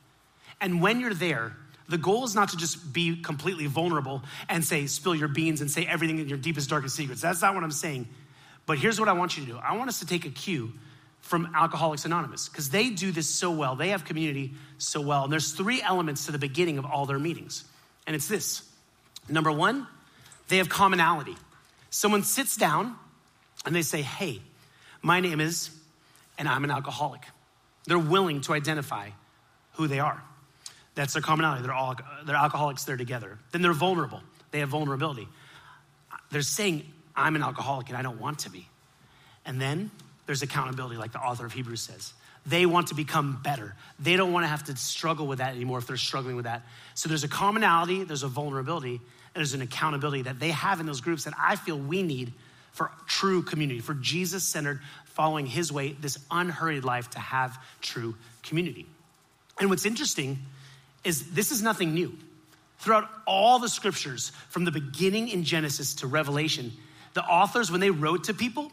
And 0.59 0.81
when 0.81 0.99
you're 0.99 1.13
there, 1.13 1.55
the 1.89 1.97
goal 1.97 2.23
is 2.23 2.35
not 2.35 2.49
to 2.49 2.57
just 2.57 2.93
be 2.93 3.21
completely 3.21 3.67
vulnerable 3.67 4.23
and 4.47 4.63
say, 4.63 4.85
spill 4.87 5.15
your 5.15 5.27
beans 5.27 5.61
and 5.61 5.69
say 5.69 5.85
everything 5.85 6.19
in 6.19 6.29
your 6.29 6.37
deepest, 6.37 6.69
darkest 6.69 6.95
secrets. 6.95 7.21
That's 7.21 7.41
not 7.41 7.53
what 7.53 7.63
I'm 7.63 7.71
saying. 7.71 8.07
But 8.65 8.77
here's 8.77 8.99
what 8.99 9.09
I 9.09 9.13
want 9.13 9.37
you 9.37 9.45
to 9.45 9.51
do 9.51 9.57
I 9.57 9.75
want 9.75 9.89
us 9.89 9.99
to 9.99 10.05
take 10.05 10.25
a 10.25 10.29
cue 10.29 10.71
from 11.21 11.53
Alcoholics 11.55 12.05
Anonymous 12.05 12.49
because 12.49 12.69
they 12.69 12.89
do 12.89 13.11
this 13.11 13.29
so 13.29 13.51
well. 13.51 13.75
They 13.75 13.89
have 13.89 14.05
community 14.05 14.53
so 14.77 15.01
well. 15.01 15.23
And 15.23 15.31
there's 15.31 15.51
three 15.51 15.81
elements 15.81 16.25
to 16.25 16.31
the 16.31 16.39
beginning 16.39 16.77
of 16.77 16.85
all 16.85 17.05
their 17.05 17.19
meetings. 17.19 17.63
And 18.07 18.15
it's 18.15 18.27
this 18.27 18.63
number 19.29 19.51
one, 19.51 19.87
they 20.47 20.57
have 20.57 20.69
commonality. 20.69 21.35
Someone 21.89 22.23
sits 22.23 22.55
down 22.57 22.95
and 23.65 23.75
they 23.75 23.81
say, 23.81 24.01
Hey, 24.01 24.41
my 25.01 25.19
name 25.19 25.39
is, 25.39 25.69
and 26.37 26.47
I'm 26.47 26.63
an 26.63 26.71
alcoholic. 26.71 27.21
They're 27.85 27.99
willing 27.99 28.41
to 28.41 28.53
identify 28.53 29.09
who 29.73 29.87
they 29.87 29.99
are. 29.99 30.23
That's 30.95 31.13
their 31.13 31.21
commonality. 31.21 31.63
They're, 31.63 31.73
all, 31.73 31.95
they're 32.25 32.35
alcoholics, 32.35 32.83
they're 32.83 32.97
together. 32.97 33.39
Then 33.51 33.61
they're 33.61 33.73
vulnerable. 33.73 34.21
They 34.51 34.59
have 34.59 34.69
vulnerability. 34.69 35.27
They're 36.31 36.41
saying, 36.41 36.85
I'm 37.15 37.35
an 37.35 37.43
alcoholic 37.43 37.89
and 37.89 37.97
I 37.97 38.01
don't 38.01 38.19
want 38.19 38.39
to 38.39 38.49
be. 38.49 38.67
And 39.45 39.59
then 39.59 39.91
there's 40.25 40.41
accountability, 40.41 40.97
like 40.97 41.13
the 41.13 41.19
author 41.19 41.45
of 41.45 41.53
Hebrews 41.53 41.81
says. 41.81 42.13
They 42.45 42.65
want 42.65 42.87
to 42.87 42.95
become 42.95 43.39
better. 43.43 43.75
They 43.99 44.15
don't 44.15 44.33
want 44.33 44.43
to 44.43 44.47
have 44.47 44.63
to 44.65 44.75
struggle 44.75 45.27
with 45.27 45.39
that 45.39 45.55
anymore 45.55 45.77
if 45.77 45.87
they're 45.87 45.97
struggling 45.97 46.35
with 46.35 46.45
that. 46.45 46.63
So 46.95 47.07
there's 47.07 47.23
a 47.23 47.27
commonality, 47.27 48.03
there's 48.03 48.23
a 48.23 48.27
vulnerability, 48.27 48.95
and 48.95 49.35
there's 49.35 49.53
an 49.53 49.61
accountability 49.61 50.23
that 50.23 50.39
they 50.39 50.49
have 50.49 50.79
in 50.79 50.85
those 50.85 51.01
groups 51.01 51.25
that 51.25 51.33
I 51.39 51.55
feel 51.55 51.77
we 51.77 52.01
need 52.03 52.33
for 52.71 52.91
true 53.07 53.43
community, 53.43 53.79
for 53.79 53.93
Jesus 53.93 54.43
centered, 54.43 54.79
following 55.05 55.45
his 55.45 55.71
way, 55.71 55.93
this 55.99 56.17
unhurried 56.31 56.83
life 56.83 57.09
to 57.11 57.19
have 57.19 57.57
true 57.81 58.15
community. 58.43 58.85
And 59.59 59.69
what's 59.69 59.85
interesting 59.85 60.39
is 61.03 61.31
this 61.31 61.51
is 61.51 61.61
nothing 61.61 61.93
new. 61.93 62.17
Throughout 62.79 63.09
all 63.27 63.59
the 63.59 63.69
scriptures, 63.69 64.31
from 64.49 64.65
the 64.65 64.71
beginning 64.71 65.29
in 65.29 65.43
Genesis 65.43 65.95
to 65.95 66.07
Revelation, 66.07 66.71
the 67.13 67.23
authors, 67.23 67.71
when 67.71 67.79
they 67.79 67.91
wrote 67.91 68.25
to 68.25 68.33
people, 68.33 68.71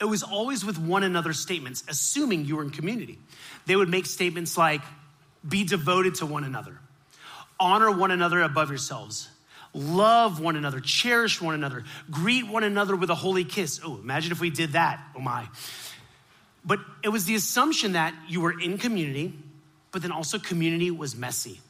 it 0.00 0.06
was 0.06 0.22
always 0.22 0.64
with 0.64 0.78
one 0.78 1.02
another 1.02 1.32
statements, 1.32 1.84
assuming 1.88 2.44
you 2.44 2.56
were 2.56 2.62
in 2.62 2.70
community. 2.70 3.18
They 3.66 3.76
would 3.76 3.88
make 3.88 4.06
statements 4.06 4.56
like, 4.56 4.82
be 5.46 5.64
devoted 5.64 6.16
to 6.16 6.26
one 6.26 6.44
another, 6.44 6.78
honor 7.60 7.90
one 7.90 8.10
another 8.10 8.40
above 8.40 8.70
yourselves, 8.70 9.28
love 9.74 10.40
one 10.40 10.56
another, 10.56 10.80
cherish 10.80 11.40
one 11.42 11.54
another, 11.54 11.84
greet 12.10 12.48
one 12.48 12.64
another 12.64 12.96
with 12.96 13.10
a 13.10 13.14
holy 13.14 13.44
kiss. 13.44 13.80
Oh, 13.84 13.98
imagine 13.98 14.32
if 14.32 14.40
we 14.40 14.50
did 14.50 14.72
that. 14.72 15.04
Oh 15.14 15.20
my. 15.20 15.46
But 16.64 16.78
it 17.02 17.10
was 17.10 17.26
the 17.26 17.34
assumption 17.34 17.92
that 17.92 18.14
you 18.26 18.40
were 18.40 18.58
in 18.58 18.78
community, 18.78 19.34
but 19.94 20.02
then 20.02 20.10
also 20.10 20.40
community 20.40 20.90
was 20.90 21.14
messy. 21.14 21.60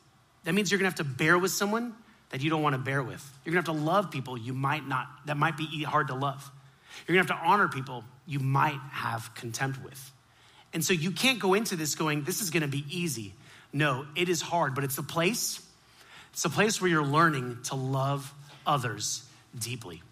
That 0.45 0.55
means 0.55 0.71
you're 0.71 0.79
gonna 0.79 0.89
have 0.89 0.97
to 0.97 1.05
bear 1.05 1.39
with 1.39 1.51
someone 1.51 1.95
that 2.31 2.41
you 2.41 2.49
don't 2.49 2.63
wanna 2.63 2.79
bear 2.79 3.03
with. 3.03 3.23
You're 3.45 3.53
gonna 3.53 3.69
have 3.69 3.77
to 3.77 3.85
love 3.85 4.11
people 4.11 4.39
you 4.39 4.55
might 4.55 4.89
not, 4.89 5.07
that 5.27 5.37
might 5.37 5.59
be 5.59 5.83
hard 5.83 6.09
to 6.09 6.15
love. 6.15 6.51
You're 7.07 7.17
gonna 7.19 7.29
have 7.29 7.39
to 7.39 7.47
honor 7.47 7.69
people 7.69 8.03
you 8.27 8.41
might 8.41 8.81
have 8.93 9.35
contempt 9.35 9.85
with. 9.85 10.11
And 10.73 10.83
so 10.83 10.95
you 10.95 11.11
can't 11.11 11.39
go 11.39 11.53
into 11.53 11.77
this 11.77 11.97
going, 11.97 12.25
this 12.25 12.41
is 12.41 12.49
gonna 12.49 12.67
be 12.67 12.87
easy. 12.89 13.35
No, 13.75 14.07
it 14.17 14.31
is 14.31 14.41
hard, 14.41 14.75
but 14.75 14.85
it's 14.85 14.97
a 14.97 15.03
place, 15.03 15.61
it's 16.33 16.47
a 16.47 16.51
place 16.51 16.81
where 16.81 16.91
you're 16.91 17.05
learning 17.05 17.59
to 17.65 17.75
love 17.75 18.33
others 18.67 19.23
deeply. 19.59 20.03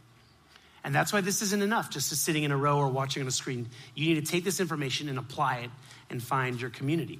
And 0.84 0.94
that's 0.94 1.14
why 1.14 1.22
this 1.22 1.40
isn't 1.40 1.62
enough 1.62 1.88
just 1.88 2.10
to 2.10 2.16
sitting 2.16 2.42
in 2.42 2.52
a 2.52 2.58
row 2.58 2.76
or 2.76 2.88
watching 2.88 3.22
on 3.22 3.28
a 3.28 3.32
screen. 3.32 3.70
You 3.94 4.14
need 4.14 4.22
to 4.22 4.30
take 4.30 4.44
this 4.44 4.60
information 4.60 5.08
and 5.08 5.18
apply 5.18 5.60
it 5.60 5.70
and 6.10 6.22
find 6.22 6.60
your 6.60 6.68
community. 6.68 7.18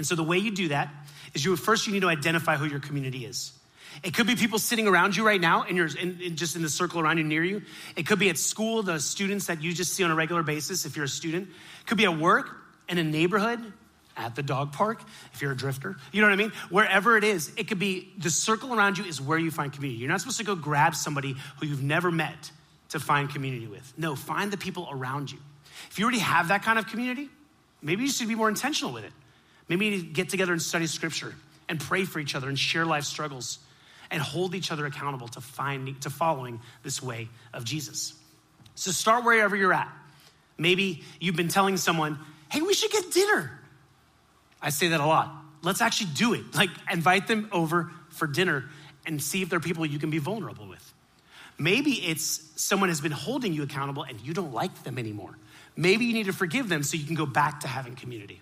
And 0.00 0.06
so 0.06 0.14
the 0.14 0.24
way 0.24 0.38
you 0.38 0.50
do 0.50 0.68
that 0.68 0.88
is 1.34 1.44
you 1.44 1.54
first 1.56 1.86
you 1.86 1.92
need 1.92 2.00
to 2.00 2.08
identify 2.08 2.56
who 2.56 2.64
your 2.64 2.80
community 2.80 3.26
is. 3.26 3.52
It 4.02 4.14
could 4.14 4.26
be 4.26 4.34
people 4.34 4.58
sitting 4.58 4.88
around 4.88 5.14
you 5.14 5.26
right 5.26 5.38
now 5.38 5.64
and 5.64 5.76
you're 5.76 5.94
in, 5.94 6.18
in, 6.22 6.36
just 6.36 6.56
in 6.56 6.62
the 6.62 6.70
circle 6.70 7.00
around 7.00 7.18
you 7.18 7.24
near 7.24 7.44
you. 7.44 7.60
It 7.96 8.06
could 8.06 8.18
be 8.18 8.30
at 8.30 8.38
school, 8.38 8.82
the 8.82 8.98
students 8.98 9.48
that 9.48 9.60
you 9.60 9.74
just 9.74 9.92
see 9.92 10.02
on 10.02 10.10
a 10.10 10.14
regular 10.14 10.42
basis 10.42 10.86
if 10.86 10.96
you're 10.96 11.04
a 11.04 11.08
student. 11.08 11.48
It 11.48 11.86
could 11.86 11.98
be 11.98 12.06
at 12.06 12.16
work, 12.16 12.48
in 12.88 12.96
a 12.96 13.04
neighborhood, 13.04 13.60
at 14.16 14.34
the 14.36 14.42
dog 14.42 14.72
park, 14.72 15.02
if 15.34 15.42
you're 15.42 15.52
a 15.52 15.56
drifter. 15.56 15.96
You 16.12 16.22
know 16.22 16.28
what 16.28 16.32
I 16.32 16.36
mean? 16.36 16.52
Wherever 16.70 17.18
it 17.18 17.24
is, 17.24 17.52
it 17.58 17.68
could 17.68 17.78
be 17.78 18.10
the 18.16 18.30
circle 18.30 18.72
around 18.72 18.96
you 18.96 19.04
is 19.04 19.20
where 19.20 19.36
you 19.36 19.50
find 19.50 19.70
community. 19.70 20.00
You're 20.00 20.08
not 20.08 20.22
supposed 20.22 20.38
to 20.38 20.44
go 20.44 20.54
grab 20.54 20.94
somebody 20.94 21.36
who 21.58 21.66
you've 21.66 21.82
never 21.82 22.10
met 22.10 22.50
to 22.88 23.00
find 23.00 23.28
community 23.28 23.66
with. 23.66 23.92
No, 23.98 24.16
find 24.16 24.50
the 24.50 24.56
people 24.56 24.88
around 24.90 25.30
you. 25.30 25.40
If 25.90 25.98
you 25.98 26.06
already 26.06 26.20
have 26.20 26.48
that 26.48 26.62
kind 26.62 26.78
of 26.78 26.86
community, 26.86 27.28
maybe 27.82 28.04
you 28.04 28.08
should 28.08 28.28
be 28.28 28.34
more 28.34 28.48
intentional 28.48 28.94
with 28.94 29.04
it. 29.04 29.12
Maybe 29.70 30.02
get 30.02 30.28
together 30.28 30.52
and 30.52 30.60
study 30.60 30.88
scripture 30.88 31.32
and 31.68 31.78
pray 31.78 32.04
for 32.04 32.18
each 32.18 32.34
other 32.34 32.48
and 32.48 32.58
share 32.58 32.84
life 32.84 33.04
struggles 33.04 33.60
and 34.10 34.20
hold 34.20 34.56
each 34.56 34.72
other 34.72 34.84
accountable 34.84 35.28
to 35.28 35.40
finding 35.40 35.94
to 36.00 36.10
following 36.10 36.60
this 36.82 37.00
way 37.00 37.28
of 37.54 37.64
Jesus. 37.64 38.14
So 38.74 38.90
start 38.90 39.24
wherever 39.24 39.54
you're 39.54 39.72
at. 39.72 39.88
Maybe 40.58 41.04
you've 41.20 41.36
been 41.36 41.46
telling 41.46 41.76
someone, 41.76 42.18
"Hey, 42.50 42.62
we 42.62 42.74
should 42.74 42.90
get 42.90 43.12
dinner." 43.12 43.60
I 44.60 44.70
say 44.70 44.88
that 44.88 44.98
a 44.98 45.06
lot. 45.06 45.32
Let's 45.62 45.80
actually 45.80 46.10
do 46.14 46.34
it. 46.34 46.52
Like 46.52 46.70
invite 46.90 47.28
them 47.28 47.48
over 47.52 47.92
for 48.08 48.26
dinner 48.26 48.68
and 49.06 49.22
see 49.22 49.40
if 49.40 49.50
they're 49.50 49.60
people 49.60 49.86
you 49.86 50.00
can 50.00 50.10
be 50.10 50.18
vulnerable 50.18 50.66
with. 50.66 50.92
Maybe 51.58 51.92
it's 51.92 52.42
someone 52.56 52.88
has 52.88 53.00
been 53.00 53.12
holding 53.12 53.52
you 53.52 53.62
accountable 53.62 54.02
and 54.02 54.20
you 54.20 54.34
don't 54.34 54.52
like 54.52 54.82
them 54.82 54.98
anymore. 54.98 55.38
Maybe 55.76 56.06
you 56.06 56.12
need 56.12 56.26
to 56.26 56.32
forgive 56.32 56.68
them 56.68 56.82
so 56.82 56.96
you 56.96 57.06
can 57.06 57.14
go 57.14 57.26
back 57.26 57.60
to 57.60 57.68
having 57.68 57.94
community. 57.94 58.40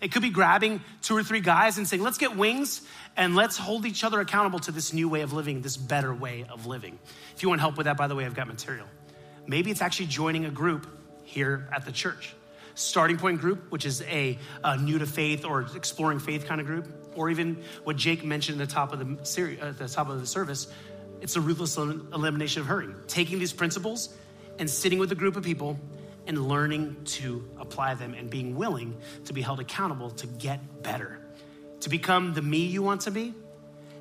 It 0.00 0.12
could 0.12 0.22
be 0.22 0.30
grabbing 0.30 0.82
two 1.02 1.16
or 1.16 1.22
three 1.22 1.40
guys 1.40 1.78
and 1.78 1.88
saying, 1.88 2.02
let's 2.02 2.18
get 2.18 2.36
wings 2.36 2.82
and 3.16 3.34
let's 3.34 3.56
hold 3.56 3.86
each 3.86 4.04
other 4.04 4.20
accountable 4.20 4.58
to 4.60 4.72
this 4.72 4.92
new 4.92 5.08
way 5.08 5.22
of 5.22 5.32
living, 5.32 5.62
this 5.62 5.76
better 5.76 6.14
way 6.14 6.44
of 6.50 6.66
living. 6.66 6.98
If 7.34 7.42
you 7.42 7.48
want 7.48 7.60
help 7.60 7.76
with 7.76 7.86
that, 7.86 7.96
by 7.96 8.06
the 8.06 8.14
way, 8.14 8.26
I've 8.26 8.34
got 8.34 8.46
material. 8.46 8.86
Maybe 9.46 9.70
it's 9.70 9.80
actually 9.80 10.06
joining 10.06 10.44
a 10.44 10.50
group 10.50 10.86
here 11.24 11.68
at 11.72 11.84
the 11.84 11.92
church. 11.92 12.34
Starting 12.74 13.16
Point 13.16 13.40
Group, 13.40 13.70
which 13.70 13.86
is 13.86 14.02
a, 14.02 14.38
a 14.62 14.76
new 14.76 14.98
to 14.98 15.06
faith 15.06 15.46
or 15.46 15.62
exploring 15.74 16.18
faith 16.18 16.46
kind 16.46 16.60
of 16.60 16.66
group, 16.66 16.86
or 17.14 17.30
even 17.30 17.62
what 17.84 17.96
Jake 17.96 18.22
mentioned 18.22 18.60
at 18.60 18.68
the 18.68 18.74
top 18.74 18.92
of 18.92 18.98
the 18.98 19.56
at 19.58 19.62
uh, 19.62 19.72
the 19.72 19.88
top 19.88 20.10
of 20.10 20.20
the 20.20 20.26
service, 20.26 20.70
it's 21.22 21.36
a 21.36 21.40
ruthless 21.40 21.78
elimination 21.78 22.60
of 22.60 22.68
hurry. 22.68 22.88
Taking 23.06 23.38
these 23.38 23.54
principles 23.54 24.14
and 24.58 24.68
sitting 24.68 24.98
with 24.98 25.10
a 25.10 25.14
group 25.14 25.36
of 25.36 25.42
people 25.42 25.78
and 26.26 26.48
learning 26.48 26.96
to 27.04 27.48
apply 27.58 27.94
them 27.94 28.14
and 28.14 28.28
being 28.28 28.56
willing 28.56 28.96
to 29.26 29.32
be 29.32 29.42
held 29.42 29.60
accountable 29.60 30.10
to 30.10 30.26
get 30.26 30.82
better, 30.82 31.18
to 31.80 31.88
become 31.88 32.34
the 32.34 32.42
me 32.42 32.66
you 32.66 32.82
want 32.82 33.02
to 33.02 33.10
be, 33.10 33.34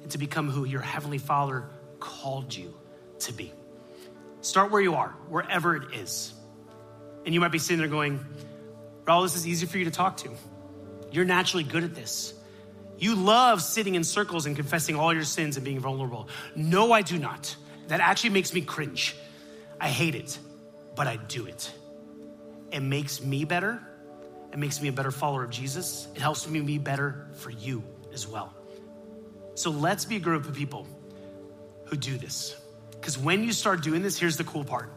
and 0.02 0.12
to 0.12 0.18
become 0.18 0.50
who 0.50 0.66
your 0.66 0.82
Heavenly 0.82 1.18
Father 1.18 1.66
called 2.00 2.56
you 2.56 2.74
to 3.20 3.34
be. 3.34 3.52
Start 4.42 4.72
where 4.72 4.82
you 4.82 4.96
are, 4.96 5.10
wherever 5.30 5.76
it 5.76 5.94
is. 5.94 6.34
And 7.26 7.34
you 7.34 7.40
might 7.40 7.52
be 7.52 7.58
sitting 7.58 7.80
there 7.80 7.88
going, 7.88 8.24
Rahul, 9.06 9.24
this 9.24 9.36
is 9.36 9.48
easy 9.48 9.66
for 9.66 9.78
you 9.78 9.86
to 9.86 9.92
talk 9.92 10.18
to. 10.18 10.30
You're 11.12 11.26
naturally 11.26 11.64
good 11.64 11.84
at 11.84 11.96
this. 11.96 12.34
You 12.98 13.16
love 13.16 13.62
sitting 13.62 13.96
in 13.96 14.04
circles 14.04 14.46
and 14.46 14.56
confessing 14.56 14.96
all 14.96 15.14
your 15.14 15.24
sins 15.24 15.58
and 15.58 15.66
being 15.66 15.80
vulnerable. 15.80 16.30
No, 16.56 16.92
I 16.92 17.02
do 17.02 17.18
not. 17.18 17.56
That 17.88 18.00
actually 18.00 18.32
makes 18.32 18.54
me 18.54 18.62
cringe. 18.62 19.16
I 19.80 19.90
hate 19.90 20.16
it, 20.16 20.38
but 20.96 21.08
I 21.08 21.18
do 21.18 21.46
it. 21.46 21.74
It 22.76 22.84
makes 22.84 23.24
me 23.24 23.46
better. 23.46 23.82
It 24.52 24.60
makes 24.60 24.82
me 24.82 24.90
a 24.90 24.92
better 24.92 25.10
follower 25.10 25.46
of 25.46 25.50
Jesus. 25.50 26.10
It 26.14 26.22
helps 26.22 26.46
me 26.46 26.60
be 26.60 26.78
better 26.78 27.26
for 27.36 27.50
you 27.50 27.82
as 28.14 28.28
well. 28.28 28.54
So 29.54 29.70
let's 29.72 30.04
be 30.04 30.18
a 30.18 30.20
group 30.20 30.46
of 30.46 30.56
people 30.56 30.86
who 31.86 31.96
do 31.96 32.18
this. 32.18 32.54
Because 32.92 33.18
when 33.18 33.46
you 33.46 33.54
start 33.54 33.82
doing 33.82 34.02
this, 34.02 34.20
here's 34.20 34.36
the 34.36 34.44
cool 34.44 34.66
part 34.66 34.92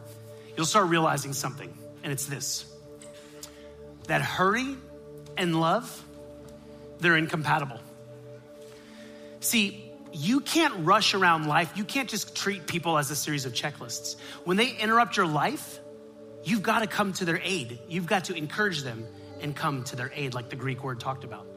you'll 0.57 0.65
start 0.65 0.89
realizing 0.89 1.31
something, 1.31 1.73
and 2.03 2.11
it's 2.11 2.25
this 2.25 2.65
that 4.07 4.21
hurry 4.21 4.75
and 5.37 5.61
love, 5.61 6.03
they're 6.99 7.15
incompatible. 7.15 7.79
See, 9.39 9.89
you 10.11 10.41
can't 10.41 10.85
rush 10.85 11.13
around 11.13 11.47
life. 11.47 11.71
You 11.77 11.85
can't 11.85 12.09
just 12.09 12.35
treat 12.35 12.67
people 12.67 12.97
as 12.97 13.09
a 13.09 13.15
series 13.15 13.45
of 13.45 13.53
checklists. 13.53 14.17
When 14.43 14.57
they 14.57 14.75
interrupt 14.75 15.15
your 15.15 15.27
life, 15.27 15.79
you've 16.43 16.63
got 16.63 16.79
to 16.79 16.87
come 16.87 17.13
to 17.13 17.25
their 17.25 17.39
aid. 17.43 17.79
You've 17.87 18.07
got 18.07 18.25
to 18.25 18.35
encourage 18.35 18.83
them 18.83 19.05
and 19.41 19.55
come 19.55 19.83
to 19.85 19.95
their 19.95 20.11
aid, 20.13 20.33
like 20.33 20.49
the 20.49 20.55
Greek 20.55 20.83
word 20.83 20.99
talked 20.99 21.23
about. 21.23 21.47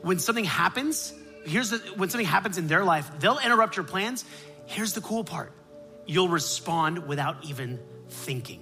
When 0.00 0.18
something 0.18 0.44
happens, 0.44 1.14
here's 1.44 1.70
the, 1.70 1.78
when 1.96 2.10
something 2.10 2.26
happens 2.26 2.58
in 2.58 2.66
their 2.66 2.84
life, 2.84 3.10
they'll 3.20 3.38
interrupt 3.38 3.76
your 3.76 3.84
plans. 3.84 4.24
Here's 4.66 4.92
the 4.92 5.00
cool 5.00 5.24
part 5.24 5.52
you'll 6.04 6.28
respond 6.28 7.06
without 7.06 7.44
even 7.44 7.80
thinking. 8.08 8.60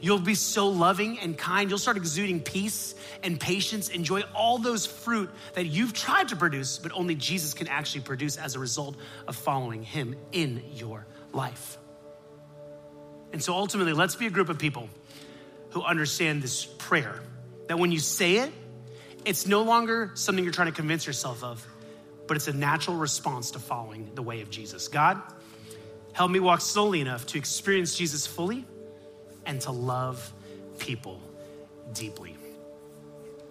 You'll 0.00 0.18
be 0.18 0.34
so 0.34 0.68
loving 0.68 1.18
and 1.18 1.36
kind. 1.36 1.70
You'll 1.70 1.78
start 1.78 1.96
exuding 1.96 2.40
peace 2.40 2.94
and 3.22 3.40
patience. 3.40 3.88
Enjoy 3.88 4.22
all 4.34 4.58
those 4.58 4.86
fruit 4.86 5.30
that 5.54 5.66
you've 5.66 5.92
tried 5.92 6.28
to 6.28 6.36
produce, 6.36 6.78
but 6.78 6.92
only 6.92 7.14
Jesus 7.14 7.54
can 7.54 7.68
actually 7.68 8.02
produce 8.02 8.36
as 8.36 8.54
a 8.54 8.58
result 8.58 8.96
of 9.26 9.36
following 9.36 9.82
Him 9.82 10.14
in 10.32 10.62
your 10.74 11.06
life. 11.32 11.78
And 13.32 13.42
so 13.42 13.54
ultimately, 13.54 13.92
let's 13.92 14.16
be 14.16 14.26
a 14.26 14.30
group 14.30 14.48
of 14.48 14.58
people 14.58 14.88
who 15.70 15.82
understand 15.82 16.42
this 16.42 16.64
prayer 16.64 17.20
that 17.68 17.78
when 17.78 17.92
you 17.92 17.98
say 17.98 18.36
it, 18.36 18.52
it's 19.24 19.46
no 19.46 19.62
longer 19.62 20.12
something 20.14 20.42
you're 20.42 20.52
trying 20.52 20.68
to 20.68 20.74
convince 20.74 21.06
yourself 21.06 21.44
of, 21.44 21.66
but 22.26 22.36
it's 22.36 22.48
a 22.48 22.52
natural 22.52 22.96
response 22.96 23.50
to 23.52 23.58
following 23.58 24.10
the 24.14 24.22
way 24.22 24.40
of 24.40 24.50
Jesus. 24.50 24.88
God, 24.88 25.20
help 26.12 26.30
me 26.30 26.40
walk 26.40 26.60
slowly 26.60 27.00
enough 27.00 27.26
to 27.26 27.38
experience 27.38 27.94
Jesus 27.94 28.26
fully 28.26 28.64
and 29.44 29.60
to 29.62 29.70
love 29.70 30.32
people 30.78 31.20
deeply. 31.92 32.36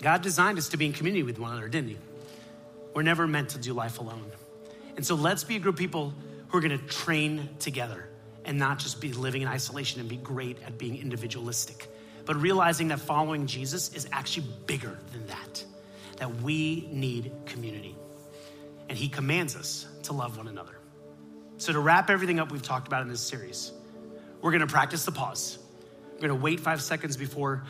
God 0.02 0.22
designed 0.22 0.58
us 0.58 0.70
to 0.70 0.78
be 0.78 0.86
in 0.86 0.94
community 0.94 1.24
with 1.24 1.40
one 1.40 1.52
another, 1.52 1.68
didn't 1.68 1.90
He? 1.90 1.98
We're 2.94 3.04
never 3.04 3.28
meant 3.28 3.50
to 3.50 3.60
do 3.60 3.74
life 3.74 4.00
alone. 4.00 4.32
And 4.96 5.06
so 5.06 5.16
let's 5.16 5.44
be 5.44 5.56
a 5.56 5.60
group 5.60 5.76
of 5.76 5.80
people 5.80 6.14
who 6.48 6.58
are 6.58 6.62
gonna 6.62 6.78
train 6.78 7.50
together 7.60 8.10
and 8.48 8.58
not 8.58 8.80
just 8.80 9.00
be 9.00 9.12
living 9.12 9.44
in 9.44 9.48
isolation 9.48 10.00
and 10.00 10.10
be 10.10 10.18
great 10.18 10.58
at 10.66 10.78
being 10.78 10.98
individualistic, 10.98 11.88
but 12.26 12.42
realizing 12.42 12.88
that 12.88 13.00
following 13.00 13.46
Jesus 13.46 13.94
is 13.94 14.08
actually 14.12 14.48
bigger 14.66 14.98
than 15.12 15.28
that, 15.28 15.64
that 16.18 16.42
we 16.42 16.88
need 16.92 17.32
community. 17.46 17.96
And 18.90 18.98
he 18.98 19.10
commands 19.10 19.56
us 19.56 19.86
to 20.04 20.14
love 20.14 20.38
one 20.38 20.48
another. 20.48 20.80
So, 21.58 21.74
to 21.74 21.80
wrap 21.80 22.10
everything 22.10 22.40
up 22.40 22.52
we've 22.52 22.62
talked 22.62 22.88
about 22.88 23.02
in 23.02 23.10
this 23.10 23.20
series, 23.20 23.72
we're 24.42 24.52
gonna 24.52 24.66
practice 24.66 25.04
the 25.04 25.12
pause. 25.12 25.60
We're 26.14 26.30
gonna 26.30 26.36
wait 26.36 26.62
five 26.62 26.82
seconds 26.82 27.18
before 27.18 27.66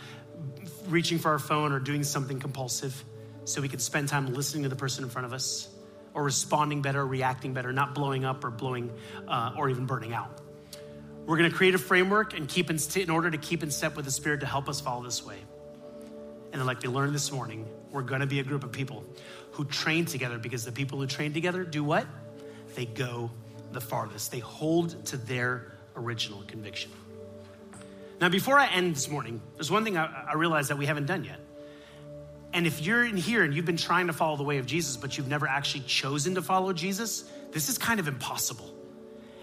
reaching 0.89 1.17
for 1.17 1.31
our 1.31 1.39
phone 1.39 1.71
or 1.71 1.79
doing 1.79 2.03
something 2.03 2.39
compulsive 2.39 3.03
so 3.45 3.61
we 3.61 3.69
can 3.69 3.79
spend 3.79 4.09
time 4.09 4.33
listening 4.33 4.63
to 4.63 4.69
the 4.69 4.75
person 4.75 5.03
in 5.03 5.09
front 5.09 5.25
of 5.25 5.33
us 5.33 5.69
or 6.13 6.23
responding 6.23 6.81
better, 6.81 7.05
reacting 7.05 7.53
better, 7.53 7.71
not 7.73 7.95
blowing 7.95 8.25
up 8.25 8.43
or 8.43 8.51
blowing 8.51 8.91
uh, 9.27 9.53
or 9.57 9.69
even 9.69 9.85
burning 9.85 10.13
out. 10.13 10.41
We're 11.27 11.35
going 11.35 11.51
to 11.51 11.55
create 11.55 11.75
a 11.75 11.77
framework 11.77 12.33
and 12.33 12.47
keep 12.47 12.69
in, 12.69 12.79
in 12.95 13.09
order 13.09 13.29
to 13.29 13.37
keep 13.37 13.61
in 13.61 13.69
step 13.69 13.97
with 13.97 14.05
the 14.05 14.11
Spirit 14.11 14.39
to 14.39 14.45
help 14.45 14.69
us 14.69 14.79
follow 14.79 15.03
this 15.03 15.25
way. 15.25 15.35
And 16.53 16.61
then, 16.61 16.65
like 16.65 16.81
we 16.81 16.87
learned 16.87 17.13
this 17.13 17.33
morning, 17.33 17.67
we're 17.91 18.01
going 18.01 18.21
to 18.21 18.27
be 18.27 18.39
a 18.39 18.43
group 18.43 18.63
of 18.63 18.71
people 18.71 19.03
who 19.51 19.65
train 19.65 20.05
together 20.05 20.37
because 20.37 20.63
the 20.63 20.71
people 20.71 20.99
who 20.99 21.05
train 21.05 21.33
together 21.33 21.65
do 21.65 21.83
what? 21.83 22.07
They 22.75 22.85
go 22.85 23.29
the 23.73 23.81
farthest. 23.81 24.31
They 24.31 24.39
hold 24.39 25.05
to 25.07 25.17
their 25.17 25.73
original 25.97 26.43
conviction. 26.47 26.91
Now, 28.21 28.29
before 28.29 28.57
I 28.57 28.67
end 28.67 28.95
this 28.95 29.09
morning, 29.09 29.41
there's 29.55 29.69
one 29.69 29.83
thing 29.83 29.97
I, 29.97 30.29
I 30.29 30.35
realize 30.35 30.69
that 30.69 30.77
we 30.77 30.85
haven't 30.85 31.07
done 31.07 31.25
yet. 31.25 31.41
And 32.53 32.65
if 32.65 32.81
you're 32.81 33.03
in 33.03 33.17
here 33.17 33.43
and 33.43 33.53
you've 33.53 33.65
been 33.65 33.75
trying 33.75 34.07
to 34.07 34.13
follow 34.13 34.37
the 34.37 34.43
way 34.43 34.59
of 34.59 34.65
Jesus, 34.65 34.95
but 34.95 35.17
you've 35.17 35.27
never 35.27 35.45
actually 35.45 35.83
chosen 35.87 36.35
to 36.35 36.41
follow 36.41 36.71
Jesus, 36.71 37.29
this 37.51 37.67
is 37.67 37.77
kind 37.77 37.99
of 37.99 38.07
impossible. 38.07 38.76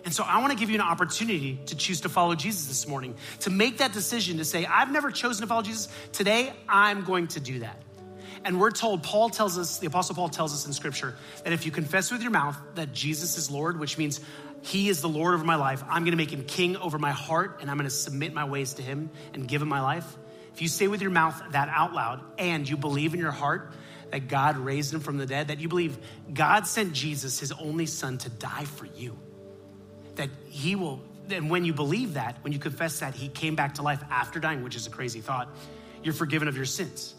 And 0.05 0.13
so 0.13 0.23
I 0.23 0.41
want 0.41 0.53
to 0.53 0.59
give 0.59 0.69
you 0.69 0.75
an 0.75 0.83
opportunity 0.83 1.59
to 1.67 1.77
choose 1.77 2.03
to 2.03 2.11
follow 2.11 2.35
Jesus 2.35 2.67
this 2.67 2.87
morning, 2.87 3.15
to 3.41 3.51
make 3.51 3.79
that 3.79 3.93
decision 3.95 4.37
to 4.37 4.45
say, 4.45 4.67
I've 4.67 4.93
never 4.93 5.11
chosen 5.11 5.43
to 5.43 5.47
follow 5.47 5.63
Jesus. 5.63 5.89
Today, 6.13 6.53
I'm 6.69 7.05
going 7.05 7.29
to 7.29 7.41
do 7.41 7.61
that. 7.61 7.81
And 8.45 8.61
we're 8.61 8.71
told, 8.71 9.03
Paul 9.03 9.31
tells 9.31 9.59
us, 9.59 9.79
the 9.79 9.87
Apostle 9.87 10.15
Paul 10.15 10.29
tells 10.29 10.53
us 10.53 10.67
in 10.67 10.75
Scripture, 10.75 11.15
that 11.45 11.55
if 11.55 11.65
you 11.65 11.73
confess 11.73 12.13
with 12.13 12.21
your 12.21 12.31
mouth 12.31 12.59
that 12.75 12.93
Jesus 12.93 13.39
is 13.39 13.51
Lord, 13.51 13.81
which 13.81 13.97
means 13.97 14.21
he 14.61 14.91
is 14.91 15.01
the 15.01 15.09
Lord 15.09 15.33
over 15.33 15.45
my 15.45 15.57
life, 15.57 15.83
I'm 15.89 16.03
going 16.03 16.13
to 16.13 16.19
make 16.19 16.31
him 16.31 16.45
king 16.45 16.77
over 16.77 16.99
my 16.99 17.13
heart, 17.13 17.61
and 17.63 17.71
I'm 17.71 17.79
going 17.79 17.89
to 17.89 17.95
submit 17.95 18.35
my 18.35 18.45
ways 18.45 18.75
to 18.75 18.83
him 18.83 19.09
and 19.33 19.49
give 19.49 19.63
him 19.63 19.69
my 19.69 19.81
life. 19.81 20.19
If 20.53 20.61
you 20.61 20.69
say 20.69 20.87
with 20.87 21.01
your 21.01 21.11
mouth 21.11 21.43
that 21.53 21.71
out 21.71 21.95
loud 21.95 22.21
and 22.39 22.69
you 22.69 22.77
believe 22.77 23.15
in 23.15 23.21
your 23.21 23.33
heart 23.33 23.73
that 24.11 24.29
God 24.29 24.59
raised 24.59 24.93
him 24.93 25.01
from 25.01 25.17
the 25.17 25.27
dead, 25.27 25.49
that 25.49 25.59
you 25.59 25.69
believe 25.69 25.97
God 26.33 26.67
sent 26.67 26.93
Jesus, 26.93 27.41
his 27.41 27.51
only 27.51 27.87
son, 27.87 28.19
to 28.19 28.29
die 28.29 28.65
for 28.65 28.85
you 28.85 29.19
that 30.17 30.31
he 30.49 30.77
will, 30.77 31.01
and 31.31 31.51
when 31.51 31.65
you 31.65 31.73
believe 31.73 32.15
that, 32.15 32.37
when 32.43 32.53
you 32.53 32.59
confess 32.59 33.01
that 33.01 33.15
he 33.15 33.29
came 33.29 33.55
back 33.57 33.75
to 33.75 33.83
life 33.83 34.03
after 34.11 34.41
dying, 34.41 34.63
which 34.63 34.77
is 34.77 34.87
a 34.87 34.91
crazy 34.91 35.21
thought, 35.21 35.49
you're 36.03 36.15
forgiven 36.15 36.49
of 36.49 36.57
your 36.57 36.67
sins. 36.67 37.15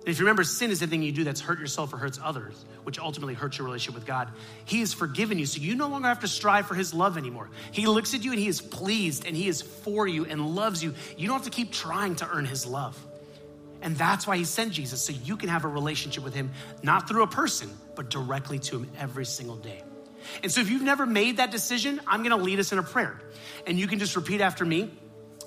And 0.00 0.08
if 0.08 0.18
you 0.18 0.24
remember, 0.24 0.42
sin 0.42 0.72
is 0.72 0.82
anything 0.82 1.02
you 1.02 1.12
do 1.12 1.22
that's 1.22 1.40
hurt 1.40 1.60
yourself 1.60 1.92
or 1.92 1.96
hurts 1.96 2.18
others, 2.20 2.64
which 2.82 2.98
ultimately 2.98 3.34
hurts 3.34 3.58
your 3.58 3.66
relationship 3.66 3.94
with 3.94 4.04
God. 4.04 4.28
He 4.64 4.80
has 4.80 4.92
forgiven 4.92 5.38
you, 5.38 5.46
so 5.46 5.60
you 5.60 5.76
no 5.76 5.86
longer 5.86 6.08
have 6.08 6.20
to 6.20 6.28
strive 6.28 6.66
for 6.66 6.74
His 6.74 6.92
love 6.92 7.16
anymore. 7.16 7.50
He 7.70 7.86
looks 7.86 8.12
at 8.12 8.24
you 8.24 8.32
and 8.32 8.40
He 8.40 8.48
is 8.48 8.60
pleased 8.60 9.26
and 9.26 9.36
He 9.36 9.46
is 9.46 9.62
for 9.62 10.08
you 10.08 10.24
and 10.24 10.56
loves 10.56 10.82
you. 10.82 10.94
You 11.16 11.28
don't 11.28 11.36
have 11.36 11.44
to 11.44 11.50
keep 11.50 11.70
trying 11.70 12.16
to 12.16 12.28
earn 12.28 12.46
His 12.46 12.66
love. 12.66 12.98
And 13.80 13.96
that's 13.96 14.26
why 14.26 14.36
He 14.36 14.44
sent 14.44 14.72
Jesus, 14.72 15.00
so 15.00 15.12
you 15.12 15.36
can 15.36 15.48
have 15.48 15.64
a 15.64 15.68
relationship 15.68 16.24
with 16.24 16.34
Him, 16.34 16.50
not 16.82 17.08
through 17.08 17.22
a 17.22 17.28
person, 17.28 17.70
but 17.94 18.10
directly 18.10 18.58
to 18.58 18.80
Him 18.80 18.90
every 18.98 19.24
single 19.24 19.56
day. 19.56 19.84
And 20.42 20.50
so 20.50 20.60
if 20.60 20.70
you've 20.70 20.82
never 20.82 21.06
made 21.06 21.38
that 21.38 21.50
decision, 21.50 22.00
I'm 22.06 22.22
gonna 22.22 22.36
lead 22.36 22.60
us 22.60 22.72
in 22.72 22.78
a 22.78 22.82
prayer. 22.82 23.20
And 23.66 23.78
you 23.78 23.86
can 23.86 23.98
just 23.98 24.16
repeat 24.16 24.40
after 24.40 24.64
me. 24.64 24.90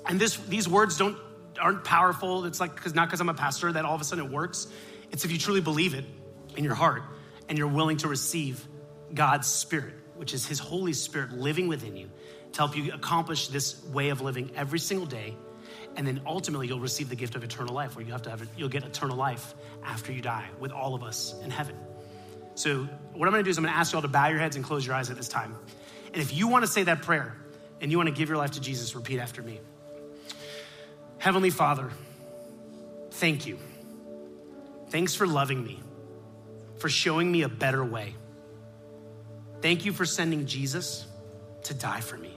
And 0.06 0.20
this, 0.20 0.36
these 0.36 0.68
words 0.68 0.96
don't, 0.96 1.18
aren't 1.60 1.84
powerful. 1.84 2.44
It's 2.44 2.60
like, 2.60 2.76
cause 2.76 2.94
not 2.94 3.08
because 3.08 3.20
I'm 3.20 3.28
a 3.28 3.34
pastor 3.34 3.72
that 3.72 3.84
all 3.84 3.94
of 3.94 4.00
a 4.00 4.04
sudden 4.04 4.26
it 4.26 4.30
works. 4.30 4.68
It's 5.10 5.24
if 5.24 5.32
you 5.32 5.38
truly 5.38 5.60
believe 5.60 5.94
it 5.94 6.04
in 6.56 6.64
your 6.64 6.74
heart 6.74 7.02
and 7.48 7.58
you're 7.58 7.68
willing 7.68 7.98
to 7.98 8.08
receive 8.08 8.66
God's 9.12 9.46
Spirit, 9.46 9.94
which 10.16 10.34
is 10.34 10.46
His 10.46 10.58
Holy 10.58 10.92
Spirit 10.92 11.32
living 11.32 11.68
within 11.68 11.96
you 11.96 12.10
to 12.52 12.58
help 12.58 12.76
you 12.76 12.92
accomplish 12.92 13.48
this 13.48 13.84
way 13.86 14.08
of 14.10 14.20
living 14.20 14.50
every 14.56 14.78
single 14.78 15.06
day. 15.06 15.36
And 15.96 16.06
then 16.06 16.22
ultimately, 16.26 16.68
you'll 16.68 16.80
receive 16.80 17.08
the 17.08 17.16
gift 17.16 17.36
of 17.36 17.44
eternal 17.44 17.74
life, 17.74 17.96
where 17.96 18.04
you 18.04 18.12
have 18.12 18.22
to 18.22 18.30
have, 18.30 18.46
you'll 18.56 18.68
get 18.68 18.84
eternal 18.84 19.16
life 19.16 19.54
after 19.82 20.12
you 20.12 20.20
die 20.20 20.48
with 20.60 20.70
all 20.70 20.94
of 20.94 21.02
us 21.02 21.34
in 21.42 21.50
heaven. 21.50 21.76
So, 22.56 22.88
what 23.12 23.26
I'm 23.26 23.32
gonna 23.32 23.42
do 23.42 23.50
is 23.50 23.58
I'm 23.58 23.64
gonna 23.64 23.76
ask 23.76 23.92
you 23.92 23.98
all 23.98 24.02
to 24.02 24.08
bow 24.08 24.28
your 24.28 24.38
heads 24.38 24.56
and 24.56 24.64
close 24.64 24.84
your 24.86 24.96
eyes 24.96 25.10
at 25.10 25.16
this 25.16 25.28
time. 25.28 25.54
And 26.12 26.22
if 26.22 26.32
you 26.32 26.48
wanna 26.48 26.66
say 26.66 26.84
that 26.84 27.02
prayer 27.02 27.36
and 27.82 27.92
you 27.92 27.98
wanna 27.98 28.10
give 28.10 28.30
your 28.30 28.38
life 28.38 28.52
to 28.52 28.60
Jesus, 28.62 28.94
repeat 28.96 29.20
after 29.20 29.42
me 29.42 29.60
Heavenly 31.18 31.50
Father, 31.50 31.90
thank 33.10 33.46
you. 33.46 33.58
Thanks 34.88 35.14
for 35.14 35.26
loving 35.26 35.62
me, 35.62 35.80
for 36.78 36.88
showing 36.88 37.30
me 37.30 37.42
a 37.42 37.48
better 37.48 37.84
way. 37.84 38.14
Thank 39.60 39.84
you 39.84 39.92
for 39.92 40.06
sending 40.06 40.46
Jesus 40.46 41.06
to 41.64 41.74
die 41.74 42.00
for 42.00 42.16
me 42.16 42.34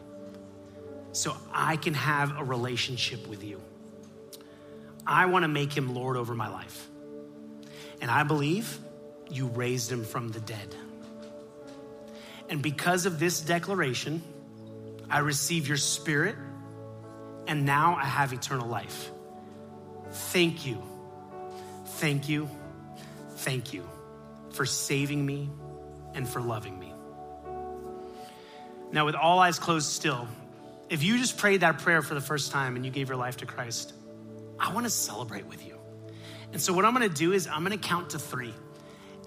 so 1.14 1.36
I 1.54 1.78
can 1.78 1.94
have 1.94 2.38
a 2.38 2.44
relationship 2.44 3.26
with 3.28 3.42
you. 3.42 3.62
I 5.08 5.28
wanna 5.28 5.48
make 5.48 5.72
him 5.72 5.96
Lord 5.96 6.18
over 6.18 6.36
my 6.36 6.50
life. 6.50 6.90
And 8.02 8.12
I 8.12 8.24
believe 8.24 8.80
you 9.30 9.48
raised 9.48 9.92
him 9.92 10.04
from 10.04 10.30
the 10.30 10.40
dead. 10.40 10.76
And 12.50 12.62
because 12.62 13.06
of 13.06 13.20
this 13.20 13.42
declaration, 13.42 14.24
I 15.10 15.20
receive 15.20 15.68
your 15.68 15.78
spirit, 15.78 16.36
and 17.48 17.66
now 17.66 17.96
I 17.96 18.06
have 18.06 18.34
eternal 18.34 18.68
life. 18.68 19.12
Thank 20.12 20.66
you, 20.66 20.82
thank 21.86 22.28
you, 22.28 22.50
thank 23.38 23.74
you 23.74 23.88
for 24.52 24.66
saving 24.66 25.24
me 25.24 25.50
and 26.14 26.28
for 26.28 26.42
loving 26.42 26.78
me. 26.80 26.92
Now, 28.92 29.06
with 29.06 29.16
all 29.16 29.40
eyes 29.40 29.60
closed 29.60 29.88
still, 29.88 30.28
if 30.90 31.04
you 31.04 31.20
just 31.20 31.38
prayed 31.38 31.62
that 31.62 31.80
prayer 31.80 32.02
for 32.02 32.16
the 32.16 32.22
first 32.22 32.52
time 32.52 32.76
and 32.76 32.84
you 32.84 32.92
gave 32.92 33.08
your 33.08 33.18
life 33.18 33.38
to 33.38 33.46
Christ, 33.46 33.94
I 34.60 34.74
want 34.74 34.86
to 34.88 34.90
celebrate 34.90 35.46
with 35.46 35.66
you. 35.66 35.78
And 36.52 36.60
so, 36.60 36.74
what 36.74 36.86
I'm 36.86 36.94
to 37.08 37.10
do 37.10 37.32
is 37.32 37.48
I'm 37.48 37.64
to 37.66 37.78
count 37.78 38.12
to 38.12 38.20
three. 38.20 38.54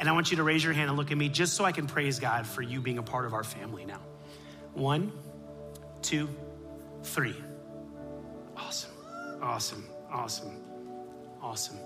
And 0.02 0.08
I 0.08 0.12
want 0.14 0.32
you 0.32 0.38
to 0.38 0.42
raise 0.42 0.64
your 0.64 0.72
hand 0.72 0.88
and 0.88 0.98
look 0.98 1.12
at 1.12 1.16
me 1.16 1.28
just 1.28 1.54
so 1.54 1.64
I 1.64 1.70
can 1.70 1.86
praise 1.86 2.18
God 2.18 2.44
for 2.44 2.60
you 2.60 2.80
being 2.80 2.98
a 2.98 3.04
part 3.04 3.24
of 3.24 3.34
our 3.34 3.44
family 3.44 3.84
now. 3.84 4.00
One, 4.74 5.12
two, 6.02 6.28
three. 7.04 7.36
Awesome, 8.56 8.90
awesome, 9.40 9.86
awesome, 10.10 10.56
awesome. 11.40 11.76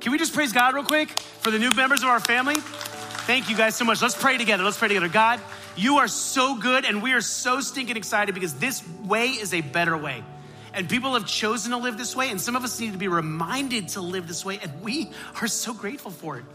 Can 0.00 0.12
we 0.12 0.18
just 0.18 0.32
praise 0.32 0.54
God 0.54 0.74
real 0.74 0.82
quick 0.82 1.10
for 1.10 1.50
the 1.50 1.58
new 1.58 1.70
members 1.72 2.02
of 2.02 2.08
our 2.08 2.20
family? 2.20 2.54
Thank 2.56 3.50
you 3.50 3.56
guys 3.58 3.76
so 3.76 3.84
much. 3.84 4.00
Let's 4.00 4.16
pray 4.16 4.38
together. 4.38 4.64
Let's 4.64 4.78
pray 4.78 4.88
together. 4.88 5.08
God, 5.08 5.38
you 5.76 5.98
are 5.98 6.08
so 6.08 6.54
good, 6.54 6.86
and 6.86 7.02
we 7.02 7.12
are 7.12 7.20
so 7.20 7.60
stinking 7.60 7.98
excited 7.98 8.34
because 8.34 8.54
this 8.54 8.82
way 9.04 9.26
is 9.26 9.52
a 9.52 9.60
better 9.60 9.94
way. 9.94 10.24
And 10.72 10.88
people 10.88 11.12
have 11.12 11.26
chosen 11.26 11.72
to 11.72 11.76
live 11.76 11.98
this 11.98 12.16
way, 12.16 12.30
and 12.30 12.40
some 12.40 12.56
of 12.56 12.64
us 12.64 12.80
need 12.80 12.92
to 12.92 12.98
be 12.98 13.08
reminded 13.08 13.88
to 13.88 14.00
live 14.00 14.26
this 14.26 14.42
way, 14.42 14.58
and 14.62 14.80
we 14.80 15.10
are 15.42 15.48
so 15.48 15.74
grateful 15.74 16.10
for 16.10 16.38
it. 16.38 16.46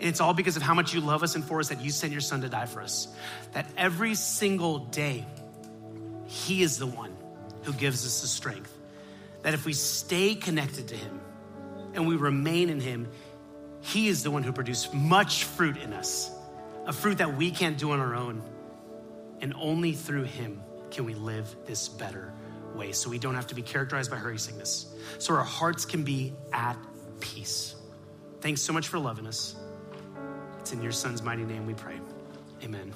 And 0.00 0.08
it's 0.08 0.20
all 0.20 0.34
because 0.34 0.56
of 0.56 0.62
how 0.62 0.74
much 0.74 0.92
you 0.92 1.00
love 1.00 1.22
us 1.22 1.34
and 1.34 1.44
for 1.44 1.60
us 1.60 1.68
that 1.68 1.80
you 1.80 1.90
sent 1.90 2.12
your 2.12 2.20
son 2.20 2.40
to 2.42 2.48
die 2.48 2.66
for 2.66 2.82
us. 2.82 3.08
That 3.52 3.66
every 3.76 4.14
single 4.14 4.78
day, 4.78 5.24
he 6.26 6.62
is 6.62 6.78
the 6.78 6.86
one 6.86 7.16
who 7.62 7.72
gives 7.72 8.04
us 8.04 8.20
the 8.20 8.26
strength. 8.26 8.76
That 9.42 9.54
if 9.54 9.64
we 9.64 9.72
stay 9.72 10.34
connected 10.34 10.88
to 10.88 10.96
him 10.96 11.20
and 11.94 12.08
we 12.08 12.16
remain 12.16 12.70
in 12.70 12.80
him, 12.80 13.08
he 13.80 14.08
is 14.08 14.22
the 14.22 14.30
one 14.30 14.42
who 14.42 14.52
produced 14.52 14.94
much 14.94 15.44
fruit 15.44 15.76
in 15.76 15.92
us, 15.92 16.30
a 16.86 16.92
fruit 16.92 17.18
that 17.18 17.36
we 17.36 17.50
can't 17.50 17.78
do 17.78 17.92
on 17.92 18.00
our 18.00 18.14
own. 18.14 18.42
And 19.40 19.54
only 19.56 19.92
through 19.92 20.24
him 20.24 20.62
can 20.90 21.04
we 21.04 21.14
live 21.14 21.54
this 21.66 21.88
better 21.88 22.32
way 22.74 22.92
so 22.92 23.10
we 23.10 23.18
don't 23.18 23.34
have 23.34 23.48
to 23.48 23.54
be 23.54 23.62
characterized 23.62 24.10
by 24.10 24.16
hurry 24.16 24.38
sickness. 24.38 24.92
So 25.18 25.34
our 25.34 25.44
hearts 25.44 25.84
can 25.84 26.02
be 26.02 26.32
at 26.52 26.76
peace. 27.20 27.74
Thanks 28.40 28.62
so 28.62 28.72
much 28.72 28.88
for 28.88 28.98
loving 28.98 29.26
us. 29.26 29.54
It's 30.64 30.72
in 30.72 30.80
your 30.80 30.92
son's 30.92 31.20
mighty 31.20 31.44
name 31.44 31.66
we 31.66 31.74
pray. 31.74 32.00
Amen. 32.62 32.90